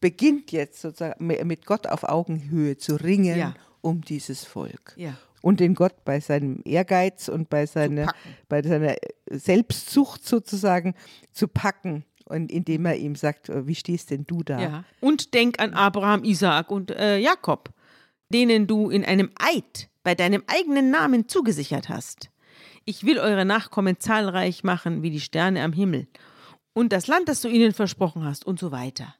beginnt 0.00 0.50
jetzt 0.52 0.80
sozusagen 0.80 1.24
mi- 1.24 1.42
mit 1.44 1.64
Gott 1.66 1.86
auf 1.86 2.04
Augenhöhe 2.04 2.76
zu 2.76 2.96
ringen 2.96 3.38
Ja. 3.38 3.54
um 3.80 4.00
dieses 4.02 4.44
Volk. 4.44 4.94
Ja. 4.96 5.14
Und 5.42 5.60
den 5.60 5.74
Gott 5.74 6.04
bei 6.06 6.20
seinem 6.20 6.62
Ehrgeiz 6.64 7.28
und 7.28 7.50
bei 7.50 7.66
seiner, 7.66 8.12
bei 8.48 8.62
seiner 8.62 8.96
Selbstsucht 9.30 10.26
sozusagen 10.26 10.94
zu 11.32 11.48
packen. 11.48 12.04
Und 12.26 12.50
indem 12.50 12.86
er 12.86 12.96
ihm 12.96 13.14
sagt, 13.16 13.50
wie 13.52 13.74
stehst 13.74 14.10
denn 14.10 14.24
du 14.26 14.42
da? 14.42 14.58
Ja. 14.58 14.84
Und 15.00 15.34
denk 15.34 15.60
an 15.60 15.74
Abraham, 15.74 16.24
Isaak 16.24 16.70
und 16.70 16.90
äh, 16.90 17.18
Jakob, 17.18 17.68
denen 18.32 18.66
du 18.66 18.88
in 18.88 19.04
einem 19.04 19.30
Eid 19.38 19.90
bei 20.02 20.14
deinem 20.14 20.42
eigenen 20.46 20.90
Namen 20.90 21.28
zugesichert 21.28 21.90
hast. 21.90 22.30
Ich 22.84 23.04
will 23.04 23.18
eure 23.18 23.44
Nachkommen 23.44 23.98
zahlreich 23.98 24.64
machen 24.64 25.02
wie 25.02 25.10
die 25.10 25.20
Sterne 25.20 25.62
am 25.62 25.72
Himmel. 25.72 26.06
Und 26.72 26.92
das 26.92 27.06
Land, 27.06 27.28
das 27.28 27.40
du 27.40 27.48
ihnen 27.48 27.72
versprochen 27.72 28.24
hast, 28.24 28.44
und 28.46 28.58
so 28.58 28.72
weiter. 28.72 29.14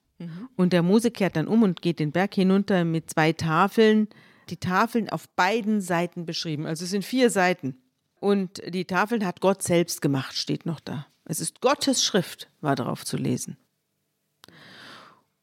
Und 0.56 0.72
der 0.72 0.82
Mose 0.82 1.10
kehrt 1.10 1.36
dann 1.36 1.48
um 1.48 1.62
und 1.62 1.82
geht 1.82 1.98
den 1.98 2.12
Berg 2.12 2.34
hinunter 2.34 2.84
mit 2.84 3.10
zwei 3.10 3.32
Tafeln. 3.32 4.08
Die 4.50 4.56
Tafeln 4.56 5.08
auf 5.08 5.28
beiden 5.30 5.80
Seiten 5.80 6.24
beschrieben. 6.26 6.66
Also 6.66 6.84
es 6.84 6.90
sind 6.90 7.04
vier 7.04 7.30
Seiten. 7.30 7.76
Und 8.20 8.62
die 8.66 8.84
Tafeln 8.84 9.24
hat 9.26 9.40
Gott 9.40 9.62
selbst 9.62 10.00
gemacht, 10.00 10.36
steht 10.36 10.66
noch 10.66 10.80
da. 10.80 11.06
Es 11.24 11.40
ist 11.40 11.60
Gottes 11.60 12.04
Schrift, 12.04 12.48
war 12.60 12.74
darauf 12.74 13.04
zu 13.04 13.16
lesen. 13.16 13.56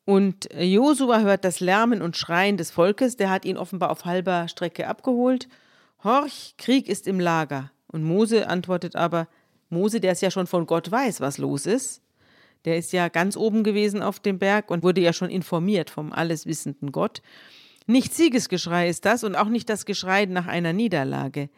Und 0.06 0.50
Josua 0.58 1.20
hört 1.20 1.46
das 1.46 1.60
Lärmen 1.60 2.02
und 2.02 2.18
Schreien 2.18 2.58
des 2.58 2.72
Volkes, 2.72 3.18
der 3.18 3.30
hat 3.30 3.46
ihn 3.46 3.58
offenbar 3.58 3.92
auf 3.92 4.06
halber 4.06 4.48
Strecke 4.48 4.88
abgeholt. 4.88 5.48
Horch, 6.04 6.56
Krieg 6.58 6.90
ist 6.90 7.08
im 7.08 7.20
Lager. 7.20 7.72
Und 7.92 8.04
Mose 8.04 8.48
antwortet 8.48 8.96
aber, 8.96 9.28
Mose, 9.70 10.00
der 10.00 10.14
es 10.14 10.22
ja 10.22 10.32
schon 10.32 10.48
von 10.48 10.66
Gott 10.66 10.92
weiß, 10.92 11.22
was 11.22 11.38
los 11.38 11.66
ist, 11.66 12.02
Der 12.64 12.78
ist 12.78 12.94
ja 12.94 13.10
ganz 13.10 13.36
oben 13.36 13.64
gewesen 13.64 14.04
auf 14.04 14.20
dem 14.20 14.38
Berg 14.38 14.70
und 14.70 14.84
wurde 14.84 15.02
ja 15.02 15.14
schon 15.14 15.32
informiert 15.32 15.90
vom 15.90 16.14
alleswissenden 16.14 16.92
Gott. 16.92 17.24
Nicht 17.88 18.14
Siegesgeschrei 18.14 18.88
ist 18.88 19.06
das 19.06 19.24
und 19.24 19.36
auch 19.36 19.48
nicht 19.48 19.68
das 19.68 19.86
Geschrei 19.86 20.26
nach 20.26 20.46
einer 20.46 20.72
Niederlage, 20.72 21.50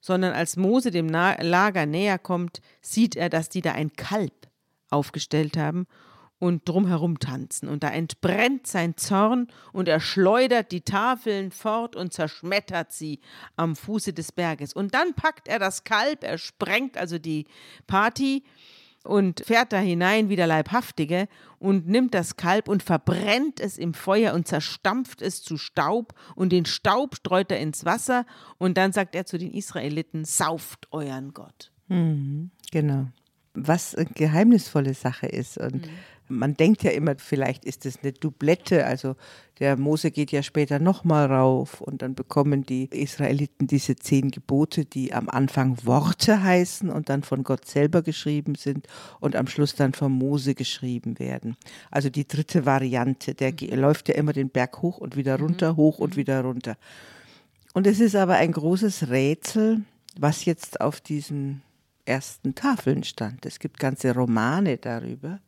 sondern 0.00 0.32
als 0.32 0.56
Mose 0.56 0.92
dem 0.92 1.08
Lager 1.08 1.86
näher 1.86 2.18
kommt, 2.18 2.60
sieht 2.80 3.16
er, 3.16 3.30
dass 3.30 3.48
die 3.48 3.62
da 3.62 3.72
ein 3.72 3.94
Kalb 3.94 4.32
aufgestellt 4.90 5.56
haben 5.56 5.86
und 6.44 6.68
drumherum 6.68 7.18
tanzen. 7.18 7.70
Und 7.70 7.82
da 7.82 7.88
entbrennt 7.88 8.66
sein 8.66 8.98
Zorn 8.98 9.48
und 9.72 9.88
er 9.88 9.98
schleudert 9.98 10.72
die 10.72 10.82
Tafeln 10.82 11.50
fort 11.50 11.96
und 11.96 12.12
zerschmettert 12.12 12.92
sie 12.92 13.20
am 13.56 13.74
Fuße 13.74 14.12
des 14.12 14.30
Berges. 14.30 14.74
Und 14.74 14.92
dann 14.92 15.14
packt 15.14 15.48
er 15.48 15.58
das 15.58 15.84
Kalb, 15.84 16.22
er 16.22 16.36
sprengt 16.36 16.98
also 16.98 17.18
die 17.18 17.46
Party 17.86 18.44
und 19.04 19.40
fährt 19.46 19.72
da 19.72 19.78
hinein 19.78 20.28
wie 20.28 20.36
der 20.36 20.46
Leibhaftige 20.46 21.28
und 21.58 21.88
nimmt 21.88 22.12
das 22.12 22.36
Kalb 22.36 22.68
und 22.68 22.82
verbrennt 22.82 23.58
es 23.58 23.78
im 23.78 23.94
Feuer 23.94 24.34
und 24.34 24.46
zerstampft 24.46 25.22
es 25.22 25.42
zu 25.42 25.56
Staub 25.56 26.12
und 26.34 26.52
den 26.52 26.66
Staub 26.66 27.16
streut 27.16 27.50
er 27.52 27.60
ins 27.60 27.86
Wasser 27.86 28.26
und 28.58 28.76
dann 28.76 28.92
sagt 28.92 29.14
er 29.14 29.24
zu 29.24 29.38
den 29.38 29.54
Israeliten, 29.54 30.26
sauft 30.26 30.88
euren 30.90 31.32
Gott. 31.32 31.72
Mhm, 31.88 32.50
genau. 32.70 33.06
Was 33.56 33.94
eine 33.94 34.06
geheimnisvolle 34.06 34.94
Sache 34.94 35.26
ist 35.26 35.58
und 35.58 35.86
mhm 35.86 35.90
man 36.28 36.56
denkt 36.56 36.82
ja 36.82 36.90
immer, 36.90 37.14
vielleicht 37.18 37.64
ist 37.64 37.84
es 37.86 37.98
eine 38.02 38.12
Doublette. 38.12 38.86
Also 38.86 39.16
der 39.58 39.76
Mose 39.76 40.10
geht 40.10 40.32
ja 40.32 40.42
später 40.42 40.78
nochmal 40.78 41.26
rauf 41.26 41.80
und 41.80 42.02
dann 42.02 42.14
bekommen 42.14 42.64
die 42.64 42.86
Israeliten 42.86 43.66
diese 43.66 43.96
zehn 43.96 44.30
Gebote, 44.30 44.84
die 44.84 45.12
am 45.12 45.28
Anfang 45.28 45.78
Worte 45.84 46.42
heißen 46.42 46.90
und 46.90 47.08
dann 47.08 47.22
von 47.22 47.44
Gott 47.44 47.66
selber 47.66 48.02
geschrieben 48.02 48.54
sind 48.54 48.88
und 49.20 49.36
am 49.36 49.46
Schluss 49.46 49.74
dann 49.74 49.92
von 49.92 50.12
Mose 50.12 50.54
geschrieben 50.54 51.18
werden. 51.18 51.56
Also 51.90 52.08
die 52.08 52.26
dritte 52.26 52.66
Variante, 52.66 53.34
der 53.34 53.52
läuft 53.76 54.08
ja 54.08 54.14
immer 54.14 54.32
den 54.32 54.50
Berg 54.50 54.82
hoch 54.82 54.98
und 54.98 55.16
wieder 55.16 55.38
runter, 55.38 55.72
mhm. 55.72 55.76
hoch 55.76 55.98
und 55.98 56.16
wieder 56.16 56.42
runter. 56.42 56.76
Und 57.74 57.86
es 57.86 58.00
ist 58.00 58.16
aber 58.16 58.34
ein 58.34 58.52
großes 58.52 59.08
Rätsel, 59.08 59.82
was 60.16 60.44
jetzt 60.44 60.80
auf 60.80 61.00
diesen 61.00 61.63
ersten 62.04 62.54
Tafeln 62.54 63.04
stand. 63.04 63.46
Es 63.46 63.58
gibt 63.58 63.78
ganze 63.78 64.14
Romane 64.14 64.76
darüber, 64.78 65.30
mhm. 65.30 65.40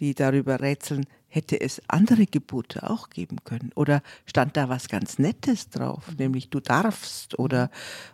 die 0.00 0.14
darüber 0.14 0.60
rätseln, 0.60 1.06
hätte 1.28 1.58
es 1.58 1.80
andere 1.88 2.26
Gebote 2.26 2.88
auch 2.88 3.08
geben 3.08 3.38
können? 3.44 3.70
Oder 3.74 4.02
stand 4.26 4.56
da 4.56 4.68
was 4.68 4.88
ganz 4.88 5.18
Nettes 5.18 5.70
drauf, 5.70 6.10
mhm. 6.10 6.16
nämlich 6.18 6.50
du 6.50 6.60
darfst 6.60 7.38
oder 7.38 7.70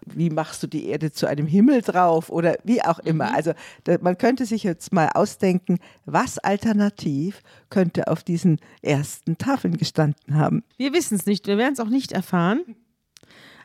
wie 0.07 0.31
machst 0.31 0.63
du 0.63 0.69
die 0.69 0.87
Erde 0.87 1.11
zu 1.11 1.27
einem 1.27 1.47
Himmel 1.47 1.83
drauf 1.83 2.31
oder 2.31 2.57
wie 2.63 2.83
auch 2.83 3.01
immer. 3.01 3.31
Mhm. 3.31 3.35
Also 3.35 3.53
da, 3.85 3.99
man 4.01 4.19
könnte 4.19 4.47
sich 4.47 4.63
jetzt 4.63 4.93
mal 4.93 5.09
ausdenken, 5.09 5.79
was 6.05 6.39
alternativ 6.39 7.43
könnte 7.71 8.07
auf 8.07 8.23
diesen 8.23 8.61
ersten 8.83 9.37
Tafeln 9.37 9.77
gestanden 9.77 10.37
haben. 10.37 10.63
Wir 10.77 10.93
wissen 10.93 11.17
es 11.17 11.27
nicht, 11.27 11.49
wir 11.49 11.59
werden 11.59 11.75
es 11.75 11.81
auch 11.81 11.89
nicht 11.89 12.13
erfahren. 12.13 12.77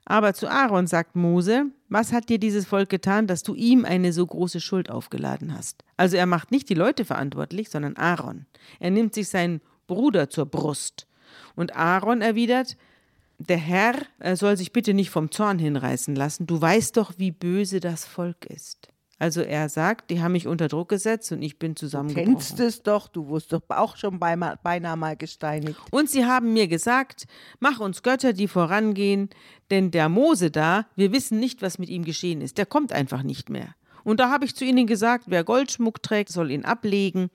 Aber 0.05 0.33
zu 0.33 0.49
Aaron 0.49 0.87
sagt 0.87 1.15
Mose, 1.15 1.65
was 1.89 2.11
hat 2.11 2.29
dir 2.29 2.37
dieses 2.37 2.65
Volk 2.65 2.89
getan, 2.89 3.27
dass 3.27 3.43
du 3.43 3.55
ihm 3.55 3.85
eine 3.85 4.11
so 4.11 4.25
große 4.25 4.59
Schuld 4.59 4.89
aufgeladen 4.89 5.55
hast? 5.55 5.83
Also 5.95 6.17
er 6.17 6.25
macht 6.25 6.51
nicht 6.51 6.69
die 6.69 6.73
Leute 6.73 7.05
verantwortlich, 7.05 7.69
sondern 7.69 7.95
Aaron. 7.95 8.45
Er 8.79 8.91
nimmt 8.91 9.13
sich 9.13 9.29
seinen 9.29 9.61
Bruder 9.87 10.29
zur 10.29 10.45
Brust. 10.45 11.07
Und 11.55 11.75
Aaron 11.75 12.21
erwidert, 12.21 12.77
der 13.37 13.57
Herr 13.57 13.95
soll 14.35 14.57
sich 14.57 14.73
bitte 14.73 14.93
nicht 14.93 15.09
vom 15.09 15.31
Zorn 15.31 15.59
hinreißen 15.59 16.15
lassen, 16.15 16.47
du 16.47 16.59
weißt 16.59 16.97
doch, 16.97 17.13
wie 17.17 17.31
böse 17.31 17.79
das 17.79 18.05
Volk 18.05 18.45
ist. 18.45 18.92
Also 19.23 19.39
er 19.39 19.69
sagt, 19.69 20.09
die 20.09 20.21
haben 20.21 20.33
mich 20.33 20.47
unter 20.47 20.67
Druck 20.67 20.89
gesetzt 20.89 21.31
und 21.31 21.41
ich 21.41 21.57
bin 21.57 21.77
zusammengebrochen. 21.77 22.25
Du 22.25 22.39
kennst 22.39 22.59
es 22.59 22.83
doch, 22.83 23.07
du 23.07 23.27
wurdest 23.27 23.53
doch 23.53 23.61
auch 23.69 23.95
schon 23.95 24.19
beinahe 24.19 24.97
mal 24.97 25.15
gesteinigt. 25.15 25.79
Und 25.91 26.09
sie 26.09 26.25
haben 26.25 26.51
mir 26.51 26.67
gesagt, 26.67 27.23
mach 27.61 27.79
uns 27.79 28.03
Götter, 28.03 28.33
die 28.33 28.49
vorangehen, 28.49 29.29
denn 29.71 29.91
der 29.91 30.09
Mose 30.09 30.51
da, 30.51 30.87
wir 30.97 31.13
wissen 31.13 31.39
nicht, 31.39 31.61
was 31.61 31.79
mit 31.79 31.87
ihm 31.87 32.03
geschehen 32.03 32.41
ist, 32.41 32.57
der 32.57 32.65
kommt 32.65 32.91
einfach 32.91 33.23
nicht 33.23 33.49
mehr. 33.49 33.75
Und 34.03 34.19
da 34.19 34.29
habe 34.29 34.43
ich 34.43 34.57
zu 34.57 34.65
ihnen 34.65 34.87
gesagt, 34.87 35.27
wer 35.27 35.45
Goldschmuck 35.45 36.03
trägt, 36.03 36.29
soll 36.29 36.51
ihn 36.51 36.65
ablegen 36.65 37.29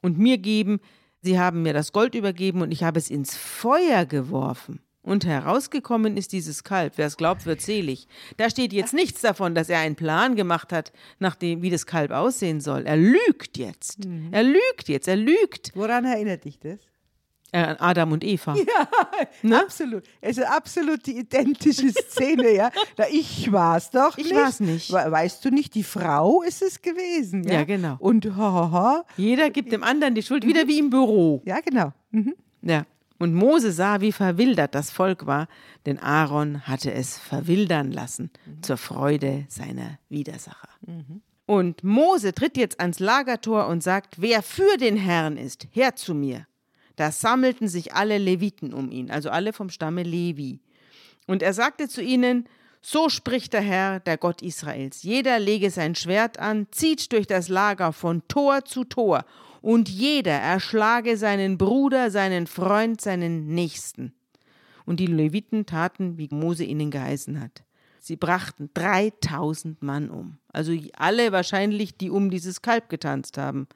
und 0.00 0.16
mir 0.16 0.38
geben. 0.38 0.80
Sie 1.20 1.38
haben 1.38 1.60
mir 1.60 1.74
das 1.74 1.92
Gold 1.92 2.14
übergeben 2.14 2.62
und 2.62 2.72
ich 2.72 2.84
habe 2.84 2.98
es 2.98 3.10
ins 3.10 3.36
Feuer 3.36 4.06
geworfen. 4.06 4.80
Und 5.04 5.26
herausgekommen 5.26 6.16
ist 6.16 6.32
dieses 6.32 6.64
Kalb. 6.64 6.94
Wer 6.96 7.06
es 7.06 7.18
glaubt, 7.18 7.44
wird 7.44 7.60
selig. 7.60 8.08
Da 8.38 8.48
steht 8.48 8.72
jetzt 8.72 8.94
nichts 8.94 9.20
davon, 9.20 9.54
dass 9.54 9.68
er 9.68 9.78
einen 9.80 9.96
Plan 9.96 10.34
gemacht 10.34 10.72
hat, 10.72 10.92
nach 11.18 11.36
dem, 11.36 11.60
wie 11.60 11.68
das 11.68 11.84
Kalb 11.84 12.10
aussehen 12.10 12.62
soll. 12.62 12.86
Er 12.86 12.96
lügt 12.96 13.58
jetzt. 13.58 14.06
Mhm. 14.06 14.28
Er 14.32 14.42
lügt 14.42 14.88
jetzt. 14.88 15.06
Er 15.06 15.16
lügt. 15.16 15.72
Woran 15.74 16.06
erinnert 16.06 16.46
dich 16.46 16.58
das? 16.58 16.80
Äh, 17.52 17.76
Adam 17.78 18.12
und 18.12 18.24
Eva. 18.24 18.56
Ja, 18.66 18.88
ne? 19.42 19.60
absolut. 19.60 20.04
Es 20.22 20.38
ist 20.38 20.46
absolut 20.46 21.06
die 21.06 21.18
identische 21.18 21.92
Szene, 21.92 22.52
ja. 22.52 22.70
Da 22.96 23.04
ich 23.08 23.52
war 23.52 23.76
es 23.76 23.90
doch 23.90 24.16
ich 24.16 24.24
nicht. 24.24 24.32
Ich 24.32 24.38
war 24.38 24.48
es 24.48 24.60
nicht. 24.60 24.92
Weißt 24.92 25.44
du 25.44 25.50
nicht, 25.50 25.74
die 25.74 25.84
Frau 25.84 26.42
ist 26.42 26.62
es 26.62 26.80
gewesen. 26.80 27.44
Ja, 27.44 27.52
ja 27.52 27.64
genau. 27.64 27.96
Und 28.00 28.24
ha, 28.24 28.52
ha, 28.52 28.70
ha. 28.72 29.04
Jeder 29.18 29.50
gibt 29.50 29.70
dem 29.70 29.84
anderen 29.84 30.14
die 30.14 30.22
Schuld, 30.22 30.46
wieder 30.46 30.66
wie 30.66 30.78
im 30.78 30.88
Büro. 30.88 31.42
Ja, 31.44 31.60
genau. 31.60 31.92
Mhm. 32.10 32.34
Ja. 32.62 32.86
Und 33.18 33.34
Mose 33.34 33.72
sah, 33.72 34.00
wie 34.00 34.12
verwildert 34.12 34.74
das 34.74 34.90
Volk 34.90 35.26
war, 35.26 35.46
denn 35.86 35.98
Aaron 35.98 36.66
hatte 36.66 36.92
es 36.92 37.16
verwildern 37.16 37.92
lassen 37.92 38.30
mhm. 38.44 38.62
zur 38.62 38.76
Freude 38.76 39.46
seiner 39.48 39.98
Widersacher. 40.08 40.68
Mhm. 40.86 41.22
Und 41.46 41.84
Mose 41.84 42.34
tritt 42.34 42.56
jetzt 42.56 42.80
ans 42.80 43.00
Lagertor 43.00 43.68
und 43.68 43.82
sagt, 43.82 44.20
wer 44.20 44.42
für 44.42 44.76
den 44.78 44.96
Herrn 44.96 45.36
ist, 45.36 45.68
her 45.70 45.94
zu 45.94 46.14
mir. 46.14 46.46
Da 46.96 47.12
sammelten 47.12 47.68
sich 47.68 47.94
alle 47.94 48.18
Leviten 48.18 48.72
um 48.72 48.90
ihn, 48.90 49.10
also 49.10 49.30
alle 49.30 49.52
vom 49.52 49.68
Stamme 49.68 50.02
Levi. 50.02 50.60
Und 51.26 51.42
er 51.42 51.52
sagte 51.52 51.88
zu 51.88 52.02
ihnen, 52.02 52.48
so 52.80 53.08
spricht 53.08 53.52
der 53.52 53.62
Herr, 53.62 54.00
der 54.00 54.18
Gott 54.18 54.42
Israels. 54.42 55.02
Jeder 55.02 55.38
lege 55.38 55.70
sein 55.70 55.94
Schwert 55.94 56.38
an, 56.38 56.66
zieht 56.70 57.12
durch 57.12 57.26
das 57.26 57.48
Lager 57.48 57.92
von 57.92 58.22
Tor 58.28 58.64
zu 58.64 58.84
Tor 58.84 59.24
und 59.64 59.88
jeder 59.88 60.32
erschlage 60.32 61.16
seinen 61.16 61.56
Bruder, 61.56 62.10
seinen 62.10 62.46
Freund, 62.46 63.00
seinen 63.00 63.46
Nächsten. 63.46 64.12
Und 64.84 65.00
die 65.00 65.06
Leviten 65.06 65.64
taten, 65.64 66.18
wie 66.18 66.28
Mose 66.30 66.64
ihnen 66.64 66.90
geheißen 66.90 67.40
hat. 67.40 67.64
Sie 67.98 68.16
brachten 68.16 68.68
3000 68.74 69.82
Mann 69.82 70.10
um. 70.10 70.36
Also 70.52 70.74
alle 70.98 71.32
wahrscheinlich, 71.32 71.96
die 71.96 72.10
um 72.10 72.28
dieses 72.28 72.60
Kalb 72.60 72.90
getanzt 72.90 73.38
haben. 73.38 73.66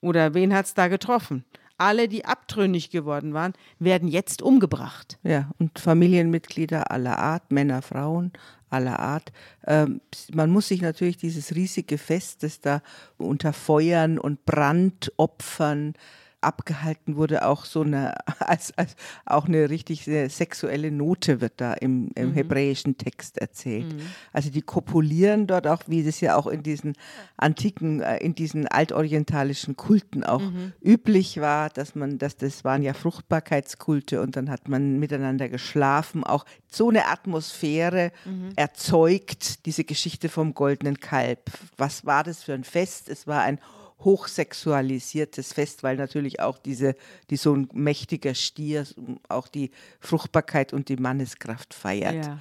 Oder 0.00 0.34
wen 0.34 0.52
hat's 0.52 0.74
da 0.74 0.88
getroffen? 0.88 1.44
Alle, 1.78 2.08
die 2.08 2.24
abtrünnig 2.24 2.90
geworden 2.90 3.34
waren, 3.34 3.52
werden 3.78 4.08
jetzt 4.08 4.40
umgebracht. 4.40 5.18
Ja, 5.22 5.50
und 5.58 5.78
Familienmitglieder 5.78 6.90
aller 6.90 7.18
Art, 7.18 7.52
Männer, 7.52 7.82
Frauen, 7.82 8.32
aller 8.70 8.98
Art. 8.98 9.32
Ähm, 9.66 10.00
man 10.32 10.50
muss 10.50 10.68
sich 10.68 10.80
natürlich 10.80 11.16
dieses 11.16 11.54
riesige 11.54 11.98
Fest, 11.98 12.42
das 12.42 12.60
da 12.60 12.82
unter 13.18 13.52
Feuern 13.52 14.18
und 14.18 14.44
Brandopfern 14.46 15.94
abgehalten 16.40 17.16
wurde, 17.16 17.46
auch 17.46 17.64
so 17.64 17.82
eine, 17.82 18.14
als, 18.40 18.76
als 18.76 18.96
auch 19.24 19.46
eine 19.46 19.70
richtig 19.70 20.04
sexuelle 20.04 20.90
Note 20.90 21.40
wird 21.40 21.54
da 21.56 21.74
im, 21.74 22.10
im 22.14 22.30
mhm. 22.30 22.34
hebräischen 22.34 22.98
Text 22.98 23.38
erzählt. 23.38 23.92
Mhm. 23.92 24.00
Also 24.32 24.50
die 24.50 24.62
kopulieren 24.62 25.46
dort 25.46 25.66
auch, 25.66 25.82
wie 25.86 26.06
es 26.06 26.20
ja 26.20 26.36
auch 26.36 26.46
in 26.46 26.62
diesen 26.62 26.94
antiken, 27.36 28.00
äh, 28.00 28.18
in 28.18 28.34
diesen 28.34 28.68
altorientalischen 28.68 29.76
Kulten 29.76 30.24
auch 30.24 30.42
mhm. 30.42 30.72
üblich 30.82 31.40
war, 31.40 31.70
dass 31.70 31.94
man, 31.94 32.18
dass 32.18 32.36
das 32.36 32.64
waren 32.64 32.82
ja 32.82 32.94
Fruchtbarkeitskulte 32.94 34.20
und 34.20 34.36
dann 34.36 34.50
hat 34.50 34.68
man 34.68 34.98
miteinander 34.98 35.48
geschlafen, 35.48 36.24
auch 36.24 36.44
so 36.70 36.88
eine 36.88 37.06
Atmosphäre 37.06 38.12
mhm. 38.24 38.50
erzeugt, 38.56 39.66
diese 39.66 39.84
Geschichte 39.84 40.28
vom 40.28 40.54
goldenen 40.54 41.00
Kalb. 41.00 41.50
Was 41.76 42.04
war 42.06 42.24
das 42.24 42.42
für 42.42 42.54
ein 42.54 42.64
Fest? 42.64 43.08
Es 43.08 43.26
war 43.26 43.42
ein 43.42 43.58
hochsexualisiertes 44.00 45.52
Fest, 45.52 45.82
weil 45.82 45.96
natürlich 45.96 46.40
auch 46.40 46.58
diese, 46.58 46.94
die 47.30 47.36
so 47.36 47.54
ein 47.54 47.68
mächtiger 47.72 48.34
Stier 48.34 48.86
auch 49.28 49.48
die 49.48 49.70
Fruchtbarkeit 50.00 50.72
und 50.72 50.88
die 50.88 50.96
Manneskraft 50.96 51.74
feiert. 51.74 52.26
Ja. 52.26 52.38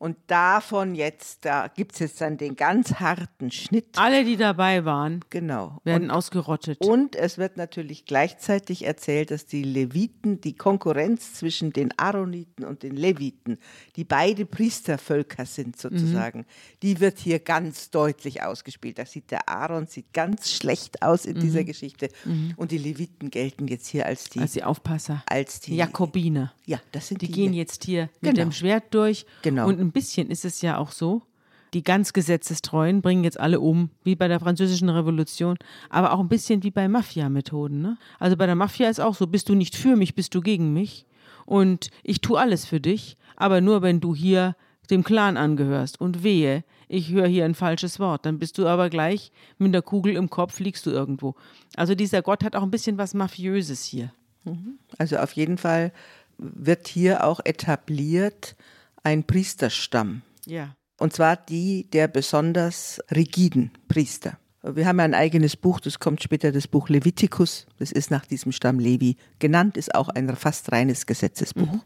Und 0.00 0.16
davon 0.28 0.94
jetzt, 0.94 1.44
da 1.44 1.68
gibt 1.68 1.92
es 1.92 1.98
jetzt 1.98 2.22
dann 2.22 2.38
den 2.38 2.56
ganz 2.56 2.94
harten 2.94 3.50
Schnitt. 3.50 3.98
Alle, 3.98 4.24
die 4.24 4.38
dabei 4.38 4.86
waren, 4.86 5.20
genau. 5.28 5.78
werden 5.84 6.04
und, 6.04 6.10
ausgerottet. 6.10 6.80
Und 6.80 7.16
es 7.16 7.36
wird 7.36 7.58
natürlich 7.58 8.06
gleichzeitig 8.06 8.86
erzählt, 8.86 9.30
dass 9.30 9.44
die 9.44 9.62
Leviten, 9.62 10.40
die 10.40 10.54
Konkurrenz 10.56 11.34
zwischen 11.34 11.74
den 11.74 11.92
Aaroniten 11.98 12.64
und 12.64 12.82
den 12.82 12.96
Leviten, 12.96 13.58
die 13.96 14.04
beide 14.04 14.46
Priestervölker 14.46 15.44
sind 15.44 15.78
sozusagen, 15.78 16.38
mhm. 16.38 16.44
die 16.82 17.00
wird 17.00 17.18
hier 17.18 17.38
ganz 17.38 17.90
deutlich 17.90 18.42
ausgespielt. 18.42 18.98
Da 18.98 19.04
sieht 19.04 19.30
der 19.30 19.50
Aaron 19.50 19.86
sieht 19.86 20.14
ganz 20.14 20.50
schlecht 20.50 21.02
aus 21.02 21.26
in 21.26 21.36
mhm. 21.36 21.40
dieser 21.40 21.64
Geschichte. 21.64 22.08
Mhm. 22.24 22.54
Und 22.56 22.70
die 22.70 22.78
Leviten 22.78 23.30
gelten 23.30 23.68
jetzt 23.68 23.88
hier 23.88 24.06
als 24.06 24.30
die, 24.30 24.40
als 24.40 24.52
die 24.52 24.64
Aufpasser, 24.64 25.22
als 25.26 25.60
die 25.60 25.76
Jakobiner. 25.76 26.54
Ja, 26.64 26.80
das 26.92 27.08
sind 27.08 27.20
die. 27.20 27.26
Die 27.26 27.32
gehen 27.32 27.52
jetzt 27.52 27.84
hier 27.84 28.08
mit 28.22 28.34
genau. 28.34 28.46
dem 28.46 28.52
Schwert 28.52 28.94
durch. 28.94 29.26
Genau. 29.42 29.68
Und 29.68 29.89
ein 29.90 29.92
bisschen 29.92 30.30
ist 30.30 30.44
es 30.44 30.62
ja 30.62 30.78
auch 30.78 30.92
so, 30.92 31.22
die 31.74 31.82
ganz 31.82 32.12
Gesetzestreuen 32.12 33.02
bringen 33.02 33.24
jetzt 33.24 33.38
alle 33.38 33.60
um, 33.60 33.90
wie 34.02 34.16
bei 34.16 34.28
der 34.28 34.40
französischen 34.40 34.88
Revolution, 34.88 35.56
aber 35.88 36.12
auch 36.12 36.20
ein 36.20 36.28
bisschen 36.28 36.62
wie 36.62 36.70
bei 36.70 36.88
Mafia-Methoden. 36.88 37.80
Ne? 37.80 37.98
Also 38.18 38.36
bei 38.36 38.46
der 38.46 38.54
Mafia 38.54 38.88
ist 38.88 39.00
auch 39.00 39.14
so, 39.14 39.26
bist 39.26 39.48
du 39.48 39.54
nicht 39.54 39.76
für 39.76 39.96
mich, 39.96 40.14
bist 40.14 40.34
du 40.34 40.40
gegen 40.40 40.72
mich. 40.72 41.06
Und 41.46 41.90
ich 42.02 42.20
tue 42.20 42.38
alles 42.38 42.64
für 42.64 42.80
dich, 42.80 43.16
aber 43.36 43.60
nur 43.60 43.82
wenn 43.82 44.00
du 44.00 44.14
hier 44.14 44.56
dem 44.90 45.04
Clan 45.04 45.36
angehörst. 45.36 46.00
Und 46.00 46.22
wehe, 46.22 46.64
ich 46.88 47.10
höre 47.10 47.26
hier 47.26 47.44
ein 47.44 47.54
falsches 47.54 47.98
Wort, 48.00 48.26
dann 48.26 48.38
bist 48.38 48.58
du 48.58 48.66
aber 48.66 48.90
gleich 48.90 49.30
mit 49.58 49.72
der 49.72 49.82
Kugel 49.82 50.16
im 50.16 50.30
Kopf, 50.30 50.58
liegst 50.58 50.86
du 50.86 50.90
irgendwo. 50.90 51.34
Also 51.76 51.94
dieser 51.94 52.22
Gott 52.22 52.44
hat 52.44 52.56
auch 52.56 52.62
ein 52.62 52.70
bisschen 52.70 52.98
was 52.98 53.14
Mafiöses 53.14 53.84
hier. 53.84 54.12
Also 54.98 55.18
auf 55.18 55.32
jeden 55.32 55.58
Fall 55.58 55.92
wird 56.38 56.88
hier 56.88 57.24
auch 57.24 57.40
etabliert 57.44 58.56
ein 59.02 59.24
Priesterstamm. 59.24 60.22
Ja. 60.46 60.76
Und 60.98 61.12
zwar 61.12 61.36
die 61.36 61.88
der 61.90 62.08
besonders 62.08 63.00
rigiden 63.10 63.70
Priester. 63.88 64.38
Wir 64.62 64.86
haben 64.86 64.98
ja 64.98 65.04
ein 65.04 65.14
eigenes 65.14 65.56
Buch, 65.56 65.80
das 65.80 65.98
kommt 65.98 66.22
später, 66.22 66.52
das 66.52 66.68
Buch 66.68 66.90
Levitikus. 66.90 67.66
Das 67.78 67.92
ist 67.92 68.10
nach 68.10 68.26
diesem 68.26 68.52
Stamm 68.52 68.78
Levi 68.78 69.16
genannt, 69.38 69.78
ist 69.78 69.94
auch 69.94 70.10
ein 70.10 70.36
fast 70.36 70.70
reines 70.70 71.06
Gesetzesbuch. 71.06 71.72
Mhm. 71.72 71.80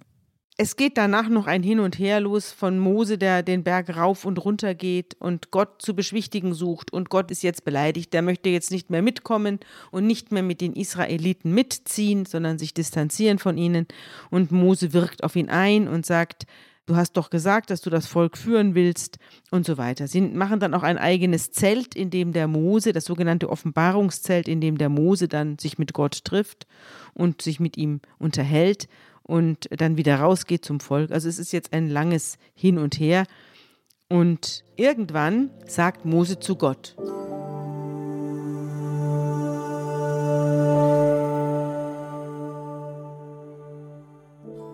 Es 0.57 0.77
geht 0.77 0.97
danach 0.99 1.29
noch 1.29 1.49
ein 1.49 1.65
Hin 1.65 1.81
und 1.81 1.99
Her 1.99 2.21
los 2.21 2.53
von 2.53 2.79
Mose, 2.79 3.19
der 3.19 3.43
den 3.43 3.65
Berg 3.65 3.97
rauf 3.97 4.25
und 4.25 4.45
runter 4.45 4.77
geht 4.77 5.15
und 5.19 5.51
Gott 5.51 5.83
zu 5.83 5.97
beschwichtigen 5.97 6.55
sucht. 6.55 6.93
Und 6.93 7.11
Gott 7.11 7.33
ist 7.33 7.43
jetzt 7.43 7.65
beleidigt, 7.65 8.13
der 8.13 8.23
möchte 8.23 8.51
jetzt 8.51 8.71
nicht 8.71 8.89
mehr 8.89 9.03
mitkommen 9.03 9.59
und 9.91 10.07
nicht 10.07 10.31
mehr 10.31 10.45
mit 10.45 10.61
den 10.61 10.75
Israeliten 10.75 11.53
mitziehen, 11.53 12.25
sondern 12.25 12.59
sich 12.59 12.73
distanzieren 12.73 13.41
von 13.41 13.59
ihnen. 13.59 13.89
Und 14.31 14.53
Mose 14.53 14.93
wirkt 14.93 15.25
auf 15.25 15.35
ihn 15.35 15.51
ein 15.51 15.89
und 15.89 16.07
sagt, 16.07 16.47
du 16.87 16.97
hast 16.97 17.13
doch 17.13 17.31
gesagt, 17.31 17.71
dass 17.71 17.81
du 17.81 17.91
das 17.91 18.07
Volk 18.07 18.37
führen 18.37 18.75
willst 18.75 19.19
und 19.51 19.65
so 19.67 19.79
weiter. 19.79 20.07
Sie 20.09 20.21
machen 20.21 20.61
dann 20.61 20.75
auch 20.75 20.83
ein 20.83 20.99
eigenes 20.99 21.51
Zelt, 21.51 21.95
in 21.95 22.11
dem 22.11 22.33
der 22.33 22.47
Mose, 22.47 22.93
das 22.93 23.05
sogenannte 23.05 23.49
Offenbarungszelt, 23.49 24.49
in 24.49 24.61
dem 24.61 24.79
der 24.79 24.89
Mose 24.89 25.29
dann 25.29 25.59
sich 25.59 25.79
mit 25.79 25.93
Gott 25.93 26.25
trifft 26.25 26.67
und 27.15 27.43
sich 27.43 27.61
mit 27.61 27.77
ihm 27.77 28.01
unterhält 28.19 28.89
und 29.23 29.69
dann 29.71 29.97
wieder 29.97 30.17
rausgeht 30.17 30.65
zum 30.65 30.81
Volk. 30.81 31.11
Also 31.11 31.29
es 31.29 31.39
ist 31.39 31.53
jetzt 31.53 31.73
ein 31.73 31.89
langes 31.89 32.37
Hin 32.55 32.79
und 32.79 32.99
Her. 32.99 33.25
Und 34.09 34.65
irgendwann 34.77 35.51
sagt 35.67 36.05
Mose 36.05 36.39
zu 36.39 36.57
Gott. 36.57 36.95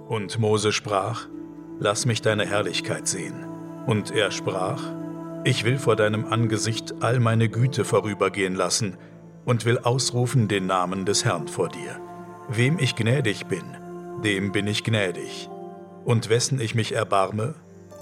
Und 0.08 0.40
Mose 0.40 0.72
sprach, 0.72 1.28
Lass 1.82 2.04
mich 2.04 2.20
deine 2.20 2.44
Herrlichkeit 2.44 3.08
sehen. 3.08 3.46
Und 3.86 4.10
er 4.10 4.30
sprach, 4.30 4.82
Ich 5.44 5.64
will 5.64 5.78
vor 5.78 5.96
deinem 5.96 6.26
Angesicht 6.26 6.94
all 7.00 7.20
meine 7.20 7.48
Güte 7.48 7.86
vorübergehen 7.86 8.54
lassen 8.54 8.98
und 9.46 9.64
will 9.64 9.78
ausrufen 9.78 10.46
den 10.46 10.66
Namen 10.66 11.06
des 11.06 11.24
Herrn 11.24 11.48
vor 11.48 11.70
dir. 11.70 11.98
Wem 12.50 12.78
ich 12.78 12.96
gnädig 12.96 13.46
bin, 13.46 13.64
dem 14.22 14.52
bin 14.52 14.66
ich 14.66 14.84
gnädig. 14.84 15.48
Und 16.04 16.28
wessen 16.28 16.60
ich 16.60 16.74
mich 16.74 16.92
erbarme, 16.92 17.54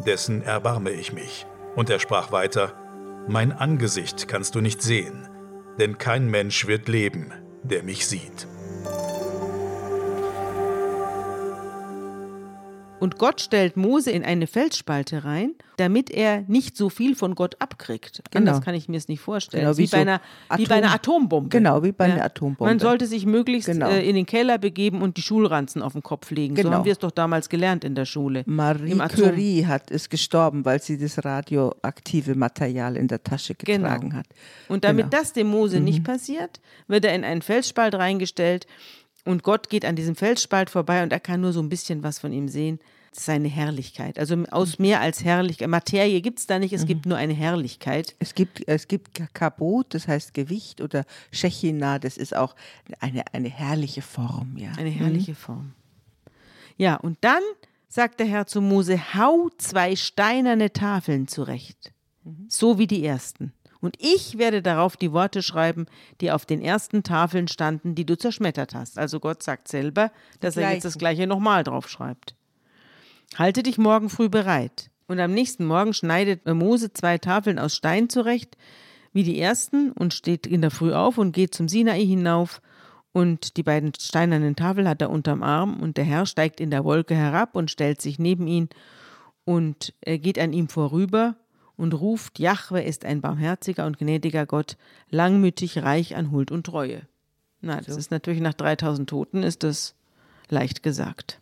dessen 0.04 0.42
erbarme 0.42 0.90
ich 0.90 1.12
mich. 1.12 1.46
Und 1.76 1.88
er 1.88 2.00
sprach 2.00 2.32
weiter, 2.32 2.72
Mein 3.28 3.52
Angesicht 3.52 4.26
kannst 4.26 4.56
du 4.56 4.60
nicht 4.60 4.82
sehen, 4.82 5.28
denn 5.78 5.98
kein 5.98 6.28
Mensch 6.28 6.66
wird 6.66 6.88
leben, 6.88 7.32
der 7.62 7.84
mich 7.84 8.08
sieht. 8.08 8.48
Und 13.00 13.18
Gott 13.18 13.40
stellt 13.40 13.76
Mose 13.76 14.10
in 14.10 14.24
eine 14.24 14.48
Felsspalte 14.48 15.22
rein, 15.24 15.52
damit 15.76 16.10
er 16.10 16.42
nicht 16.48 16.76
so 16.76 16.88
viel 16.90 17.14
von 17.14 17.36
Gott 17.36 17.54
abkriegt. 17.60 18.22
Genau. 18.32 18.50
Anders 18.50 18.64
kann 18.64 18.74
ich 18.74 18.88
mir 18.88 18.96
es 18.96 19.06
nicht 19.06 19.20
vorstellen. 19.20 19.62
Genau, 19.64 19.76
wie, 19.76 19.82
wie 19.82 19.86
bei 19.86 19.98
so 19.98 20.00
einer, 20.02 20.20
wie 20.56 20.64
Atom- 20.64 20.68
bei 20.68 20.74
einer 20.74 20.92
Atombombe. 20.92 21.48
Genau, 21.50 21.82
wie 21.84 21.92
bei 21.92 22.06
einer 22.06 22.24
Atombombe. 22.24 22.64
Man 22.64 22.80
sollte 22.80 23.06
sich 23.06 23.24
möglichst 23.24 23.68
Genau. 23.70 23.88
äh, 23.88 24.04
in 24.08 24.16
den 24.16 24.26
Keller 24.26 24.58
begeben 24.58 25.00
und 25.02 25.16
die 25.16 25.22
Schulranzen 25.22 25.80
auf 25.80 25.92
den 25.92 26.02
Kopf 26.02 26.30
legen. 26.32 26.56
So 26.56 26.62
Genau. 26.62 26.74
haben 26.78 26.84
wir 26.84 26.90
es 26.92 26.98
doch 26.98 27.12
damals 27.12 27.48
gelernt 27.48 27.84
in 27.84 27.94
der 27.94 28.04
Schule. 28.04 28.42
Marie 28.46 28.96
Curie 29.14 29.64
hat 29.66 29.92
ist 29.92 30.10
gestorben, 30.10 30.64
weil 30.64 30.82
sie 30.82 30.98
das 30.98 31.24
radioaktive 31.24 32.34
Material 32.34 32.96
in 32.96 33.06
der 33.06 33.22
Tasche 33.22 33.54
getragen 33.54 34.16
hat. 34.16 34.26
Und 34.68 34.82
damit 34.82 35.10
Genau. 35.10 35.22
das 35.22 35.32
dem 35.32 35.46
Mose 35.46 35.78
nicht 35.78 36.02
passiert, 36.02 36.60
wird 36.88 37.04
er 37.04 37.14
in 37.14 37.22
einen 37.22 37.42
Felsspalt 37.42 37.94
reingestellt 37.94 38.66
und 39.28 39.42
Gott 39.42 39.68
geht 39.68 39.84
an 39.84 39.94
diesem 39.94 40.16
Felsspalt 40.16 40.70
vorbei 40.70 41.02
und 41.02 41.12
er 41.12 41.20
kann 41.20 41.42
nur 41.42 41.52
so 41.52 41.60
ein 41.60 41.68
bisschen 41.68 42.02
was 42.02 42.18
von 42.18 42.32
ihm 42.32 42.48
sehen. 42.48 42.80
Seine 43.12 43.48
Herrlichkeit. 43.48 44.18
Also 44.18 44.44
aus 44.50 44.78
mehr 44.78 45.00
als 45.00 45.22
Herrlichkeit. 45.22 45.68
Materie 45.68 46.20
gibt 46.20 46.38
es 46.38 46.46
da 46.46 46.58
nicht, 46.58 46.72
es 46.72 46.86
gibt 46.86 47.04
nur 47.04 47.16
eine 47.16 47.34
Herrlichkeit. 47.34 48.14
Es 48.20 48.34
gibt, 48.34 48.66
es 48.66 48.88
gibt 48.88 49.20
Kabot, 49.34 49.92
das 49.92 50.08
heißt 50.08 50.34
Gewicht, 50.34 50.80
oder 50.80 51.04
Shechina, 51.30 51.98
das 51.98 52.16
ist 52.16 52.34
auch 52.34 52.54
eine, 53.00 53.24
eine 53.32 53.48
herrliche 53.48 54.02
Form. 54.02 54.56
Ja. 54.56 54.72
Eine 54.78 54.90
herrliche 54.90 55.34
Form. 55.34 55.72
Ja, 56.76 56.96
und 56.96 57.18
dann 57.22 57.42
sagt 57.88 58.20
der 58.20 58.26
Herr 58.26 58.46
zu 58.46 58.60
Mose: 58.60 59.14
Hau 59.14 59.50
zwei 59.58 59.96
steinerne 59.96 60.72
Tafeln 60.72 61.28
zurecht, 61.28 61.92
so 62.48 62.78
wie 62.78 62.86
die 62.86 63.04
ersten. 63.04 63.52
Und 63.80 63.96
ich 64.00 64.38
werde 64.38 64.62
darauf 64.62 64.96
die 64.96 65.12
Worte 65.12 65.42
schreiben, 65.42 65.86
die 66.20 66.32
auf 66.32 66.46
den 66.46 66.60
ersten 66.60 67.02
Tafeln 67.02 67.48
standen, 67.48 67.94
die 67.94 68.04
du 68.04 68.16
zerschmettert 68.16 68.74
hast. 68.74 68.98
Also 68.98 69.20
Gott 69.20 69.42
sagt 69.42 69.68
selber, 69.68 70.10
dass 70.40 70.56
er 70.56 70.72
jetzt 70.72 70.84
das 70.84 70.98
gleiche 70.98 71.26
nochmal 71.26 71.62
drauf 71.64 71.88
schreibt. 71.88 72.34
Halte 73.36 73.62
dich 73.62 73.78
morgen 73.78 74.10
früh 74.10 74.28
bereit. 74.28 74.90
Und 75.06 75.20
am 75.20 75.32
nächsten 75.32 75.64
Morgen 75.64 75.94
schneidet 75.94 76.46
Mose 76.46 76.92
zwei 76.92 77.18
Tafeln 77.18 77.58
aus 77.58 77.74
Stein 77.74 78.08
zurecht, 78.08 78.56
wie 79.12 79.22
die 79.22 79.40
ersten, 79.40 79.92
und 79.92 80.12
steht 80.12 80.46
in 80.46 80.60
der 80.60 80.70
Früh 80.70 80.92
auf 80.92 81.16
und 81.16 81.32
geht 81.32 81.54
zum 81.54 81.68
Sinai 81.68 82.04
hinauf. 82.04 82.60
Und 83.12 83.56
die 83.56 83.62
beiden 83.62 83.92
steinernen 83.98 84.54
Tafeln 84.54 84.88
hat 84.88 85.00
er 85.00 85.10
unterm 85.10 85.42
Arm. 85.42 85.80
Und 85.80 85.96
der 85.96 86.04
Herr 86.04 86.26
steigt 86.26 86.60
in 86.60 86.70
der 86.70 86.84
Wolke 86.84 87.14
herab 87.14 87.54
und 87.54 87.70
stellt 87.70 88.02
sich 88.02 88.18
neben 88.18 88.46
ihn. 88.46 88.68
Und 89.44 89.94
er 90.02 90.18
geht 90.18 90.38
an 90.38 90.52
ihm 90.52 90.68
vorüber 90.68 91.36
und 91.78 91.94
ruft: 91.94 92.38
Jahwe 92.38 92.82
ist 92.82 93.06
ein 93.06 93.22
barmherziger 93.22 93.86
und 93.86 93.98
gnädiger 93.98 94.44
Gott, 94.44 94.76
langmütig, 95.08 95.82
reich 95.82 96.16
an 96.16 96.30
Huld 96.30 96.50
und 96.50 96.66
Treue. 96.66 97.02
Na, 97.62 97.80
das 97.80 97.96
ist 97.96 98.10
natürlich 98.10 98.42
nach 98.42 98.54
3000 98.54 99.08
Toten, 99.08 99.42
ist 99.42 99.62
das 99.62 99.94
leicht 100.50 100.82
gesagt. 100.82 101.40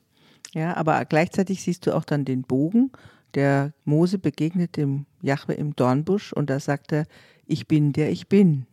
Ja, 0.54 0.76
aber 0.76 1.04
gleichzeitig 1.04 1.62
siehst 1.62 1.86
du 1.86 1.94
auch 1.94 2.04
dann 2.04 2.24
den 2.24 2.42
Bogen. 2.42 2.92
Der 3.34 3.72
Mose 3.84 4.18
begegnet 4.18 4.76
dem 4.76 5.04
Jahwe 5.20 5.54
im 5.54 5.74
Dornbusch 5.74 6.32
und 6.32 6.48
da 6.48 6.60
sagt 6.60 6.92
er, 6.92 7.06
ich 7.44 7.66
bin 7.66 7.92
der 7.92 8.10
ich 8.10 8.28
bin. 8.28 8.66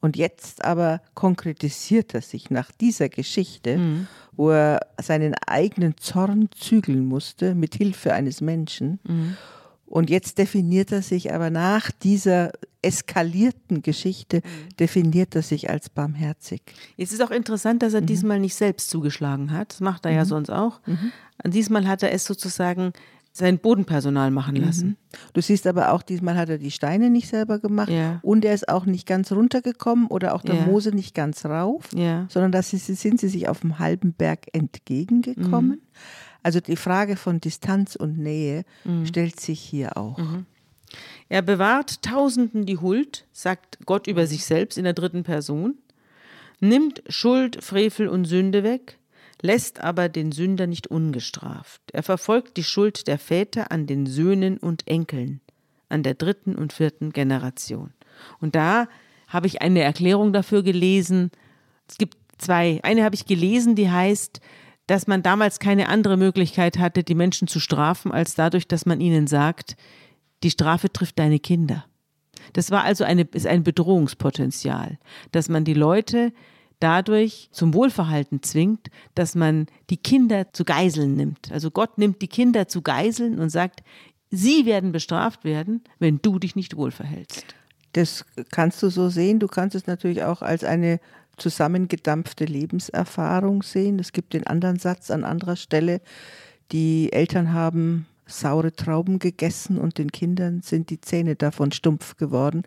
Und 0.00 0.16
jetzt 0.16 0.62
aber 0.62 1.00
konkretisiert 1.14 2.12
er 2.12 2.20
sich 2.20 2.50
nach 2.50 2.70
dieser 2.70 3.08
Geschichte, 3.08 3.78
wo 4.32 4.50
er 4.50 4.80
seinen 5.00 5.34
eigenen 5.46 5.96
Zorn 5.96 6.50
zügeln 6.54 7.06
musste 7.06 7.54
mit 7.54 7.74
Hilfe 7.76 8.12
eines 8.12 8.42
Menschen. 8.42 8.98
Und 9.94 10.10
jetzt 10.10 10.38
definiert 10.38 10.90
er 10.90 11.02
sich 11.02 11.32
aber 11.32 11.50
nach 11.50 11.92
dieser 11.92 12.50
eskalierten 12.82 13.80
Geschichte, 13.80 14.42
definiert 14.80 15.36
er 15.36 15.42
sich 15.42 15.70
als 15.70 15.88
barmherzig. 15.88 16.62
Es 16.96 17.12
ist 17.12 17.22
auch 17.22 17.30
interessant, 17.30 17.80
dass 17.84 17.94
er 17.94 18.00
diesmal 18.00 18.40
nicht 18.40 18.56
selbst 18.56 18.90
zugeschlagen 18.90 19.52
hat. 19.52 19.70
Das 19.70 19.80
macht 19.80 20.04
er 20.04 20.10
ja 20.10 20.24
sonst 20.24 20.50
auch. 20.50 20.80
Und 21.44 21.54
diesmal 21.54 21.86
hat 21.86 22.02
er 22.02 22.12
es 22.12 22.24
sozusagen 22.24 22.92
sein 23.32 23.58
Bodenpersonal 23.60 24.32
machen 24.32 24.56
lassen. 24.56 24.96
Du 25.32 25.40
siehst 25.40 25.64
aber 25.68 25.92
auch, 25.92 26.02
diesmal 26.02 26.36
hat 26.36 26.48
er 26.48 26.58
die 26.58 26.70
Steine 26.72 27.08
nicht 27.08 27.28
selber 27.28 27.60
gemacht 27.60 27.88
Ja. 27.88 28.18
und 28.22 28.44
er 28.44 28.54
ist 28.54 28.68
auch 28.68 28.86
nicht 28.86 29.06
ganz 29.06 29.30
runtergekommen 29.30 30.08
oder 30.08 30.34
auch 30.34 30.42
der 30.42 30.56
Ja. 30.56 30.66
Mose 30.66 30.90
nicht 30.90 31.14
ganz 31.14 31.44
rauf, 31.44 31.88
Ja. 31.94 32.26
sondern 32.30 32.50
da 32.50 32.62
sie- 32.62 32.78
sind 32.78 33.20
sie 33.20 33.28
sich 33.28 33.48
auf 33.48 33.60
dem 33.60 33.78
halben 33.78 34.12
Berg 34.12 34.46
entgegengekommen. 34.52 35.80
Also 36.44 36.60
die 36.60 36.76
Frage 36.76 37.16
von 37.16 37.40
Distanz 37.40 37.96
und 37.96 38.18
Nähe 38.18 38.64
stellt 39.04 39.40
sich 39.40 39.60
hier 39.60 39.96
auch. 39.96 40.20
Er 41.28 41.42
bewahrt 41.42 42.02
Tausenden 42.02 42.66
die 42.66 42.78
Huld, 42.78 43.26
sagt 43.32 43.78
Gott 43.86 44.06
über 44.06 44.26
sich 44.26 44.44
selbst 44.44 44.78
in 44.78 44.84
der 44.84 44.92
dritten 44.92 45.24
Person, 45.24 45.78
nimmt 46.60 47.02
Schuld, 47.08 47.64
Frevel 47.64 48.08
und 48.08 48.26
Sünde 48.26 48.62
weg, 48.62 48.98
lässt 49.40 49.80
aber 49.80 50.08
den 50.08 50.32
Sünder 50.32 50.66
nicht 50.66 50.86
ungestraft. 50.86 51.80
Er 51.92 52.02
verfolgt 52.02 52.56
die 52.56 52.62
Schuld 52.62 53.08
der 53.08 53.18
Väter 53.18 53.72
an 53.72 53.86
den 53.86 54.06
Söhnen 54.06 54.58
und 54.58 54.86
Enkeln, 54.86 55.40
an 55.88 56.02
der 56.02 56.14
dritten 56.14 56.54
und 56.54 56.72
vierten 56.72 57.12
Generation. 57.12 57.92
Und 58.40 58.54
da 58.54 58.86
habe 59.28 59.46
ich 59.46 59.62
eine 59.62 59.80
Erklärung 59.80 60.32
dafür 60.32 60.62
gelesen. 60.62 61.30
Es 61.88 61.98
gibt 61.98 62.16
zwei. 62.38 62.80
Eine 62.82 63.02
habe 63.02 63.14
ich 63.14 63.26
gelesen, 63.26 63.74
die 63.74 63.90
heißt, 63.90 64.40
dass 64.86 65.06
man 65.06 65.22
damals 65.22 65.58
keine 65.58 65.88
andere 65.88 66.16
Möglichkeit 66.16 66.78
hatte, 66.78 67.04
die 67.04 67.14
Menschen 67.14 67.48
zu 67.48 67.60
strafen, 67.60 68.12
als 68.12 68.34
dadurch, 68.34 68.68
dass 68.68 68.86
man 68.86 69.00
ihnen 69.00 69.26
sagt, 69.26 69.76
die 70.42 70.50
Strafe 70.50 70.92
trifft 70.92 71.18
deine 71.18 71.38
Kinder. 71.38 71.84
Das 72.52 72.70
war 72.70 72.84
also 72.84 73.04
eine, 73.04 73.22
ist 73.32 73.46
ein 73.46 73.62
Bedrohungspotenzial, 73.62 74.98
dass 75.32 75.48
man 75.48 75.64
die 75.64 75.74
Leute 75.74 76.32
dadurch 76.80 77.48
zum 77.50 77.72
Wohlverhalten 77.72 78.42
zwingt, 78.42 78.88
dass 79.14 79.34
man 79.34 79.66
die 79.88 79.96
Kinder 79.96 80.52
zu 80.52 80.64
Geiseln 80.64 81.14
nimmt. 81.14 81.50
Also 81.50 81.70
Gott 81.70 81.96
nimmt 81.96 82.20
die 82.20 82.28
Kinder 82.28 82.68
zu 82.68 82.82
Geiseln 82.82 83.38
und 83.38 83.48
sagt, 83.48 83.82
sie 84.30 84.66
werden 84.66 84.92
bestraft 84.92 85.44
werden, 85.44 85.82
wenn 85.98 86.20
du 86.20 86.38
dich 86.38 86.56
nicht 86.56 86.76
wohl 86.76 86.90
verhältst. 86.90 87.46
Das 87.92 88.24
kannst 88.50 88.82
du 88.82 88.90
so 88.90 89.08
sehen. 89.08 89.38
Du 89.38 89.46
kannst 89.46 89.76
es 89.76 89.86
natürlich 89.86 90.24
auch 90.24 90.42
als 90.42 90.64
eine 90.64 91.00
zusammengedampfte 91.36 92.44
Lebenserfahrung 92.44 93.62
sehen. 93.62 93.98
Es 93.98 94.12
gibt 94.12 94.34
den 94.34 94.46
anderen 94.46 94.78
Satz 94.78 95.10
an 95.10 95.24
anderer 95.24 95.56
Stelle. 95.56 96.00
Die 96.72 97.12
Eltern 97.12 97.52
haben 97.52 98.06
saure 98.26 98.72
Trauben 98.74 99.18
gegessen 99.18 99.78
und 99.78 99.98
den 99.98 100.10
Kindern 100.10 100.62
sind 100.62 100.90
die 100.90 101.00
Zähne 101.00 101.36
davon 101.36 101.72
stumpf 101.72 102.16
geworden. 102.16 102.62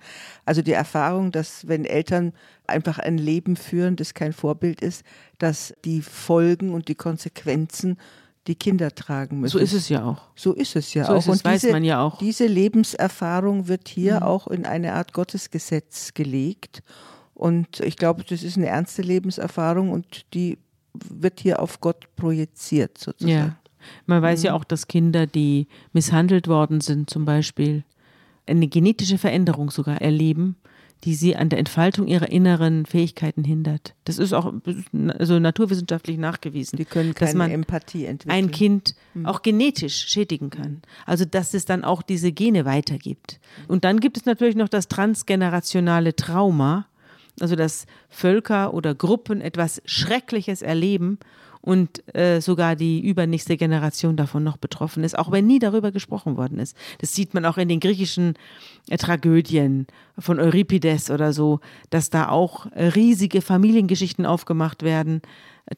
Also 0.45 0.61
die 0.61 0.73
Erfahrung, 0.73 1.31
dass 1.31 1.67
wenn 1.67 1.85
Eltern 1.85 2.33
einfach 2.67 2.99
ein 2.99 3.17
Leben 3.17 3.55
führen, 3.55 3.95
das 3.95 4.13
kein 4.13 4.33
Vorbild 4.33 4.81
ist, 4.81 5.03
dass 5.39 5.73
die 5.83 6.01
Folgen 6.01 6.73
und 6.73 6.87
die 6.87 6.95
Konsequenzen 6.95 7.97
die 8.45 8.55
Kinder 8.55 8.93
tragen 8.95 9.41
müssen. 9.41 9.57
So 9.57 9.59
ist 9.59 9.73
es 9.73 9.89
ja 9.89 10.05
auch. 10.05 10.21
So 10.35 10.53
ist 10.53 10.75
es 10.75 10.93
ja 10.93 11.05
so 11.05 11.13
auch. 11.13 11.17
Es, 11.17 11.27
und 11.27 11.43
weiß 11.43 11.63
man 11.71 11.83
ja 11.83 12.01
auch. 12.01 12.17
Diese 12.19 12.45
Lebenserfahrung 12.45 13.67
wird 13.67 13.89
hier 13.89 14.17
mhm. 14.17 14.23
auch 14.23 14.47
in 14.47 14.65
eine 14.65 14.93
Art 14.93 15.11
Gottesgesetz 15.13 16.13
gelegt. 16.13 16.81
Und 17.37 17.81
ich 17.81 17.97
glaube, 17.97 18.23
das 18.27 18.41
ist 18.41 18.57
eine 18.57 18.65
ernste 18.65 19.03
Lebenserfahrung 19.03 19.91
und 19.91 20.25
die 20.33 20.57
wird 20.93 21.39
hier 21.39 21.61
auf 21.61 21.81
Gott 21.81 22.07
projiziert 22.15 22.97
sozusagen. 22.97 23.31
Ja. 23.31 23.55
Man 24.07 24.23
weiß 24.23 24.39
mhm. 24.39 24.45
ja 24.47 24.53
auch, 24.53 24.63
dass 24.63 24.87
Kinder, 24.87 25.27
die 25.27 25.67
misshandelt 25.93 26.47
worden 26.47 26.81
sind, 26.81 27.11
zum 27.11 27.25
Beispiel, 27.25 27.83
eine 28.47 28.67
genetische 28.67 29.19
Veränderung 29.19 29.69
sogar 29.69 30.01
erleben, 30.01 30.55
die 31.03 31.13
sie 31.13 31.35
an 31.35 31.49
der 31.49 31.59
Entfaltung 31.59 32.07
ihrer 32.07 32.29
inneren 32.29 32.87
Fähigkeiten 32.87 33.43
hindert. 33.43 33.93
Das 34.05 34.17
ist 34.17 34.33
auch 34.33 34.51
also 35.19 35.37
naturwissenschaftlich 35.37 36.17
nachgewiesen. 36.17 36.77
Die 36.77 36.85
können 36.85 37.13
keine 37.13 37.29
dass 37.29 37.37
man 37.37 37.51
Empathie 37.51 38.05
entwickeln. 38.05 38.35
Ein 38.35 38.49
Kind 38.49 38.95
mhm. 39.13 39.27
auch 39.27 39.43
genetisch 39.43 40.07
schädigen 40.07 40.49
kann. 40.49 40.81
Also 41.05 41.23
dass 41.23 41.53
es 41.53 41.65
dann 41.65 41.83
auch 41.83 42.01
diese 42.01 42.31
Gene 42.31 42.65
weitergibt. 42.65 43.39
Und 43.67 43.83
dann 43.83 43.99
gibt 43.99 44.17
es 44.17 44.25
natürlich 44.25 44.55
noch 44.55 44.69
das 44.69 44.87
transgenerationale 44.87 46.15
Trauma, 46.15 46.87
also 47.39 47.55
dass 47.55 47.85
Völker 48.09 48.73
oder 48.73 48.95
Gruppen 48.95 49.41
etwas 49.41 49.81
Schreckliches 49.85 50.61
erleben 50.61 51.19
und 51.61 52.15
äh, 52.15 52.39
sogar 52.39 52.75
die 52.75 53.05
übernächste 53.05 53.57
Generation 53.57 54.15
davon 54.15 54.43
noch 54.43 54.57
betroffen 54.57 55.03
ist, 55.03 55.17
auch 55.17 55.31
wenn 55.31 55.47
nie 55.47 55.59
darüber 55.59 55.91
gesprochen 55.91 56.37
worden 56.37 56.59
ist. 56.59 56.77
Das 56.99 57.13
sieht 57.13 57.33
man 57.33 57.45
auch 57.45 57.57
in 57.57 57.67
den 57.67 57.79
griechischen 57.79 58.35
äh, 58.89 58.97
Tragödien 58.97 59.87
von 60.17 60.39
Euripides 60.39 61.11
oder 61.11 61.33
so, 61.33 61.59
dass 61.89 62.09
da 62.09 62.29
auch 62.29 62.67
äh, 62.67 62.85
riesige 62.85 63.41
Familiengeschichten 63.41 64.25
aufgemacht 64.25 64.83
werden. 64.83 65.21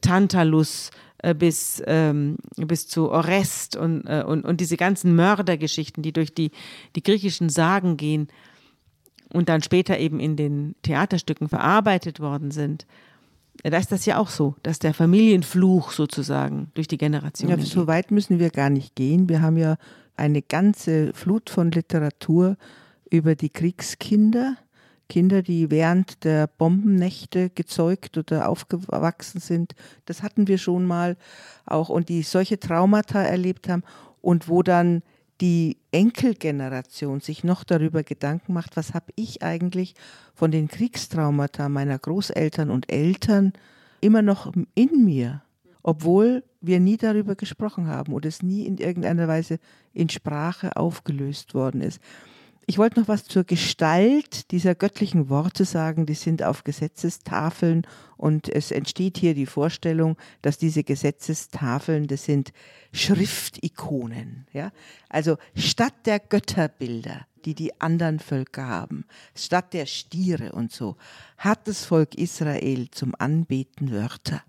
Tantalus 0.00 0.90
äh, 1.18 1.34
bis, 1.34 1.82
ähm, 1.86 2.36
bis 2.56 2.86
zu 2.86 3.10
Orest 3.10 3.76
und, 3.76 4.06
äh, 4.06 4.22
und, 4.24 4.44
und 4.44 4.60
diese 4.60 4.76
ganzen 4.76 5.16
Mördergeschichten, 5.16 6.02
die 6.02 6.12
durch 6.12 6.32
die, 6.32 6.52
die 6.94 7.02
griechischen 7.02 7.48
Sagen 7.48 7.96
gehen 7.96 8.28
und 9.32 9.48
dann 9.48 9.62
später 9.62 9.98
eben 9.98 10.20
in 10.20 10.36
den 10.36 10.74
Theaterstücken 10.82 11.48
verarbeitet 11.48 12.20
worden 12.20 12.50
sind 12.50 12.86
da 13.62 13.76
ist 13.76 13.92
das 13.92 14.06
ja 14.06 14.18
auch 14.18 14.28
so, 14.28 14.54
dass 14.62 14.78
der 14.78 14.94
Familienfluch 14.94 15.92
sozusagen 15.92 16.70
durch 16.74 16.88
die 16.88 16.98
Generation. 16.98 17.50
Ja, 17.50 17.58
so 17.58 17.86
weit 17.86 18.10
müssen 18.10 18.38
wir 18.38 18.50
gar 18.50 18.70
nicht 18.70 18.94
gehen. 18.94 19.28
Wir 19.28 19.42
haben 19.42 19.58
ja 19.58 19.76
eine 20.16 20.42
ganze 20.42 21.12
Flut 21.12 21.50
von 21.50 21.70
Literatur 21.70 22.56
über 23.10 23.34
die 23.34 23.50
Kriegskinder. 23.50 24.56
Kinder, 25.08 25.42
die 25.42 25.72
während 25.72 26.22
der 26.22 26.46
Bombennächte 26.46 27.50
gezeugt 27.50 28.16
oder 28.16 28.48
aufgewachsen 28.48 29.40
sind. 29.40 29.74
Das 30.04 30.22
hatten 30.22 30.46
wir 30.46 30.56
schon 30.56 30.86
mal 30.86 31.16
auch 31.66 31.88
und 31.88 32.08
die 32.08 32.22
solche 32.22 32.60
Traumata 32.60 33.20
erlebt 33.20 33.68
haben 33.68 33.82
und 34.20 34.48
wo 34.48 34.62
dann 34.62 35.02
die 35.40 35.78
Enkelgeneration 35.90 37.20
sich 37.20 37.44
noch 37.44 37.64
darüber 37.64 38.02
Gedanken 38.02 38.52
macht, 38.52 38.76
was 38.76 38.94
habe 38.94 39.12
ich 39.16 39.42
eigentlich 39.42 39.94
von 40.34 40.50
den 40.50 40.68
Kriegstraumata 40.68 41.68
meiner 41.68 41.98
Großeltern 41.98 42.70
und 42.70 42.92
Eltern 42.92 43.52
immer 44.00 44.22
noch 44.22 44.52
in 44.74 45.04
mir, 45.04 45.42
obwohl 45.82 46.44
wir 46.60 46.78
nie 46.78 46.98
darüber 46.98 47.36
gesprochen 47.36 47.86
haben 47.86 48.12
oder 48.12 48.28
es 48.28 48.42
nie 48.42 48.66
in 48.66 48.76
irgendeiner 48.76 49.28
Weise 49.28 49.58
in 49.94 50.10
Sprache 50.10 50.76
aufgelöst 50.76 51.54
worden 51.54 51.80
ist. 51.80 52.00
Ich 52.66 52.78
wollte 52.78 53.00
noch 53.00 53.08
was 53.08 53.24
zur 53.24 53.44
Gestalt 53.44 54.50
dieser 54.52 54.74
göttlichen 54.74 55.28
Worte 55.28 55.64
sagen. 55.64 56.06
Die 56.06 56.14
sind 56.14 56.42
auf 56.42 56.62
Gesetzestafeln 56.62 57.86
und 58.16 58.48
es 58.48 58.70
entsteht 58.70 59.18
hier 59.18 59.34
die 59.34 59.46
Vorstellung, 59.46 60.16
dass 60.42 60.58
diese 60.58 60.84
Gesetzestafeln, 60.84 62.06
das 62.06 62.24
sind 62.24 62.52
Schriftikonen. 62.92 64.46
Ja? 64.52 64.72
Also 65.08 65.36
statt 65.56 65.94
der 66.04 66.20
Götterbilder, 66.20 67.26
die 67.44 67.54
die 67.54 67.80
anderen 67.80 68.20
Völker 68.20 68.68
haben, 68.68 69.04
statt 69.34 69.72
der 69.72 69.86
Stiere 69.86 70.52
und 70.52 70.70
so, 70.70 70.96
hat 71.38 71.66
das 71.66 71.84
Volk 71.84 72.14
Israel 72.14 72.88
zum 72.90 73.14
Anbeten 73.18 73.90
Wörter. 73.90 74.42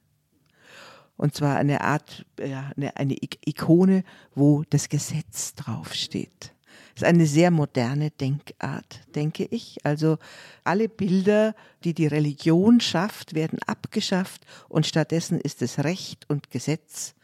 Und 1.17 1.35
zwar 1.35 1.57
eine 1.57 1.81
Art, 1.81 2.25
ja, 2.39 2.71
eine, 2.75 2.97
eine 2.97 3.15
Ikone, 3.45 4.03
wo 4.33 4.63
das 4.69 4.89
Gesetz 4.89 5.53
draufsteht. 5.53 6.53
Das 7.01 7.07
ist 7.07 7.15
eine 7.15 7.25
sehr 7.25 7.49
moderne 7.49 8.11
Denkart, 8.11 9.01
denke 9.15 9.47
ich. 9.49 9.79
Also 9.83 10.19
alle 10.63 10.87
Bilder, 10.87 11.55
die 11.83 11.95
die 11.95 12.05
Religion 12.05 12.79
schafft, 12.79 13.33
werden 13.33 13.57
abgeschafft 13.65 14.45
und 14.69 14.85
stattdessen 14.85 15.41
ist 15.41 15.63
es 15.63 15.83
Recht 15.83 16.29
und 16.29 16.51
Gesetz 16.51 17.15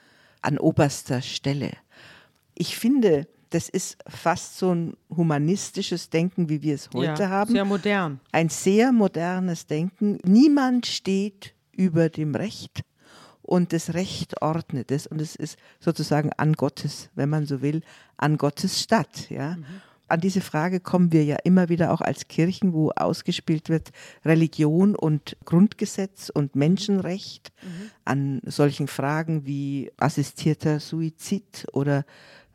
an 0.41 0.57
oberster 0.57 1.21
Stelle. 1.21 1.73
Ich 2.55 2.75
finde, 2.75 3.27
das 3.51 3.69
ist 3.69 3.99
fast 4.07 4.57
so 4.57 4.73
ein 4.73 4.97
humanistisches 5.15 6.09
Denken, 6.09 6.49
wie 6.49 6.63
wir 6.63 6.73
es 6.73 6.89
heute 6.91 7.23
ja, 7.23 7.29
haben. 7.29 7.51
Sehr 7.51 7.65
modern. 7.65 8.19
Ein 8.31 8.49
sehr 8.49 8.91
modernes 8.91 9.67
Denken. 9.67 10.17
Niemand 10.23 10.87
steht 10.87 11.53
über 11.71 12.09
dem 12.09 12.33
Recht 12.33 12.81
und 13.47 13.73
das 13.73 13.93
Recht 13.93 14.41
ordnet 14.41 14.91
es 14.91 15.07
und 15.07 15.21
es 15.21 15.35
ist 15.35 15.57
sozusagen 15.79 16.31
an 16.33 16.53
Gottes, 16.53 17.09
wenn 17.15 17.29
man 17.29 17.45
so 17.45 17.61
will, 17.61 17.81
an 18.17 18.37
Gottes 18.37 18.81
Stadt. 18.81 19.29
Ja? 19.29 19.55
Mhm. 19.55 19.65
An 20.09 20.21
diese 20.21 20.41
Frage 20.41 20.79
kommen 20.79 21.11
wir 21.11 21.23
ja 21.23 21.37
immer 21.43 21.69
wieder 21.69 21.91
auch 21.91 22.01
als 22.01 22.27
Kirchen, 22.27 22.73
wo 22.73 22.91
ausgespielt 22.91 23.69
wird 23.69 23.91
Religion 24.25 24.95
und 24.95 25.37
Grundgesetz 25.45 26.29
und 26.29 26.55
Menschenrecht 26.55 27.51
mhm. 27.61 27.91
an 28.05 28.41
solchen 28.45 28.87
Fragen 28.87 29.45
wie 29.45 29.91
assistierter 29.97 30.79
Suizid 30.79 31.67
oder 31.71 32.05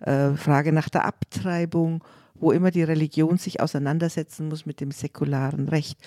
äh, 0.01 0.32
Frage 0.32 0.72
nach 0.72 0.88
der 0.88 1.05
Abtreibung, 1.07 2.05
wo 2.43 2.51
immer 2.51 2.72
die 2.72 2.82
Religion 2.82 3.38
sich 3.38 3.61
auseinandersetzen 3.61 4.49
muss 4.49 4.66
mit 4.66 4.80
dem 4.80 4.90
säkularen 4.90 5.68
Recht. 5.68 5.99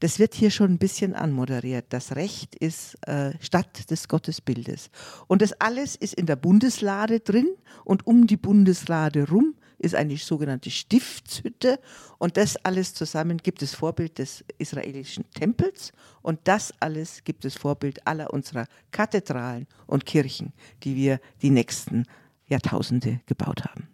Das 0.00 0.18
wird 0.18 0.34
hier 0.34 0.50
schon 0.50 0.72
ein 0.72 0.78
bisschen 0.78 1.14
anmoderiert. 1.14 1.86
Das 1.88 2.14
Recht 2.14 2.54
ist 2.54 2.96
äh, 3.08 3.32
Stadt 3.40 3.90
des 3.90 4.06
Gottesbildes. 4.06 4.90
Und 5.26 5.40
das 5.40 5.58
alles 5.60 5.96
ist 5.96 6.14
in 6.14 6.26
der 6.26 6.36
Bundeslade 6.36 7.20
drin 7.20 7.48
und 7.84 8.06
um 8.06 8.26
die 8.26 8.36
Bundeslade 8.36 9.28
rum 9.28 9.54
ist 9.78 9.94
eine 9.94 10.16
sogenannte 10.16 10.70
Stiftshütte 10.70 11.80
und 12.18 12.36
das 12.36 12.56
alles 12.64 12.94
zusammen 12.94 13.38
gibt 13.38 13.62
es 13.62 13.74
Vorbild 13.74 14.18
des 14.18 14.44
israelischen 14.58 15.24
Tempels 15.30 15.92
und 16.20 16.40
das 16.44 16.74
alles 16.80 17.22
gibt 17.24 17.44
es 17.44 17.54
Vorbild 17.54 18.06
aller 18.06 18.32
unserer 18.32 18.66
Kathedralen 18.90 19.66
und 19.86 20.04
Kirchen, 20.04 20.52
die 20.82 20.96
wir 20.96 21.20
die 21.42 21.50
nächsten 21.50 22.04
Jahrtausende 22.46 23.20
gebaut 23.26 23.64
haben. 23.64 23.88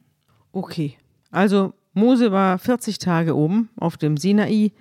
Okay, 0.53 0.97
also 1.31 1.75
Mose 1.95 2.33
war 2.33 2.59
40 2.59 2.99
Tage 2.99 3.37
oben 3.37 3.71
auf 3.77 3.97
dem 3.97 4.17
Sinai 4.17 4.73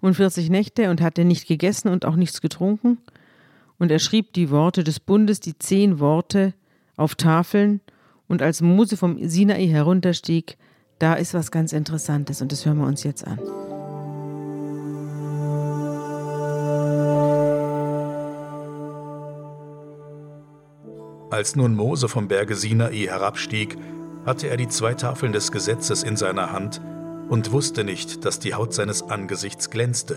und 0.00 0.14
40 0.14 0.50
Nächte 0.50 0.90
und 0.90 1.02
hatte 1.02 1.24
nicht 1.24 1.46
gegessen 1.46 1.88
und 1.88 2.06
auch 2.06 2.16
nichts 2.16 2.40
getrunken. 2.40 2.98
Und 3.78 3.90
er 3.90 3.98
schrieb 3.98 4.32
die 4.32 4.50
Worte 4.50 4.82
des 4.82 4.98
Bundes, 4.98 5.40
die 5.40 5.58
zehn 5.58 6.00
Worte, 6.00 6.54
auf 6.96 7.14
Tafeln. 7.14 7.80
Und 8.26 8.42
als 8.42 8.62
Mose 8.62 8.96
vom 8.96 9.18
Sinai 9.28 9.66
herunterstieg, 9.66 10.56
da 10.98 11.14
ist 11.14 11.34
was 11.34 11.50
ganz 11.50 11.72
Interessantes 11.72 12.40
und 12.40 12.52
das 12.52 12.64
hören 12.64 12.78
wir 12.78 12.86
uns 12.86 13.02
jetzt 13.02 13.26
an. 13.26 13.38
Als 21.30 21.56
nun 21.56 21.74
Mose 21.74 22.08
vom 22.08 22.28
Berge 22.28 22.54
Sinai 22.54 23.06
herabstieg, 23.06 23.76
hatte 24.24 24.48
er 24.48 24.56
die 24.56 24.68
zwei 24.68 24.94
Tafeln 24.94 25.32
des 25.32 25.52
Gesetzes 25.52 26.02
in 26.02 26.16
seiner 26.16 26.52
Hand 26.52 26.80
und 27.28 27.52
wusste 27.52 27.84
nicht, 27.84 28.24
dass 28.24 28.38
die 28.38 28.54
Haut 28.54 28.74
seines 28.74 29.02
Angesichts 29.02 29.70
glänzte, 29.70 30.16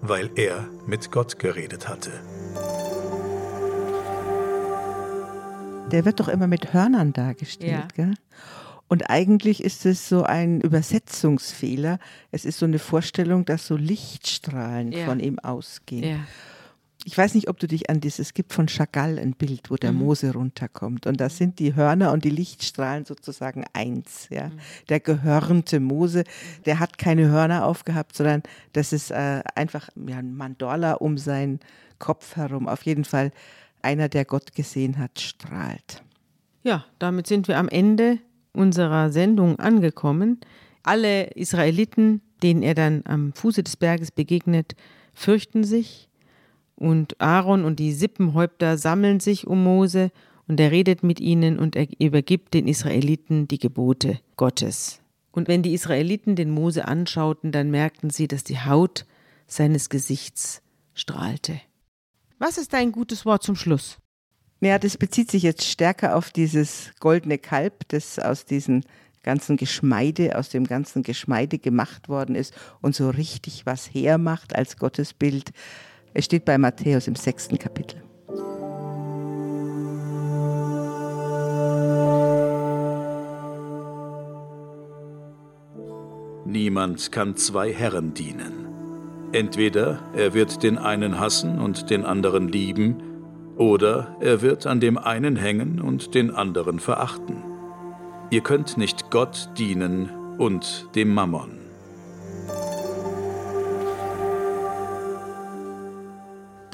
weil 0.00 0.30
er 0.36 0.68
mit 0.86 1.10
Gott 1.12 1.38
geredet 1.38 1.88
hatte. 1.88 2.10
Der 5.90 6.04
wird 6.04 6.18
doch 6.18 6.28
immer 6.28 6.48
mit 6.48 6.72
Hörnern 6.72 7.12
dargestellt, 7.12 7.72
ja. 7.72 7.88
gell? 7.94 8.14
Und 8.88 9.10
eigentlich 9.10 9.64
ist 9.64 9.84
es 9.84 10.08
so 10.08 10.22
ein 10.22 10.60
Übersetzungsfehler. 10.60 11.98
Es 12.30 12.44
ist 12.44 12.58
so 12.58 12.66
eine 12.66 12.78
Vorstellung, 12.78 13.44
dass 13.44 13.66
so 13.66 13.76
Lichtstrahlen 13.76 14.92
ja. 14.92 15.06
von 15.06 15.18
ihm 15.18 15.40
ausgehen. 15.40 16.04
Ja. 16.04 16.18
Ich 17.08 17.16
weiß 17.16 17.34
nicht, 17.36 17.48
ob 17.48 17.60
du 17.60 17.68
dich 17.68 17.88
an 17.88 18.00
dieses, 18.00 18.18
es 18.18 18.34
gibt 18.34 18.52
von 18.52 18.66
Chagall 18.66 19.20
ein 19.20 19.34
Bild, 19.34 19.70
wo 19.70 19.76
der 19.76 19.92
Mhm. 19.92 19.98
Mose 19.98 20.32
runterkommt. 20.32 21.06
Und 21.06 21.20
da 21.20 21.28
sind 21.28 21.60
die 21.60 21.76
Hörner 21.76 22.10
und 22.10 22.24
die 22.24 22.30
Lichtstrahlen 22.30 23.04
sozusagen 23.04 23.64
eins. 23.74 24.26
Ja? 24.28 24.50
Der 24.88 24.98
gehörnte 24.98 25.78
Mose, 25.78 26.24
der 26.64 26.80
hat 26.80 26.98
keine 26.98 27.28
Hörner 27.28 27.64
aufgehabt, 27.64 28.16
sondern 28.16 28.42
das 28.72 28.92
ist 28.92 29.12
äh, 29.12 29.44
einfach 29.54 29.88
ja, 30.08 30.16
ein 30.16 30.34
Mandorla 30.34 30.94
um 30.94 31.16
seinen 31.16 31.60
Kopf 32.00 32.34
herum. 32.34 32.66
Auf 32.66 32.84
jeden 32.84 33.04
Fall 33.04 33.30
einer, 33.82 34.08
der 34.08 34.24
Gott 34.24 34.56
gesehen 34.56 34.98
hat, 34.98 35.20
strahlt. 35.20 36.02
Ja, 36.64 36.86
damit 36.98 37.28
sind 37.28 37.46
wir 37.46 37.58
am 37.58 37.68
Ende 37.68 38.18
unserer 38.52 39.12
Sendung 39.12 39.60
angekommen. 39.60 40.40
Alle 40.82 41.26
Israeliten, 41.36 42.20
denen 42.42 42.64
er 42.64 42.74
dann 42.74 43.02
am 43.04 43.32
Fuße 43.32 43.62
des 43.62 43.76
Berges 43.76 44.10
begegnet, 44.10 44.74
fürchten 45.14 45.62
sich. 45.62 46.08
Und 46.76 47.20
Aaron 47.20 47.64
und 47.64 47.78
die 47.78 47.92
Sippenhäupter 47.92 48.78
sammeln 48.78 49.20
sich 49.20 49.46
um 49.46 49.64
Mose 49.64 50.10
und 50.46 50.60
er 50.60 50.70
redet 50.70 51.02
mit 51.02 51.20
ihnen 51.20 51.58
und 51.58 51.74
er 51.74 51.88
übergibt 51.98 52.54
den 52.54 52.68
Israeliten 52.68 53.48
die 53.48 53.58
Gebote 53.58 54.20
Gottes. 54.36 55.00
Und 55.32 55.48
wenn 55.48 55.62
die 55.62 55.74
Israeliten 55.74 56.36
den 56.36 56.50
Mose 56.50 56.86
anschauten, 56.86 57.52
dann 57.52 57.70
merkten 57.70 58.10
sie, 58.10 58.28
dass 58.28 58.44
die 58.44 58.60
Haut 58.60 59.06
seines 59.46 59.88
Gesichts 59.88 60.62
strahlte. 60.94 61.60
Was 62.38 62.58
ist 62.58 62.72
dein 62.72 62.92
gutes 62.92 63.24
Wort 63.24 63.42
zum 63.42 63.56
Schluss? 63.56 63.98
Ja, 64.60 64.78
das 64.78 64.96
bezieht 64.96 65.30
sich 65.30 65.42
jetzt 65.42 65.64
stärker 65.64 66.16
auf 66.16 66.30
dieses 66.30 66.92
goldene 67.00 67.38
Kalb, 67.38 67.88
das 67.88 68.18
aus 68.18 68.46
diesen 68.46 68.84
ganzen 69.22 69.56
Geschmeide, 69.56 70.38
aus 70.38 70.48
dem 70.48 70.66
ganzen 70.66 71.02
Geschmeide 71.02 71.58
gemacht 71.58 72.08
worden 72.08 72.34
ist 72.34 72.54
und 72.80 72.94
so 72.94 73.10
richtig 73.10 73.66
was 73.66 73.92
hermacht 73.92 74.54
als 74.54 74.78
Gottesbild. 74.78 75.50
Es 76.18 76.24
steht 76.24 76.46
bei 76.46 76.56
Matthäus 76.56 77.08
im 77.08 77.14
sechsten 77.14 77.58
Kapitel. 77.58 78.02
Niemand 86.46 87.12
kann 87.12 87.36
zwei 87.36 87.70
Herren 87.70 88.14
dienen. 88.14 88.66
Entweder 89.32 89.98
er 90.14 90.32
wird 90.32 90.62
den 90.62 90.78
einen 90.78 91.20
hassen 91.20 91.58
und 91.58 91.90
den 91.90 92.06
anderen 92.06 92.48
lieben, 92.48 93.02
oder 93.58 94.16
er 94.20 94.40
wird 94.40 94.66
an 94.66 94.80
dem 94.80 94.96
einen 94.96 95.36
hängen 95.36 95.82
und 95.82 96.14
den 96.14 96.30
anderen 96.30 96.80
verachten. 96.80 97.44
Ihr 98.30 98.40
könnt 98.40 98.78
nicht 98.78 99.10
Gott 99.10 99.50
dienen 99.58 100.08
und 100.38 100.88
dem 100.94 101.12
Mammon. 101.12 101.65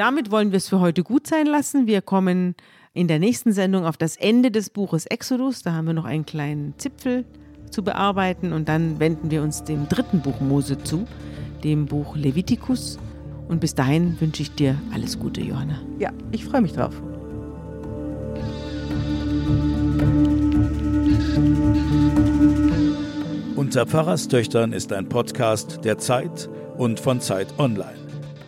Damit 0.02 0.32
wollen 0.32 0.50
wir 0.50 0.56
es 0.56 0.68
für 0.68 0.80
heute 0.80 1.04
gut 1.04 1.28
sein 1.28 1.46
lassen. 1.46 1.86
Wir 1.86 2.02
kommen 2.02 2.56
in 2.92 3.06
der 3.06 3.20
nächsten 3.20 3.52
Sendung 3.52 3.86
auf 3.86 3.96
das 3.96 4.16
Ende 4.16 4.50
des 4.50 4.68
Buches 4.68 5.06
Exodus. 5.06 5.62
Da 5.62 5.74
haben 5.74 5.86
wir 5.86 5.92
noch 5.92 6.06
einen 6.06 6.26
kleinen 6.26 6.74
Zipfel 6.76 7.24
zu 7.70 7.84
bearbeiten 7.84 8.52
und 8.52 8.68
dann 8.68 8.98
wenden 8.98 9.30
wir 9.30 9.44
uns 9.44 9.62
dem 9.62 9.88
dritten 9.88 10.20
Buch 10.20 10.40
Mose 10.40 10.76
zu, 10.82 11.06
dem 11.62 11.86
Buch 11.86 12.16
Levitikus. 12.16 12.98
Und 13.46 13.60
bis 13.60 13.76
dahin 13.76 14.20
wünsche 14.20 14.42
ich 14.42 14.52
dir 14.52 14.74
alles 14.92 15.20
Gute, 15.20 15.40
Johanna. 15.40 15.80
Ja, 16.00 16.10
ich 16.32 16.46
freue 16.46 16.62
mich 16.62 16.72
drauf. 16.72 17.00
Unter 23.54 23.86
Pfarrerstöchtern 23.86 24.72
ist 24.72 24.92
ein 24.92 25.08
Podcast 25.08 25.84
der 25.84 25.98
Zeit 25.98 26.50
und 26.76 26.98
von 26.98 27.20
Zeit 27.20 27.56
Online. 27.60 28.01